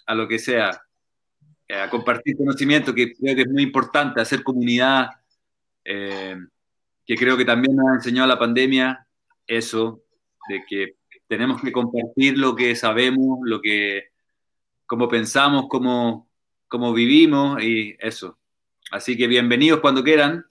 a 0.06 0.14
lo 0.14 0.26
que 0.26 0.38
sea, 0.38 0.82
a 1.68 1.90
compartir 1.90 2.36
conocimiento, 2.36 2.94
que 2.94 3.12
creo 3.12 3.36
que 3.36 3.42
es 3.42 3.48
muy 3.48 3.62
importante, 3.62 4.20
hacer 4.20 4.42
comunidad, 4.42 5.10
eh, 5.84 6.36
que 7.06 7.16
creo 7.16 7.36
que 7.36 7.44
también 7.44 7.76
nos 7.76 7.88
ha 7.90 7.94
enseñado 7.94 8.28
la 8.28 8.38
pandemia 8.38 9.06
eso, 9.47 10.02
de 10.48 10.62
que 10.68 10.97
tenemos 11.26 11.60
que 11.60 11.72
compartir 11.72 12.38
lo 12.38 12.56
que 12.56 12.74
sabemos, 12.74 13.38
lo 13.44 13.60
que, 13.60 14.09
cómo 14.86 15.09
pensamos, 15.09 15.66
cómo, 15.68 16.28
cómo 16.66 16.92
vivimos 16.92 17.62
y 17.62 17.97
eso. 17.98 18.38
Así 18.90 19.16
que 19.16 19.26
bienvenidos 19.26 19.80
cuando 19.80 20.02
quieran 20.02 20.44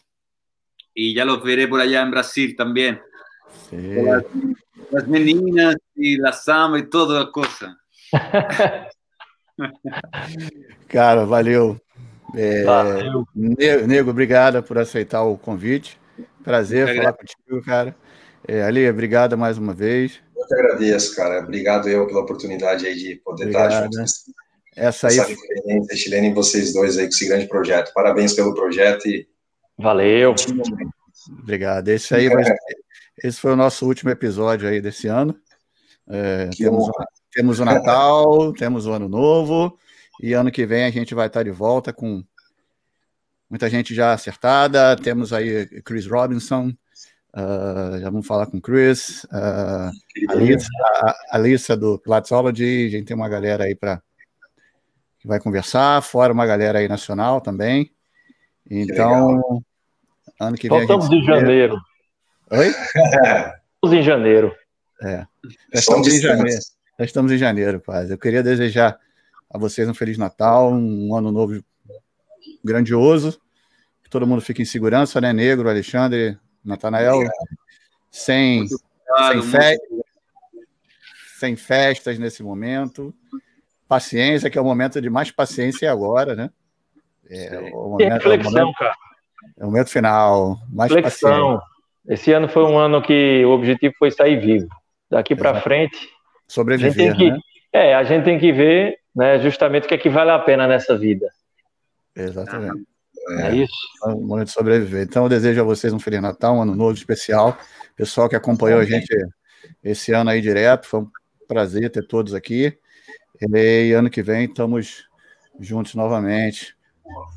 y 0.93 1.13
ya 1.13 1.25
los 1.25 1.43
veré 1.43 1.67
por 1.67 1.81
allá 1.81 2.01
en 2.01 2.11
Brasil 2.11 2.55
también. 2.55 3.01
Sí. 3.69 3.95
Las, 4.03 4.23
las, 4.91 5.07
meninas 5.07 5.75
y 5.95 6.17
la 6.17 6.33
samba 6.33 6.79
y 6.79 6.89
todas 6.89 7.23
las 7.23 7.31
cosas. 7.33 7.75
Cara, 10.87 11.25
valeu. 11.25 11.79
É, 12.35 12.63
valeu. 12.63 13.25
Nego, 13.35 14.11
obrigado 14.11 14.63
por 14.63 14.77
aceitar 14.77 15.23
o 15.23 15.37
convite. 15.37 15.99
Prazer 16.43 16.95
falar 16.95 17.13
contigo, 17.13 17.61
cara. 17.63 17.95
É, 18.47 18.63
Ali, 18.63 18.89
obrigado 18.89 19.37
mais 19.37 19.57
uma 19.57 19.73
vez. 19.73 20.19
Eu 20.35 20.47
que 20.47 20.53
agradeço, 20.55 21.15
cara. 21.15 21.43
Obrigado 21.43 21.89
eu 21.89 22.07
pela 22.07 22.21
oportunidade 22.21 22.85
aí 22.87 22.95
de 22.95 23.15
poder 23.17 23.43
obrigado, 23.43 23.71
estar 23.71 23.83
junto. 23.83 23.97
Né? 23.97 24.05
Essa 24.75 25.07
aí. 25.07 25.19
Essa 25.19 25.95
chilena 25.95 26.27
em 26.27 26.33
vocês 26.33 26.73
dois 26.73 26.97
aí 26.97 27.05
com 27.05 27.09
esse 27.09 27.27
grande 27.27 27.47
projeto. 27.47 27.91
Parabéns 27.93 28.33
pelo 28.33 28.53
projeto 28.53 29.07
e. 29.07 29.27
Valeu. 29.77 30.35
Obrigado. 31.41 31.89
Esse 31.89 32.15
aí 32.15 32.29
vai... 32.29 32.43
esse 33.23 33.39
foi 33.39 33.53
o 33.53 33.55
nosso 33.55 33.85
último 33.85 34.09
episódio 34.09 34.67
aí 34.67 34.81
desse 34.81 35.07
ano. 35.07 35.35
É, 36.07 36.49
temos, 36.57 36.89
temos 37.31 37.59
o 37.59 37.65
Natal, 37.65 38.53
temos 38.53 38.85
o 38.85 38.91
Ano 38.91 39.07
Novo, 39.07 39.77
e 40.21 40.33
ano 40.33 40.51
que 40.51 40.65
vem 40.65 40.85
a 40.85 40.91
gente 40.91 41.13
vai 41.13 41.27
estar 41.27 41.43
de 41.43 41.51
volta 41.51 41.93
com 41.93 42.23
muita 43.49 43.69
gente 43.69 43.93
já 43.93 44.13
acertada. 44.13 44.95
Temos 44.95 45.31
aí 45.31 45.65
Chris 45.81 46.07
Robinson, 46.07 46.69
uh, 47.35 47.99
já 47.99 48.09
vamos 48.09 48.27
falar 48.27 48.47
com 48.47 48.59
Chris, 48.59 49.23
uh, 49.25 49.91
a, 50.29 50.35
Lisa, 50.35 50.67
a, 51.01 51.15
a 51.31 51.37
Lisa 51.37 51.77
do 51.77 51.99
Pilatesology, 51.99 52.87
a 52.87 52.89
gente 52.89 53.05
tem 53.05 53.15
uma 53.15 53.29
galera 53.29 53.65
aí 53.65 53.75
para 53.75 54.01
que 55.19 55.27
vai 55.27 55.39
conversar, 55.39 56.01
fora 56.01 56.33
uma 56.33 56.45
galera 56.45 56.79
aí 56.79 56.87
nacional 56.87 57.41
também. 57.41 57.91
Então, 58.69 59.61
ano 60.39 60.55
que 60.57 60.69
vem. 60.69 60.85
Voltamos 60.85 61.09
em 61.11 61.23
janeiro. 61.23 61.77
Oi? 62.51 62.67
Estamos 63.81 63.97
em 63.97 64.01
janeiro. 64.03 64.55
É. 65.01 65.25
Já 65.73 65.79
estamos 65.79 66.07
em 66.07 66.19
janeiro. 66.19 66.59
Já 66.99 67.05
estamos 67.05 67.31
em 67.31 67.37
janeiro, 67.37 67.79
quase. 67.79 68.11
Eu 68.11 68.17
queria 68.17 68.43
desejar 68.43 68.99
a 69.49 69.57
vocês 69.57 69.87
um 69.87 69.93
Feliz 69.93 70.17
Natal, 70.17 70.73
um 70.73 71.15
ano 71.15 71.31
novo 71.31 71.63
grandioso. 72.63 73.39
Que 74.03 74.09
todo 74.09 74.27
mundo 74.27 74.41
fique 74.41 74.61
em 74.61 74.65
segurança, 74.65 75.21
né? 75.21 75.31
Negro, 75.31 75.69
Alexandre, 75.69 76.37
Natanael. 76.63 77.19
Sem, 78.11 78.67
sem, 78.67 79.41
fe... 79.41 79.79
sem 81.37 81.55
festas 81.55 82.19
nesse 82.19 82.43
momento 82.43 83.15
paciência, 83.89 84.51
que 84.51 84.57
é 84.57 84.61
o 84.61 84.63
momento 84.65 85.01
de 85.01 85.09
mais 85.09 85.31
paciência 85.31 85.91
agora, 85.91 86.35
né? 86.35 86.51
É, 87.27 87.71
o 87.73 87.89
momento, 87.89 88.11
reflexão, 88.11 88.51
é 88.51 88.61
o 88.61 88.65
momento, 88.65 88.77
cara. 88.77 88.95
É 89.57 89.63
o 89.63 89.65
momento 89.65 89.89
final, 89.89 90.59
mais 90.69 90.91
reflexão. 90.91 91.57
Paciência. 91.57 91.68
Esse 92.09 92.33
ano 92.33 92.49
foi 92.49 92.63
um 92.63 92.77
ano 92.77 93.01
que 93.03 93.45
o 93.45 93.51
objetivo 93.51 93.93
foi 93.99 94.09
sair 94.09 94.39
vivo. 94.39 94.67
Daqui 95.09 95.35
para 95.35 95.61
frente, 95.61 95.97
sobreviver, 96.47 97.15
que, 97.15 97.31
né? 97.31 97.39
É, 97.71 97.93
a 97.93 98.03
gente 98.03 98.23
tem 98.23 98.39
que 98.39 98.51
ver, 98.51 98.97
né, 99.15 99.39
justamente 99.39 99.85
o 99.85 99.87
que 99.87 99.93
é 99.93 99.97
que 99.97 100.09
vale 100.09 100.31
a 100.31 100.39
pena 100.39 100.67
nessa 100.67 100.97
vida. 100.97 101.27
Exatamente. 102.15 102.83
É, 103.29 103.49
é 103.49 103.55
isso. 103.55 103.73
É 104.05 104.09
um 104.09 104.21
momento 104.21 104.47
de 104.47 104.53
sobreviver. 104.53 105.03
Então, 105.03 105.23
eu 105.23 105.29
desejo 105.29 105.61
a 105.61 105.63
vocês 105.63 105.93
um 105.93 105.99
Feliz 105.99 106.21
Natal, 106.21 106.55
um 106.55 106.61
ano 106.63 106.75
novo 106.75 106.93
especial. 106.93 107.57
Pessoal 107.95 108.27
que 108.27 108.35
acompanhou 108.35 108.79
a 108.79 108.85
gente 108.85 109.15
esse 109.83 110.11
ano 110.11 110.31
aí 110.31 110.41
direto, 110.41 110.87
foi 110.87 111.01
um 111.01 111.07
prazer 111.47 111.91
ter 111.91 112.05
todos 112.05 112.33
aqui. 112.33 112.77
E 113.39 113.93
ano 113.93 114.09
que 114.09 114.23
vem 114.23 114.45
estamos 114.45 115.07
juntos 115.59 115.93
novamente. 115.93 116.75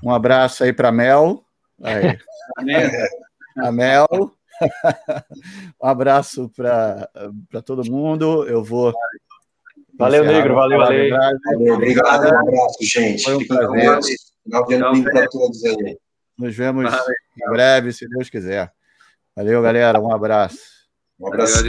Um 0.02 0.10
abraço 0.10 0.64
aí 0.64 0.72
para 0.72 0.90
Mel. 0.90 1.44
Aí. 1.82 2.18
A 3.58 3.70
Mel. 3.70 4.06
um 5.82 5.86
abraço 5.86 6.50
para 6.56 7.62
todo 7.64 7.90
mundo. 7.90 8.46
Eu 8.48 8.62
vou. 8.62 8.92
Valeu, 9.98 10.24
Negro. 10.24 10.54
Valeu, 10.54 10.78
valeu. 10.78 11.10
valeu. 11.10 11.74
Obrigado. 11.74 12.24
Um 12.24 12.38
abraço, 12.38 12.78
gente. 12.82 13.22
Foi 13.22 13.36
um 13.36 13.46
prazer. 13.46 14.16
Final 14.44 14.66
de 14.66 14.74
ano 14.74 15.04
para 15.04 15.28
todos 15.28 15.64
aí. 15.64 15.98
Nos 16.36 16.56
vemos 16.56 16.90
valeu. 16.90 17.14
em 17.36 17.50
breve, 17.50 17.92
se 17.92 18.08
Deus 18.08 18.28
quiser. 18.28 18.72
Valeu, 19.36 19.62
galera. 19.62 20.00
Um 20.00 20.12
abraço. 20.12 20.58
Um 21.20 21.28
abraço. 21.28 21.62